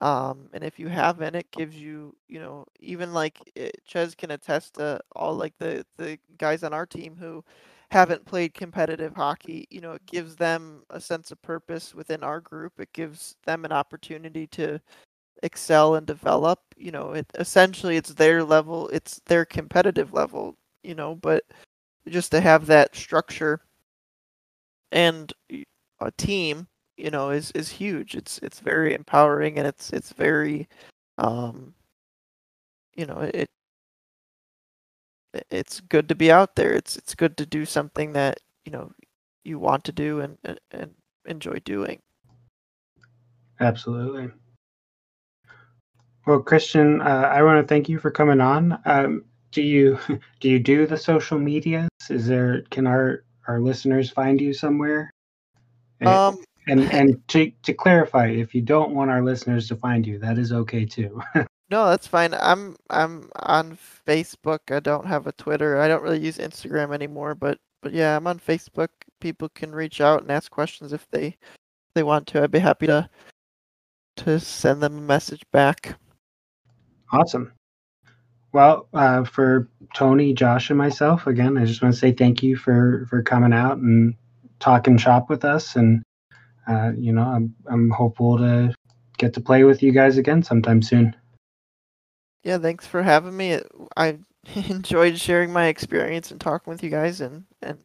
[0.00, 4.14] Um, and if you haven't, it gives you, you know, even like it, eh, Ches
[4.14, 7.42] can attest to all like the the guys on our team who
[7.90, 12.40] haven't played competitive hockey, you know, it gives them a sense of purpose within our
[12.40, 12.74] group.
[12.78, 14.80] It gives them an opportunity to
[15.42, 16.60] excel and develop.
[16.76, 21.44] You know, it essentially it's their level, it's their competitive level, you know, but
[22.08, 23.60] just to have that structure
[24.92, 25.32] and
[26.00, 26.66] a team,
[26.96, 28.14] you know, is is huge.
[28.14, 30.68] It's it's very empowering and it's it's very
[31.18, 31.74] um
[32.96, 33.48] you know, it
[35.50, 36.72] it's good to be out there.
[36.72, 38.92] It's it's good to do something that you know
[39.44, 40.94] you want to do and and, and
[41.26, 42.00] enjoy doing.
[43.60, 44.30] Absolutely.
[46.26, 48.78] Well, Kristian, uh, I want to thank you for coming on.
[48.84, 49.98] Um, do you
[50.40, 51.88] do you do the social medias?
[52.10, 55.10] Is there can our our listeners find you somewhere?
[56.04, 60.18] Um, and and to to clarify, if you don't want our listeners to find you,
[60.18, 61.20] that is okay too.
[61.70, 62.34] No, that's fine.
[62.34, 64.74] I'm I'm on Facebook.
[64.74, 65.78] I don't have a Twitter.
[65.78, 68.88] I don't really use Instagram anymore, but but yeah, I'm on Facebook.
[69.20, 71.36] People can reach out and ask questions if they
[71.94, 72.42] they want to.
[72.42, 73.08] I'd be happy to
[74.16, 75.98] to send them a message back.
[77.12, 77.52] Awesome.
[78.52, 82.56] Well, uh, for Tony, Josh, and myself, again, I just want to say thank you
[82.56, 84.14] for for coming out and
[84.58, 86.02] talking shop with us, and
[86.66, 88.74] uh, you know, I'm I'm hopeful to
[89.18, 91.14] get to play with you guys again sometime soon.
[92.48, 93.60] Yeah, thanks for having me.
[93.94, 94.20] I
[94.70, 97.78] enjoyed sharing my experience and talking with you guys, and and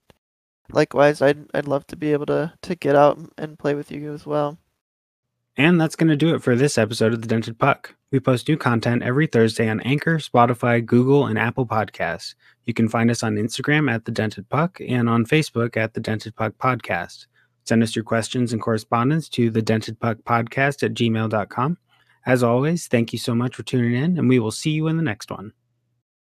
[0.72, 4.14] likewise, I'd I'd love to be able to to get out and play with you
[4.14, 4.58] as well.
[5.58, 7.94] And that's going to do it for this episode of The Dented Puck.
[8.14, 12.34] We post new content every Thursday on Anchor, Spotify, Google, and Apple Podcasts.
[12.64, 16.00] You can find us on Instagram at The Dented Puck and on Facebook at The
[16.00, 17.28] Dented Puck Podcast.
[17.66, 21.78] Send us your questions and correspondence to The Dented Puck Podcast at gmail.com.
[22.26, 24.98] As always, thank you so much for tuning in, and we will see you in
[24.98, 25.54] the next one.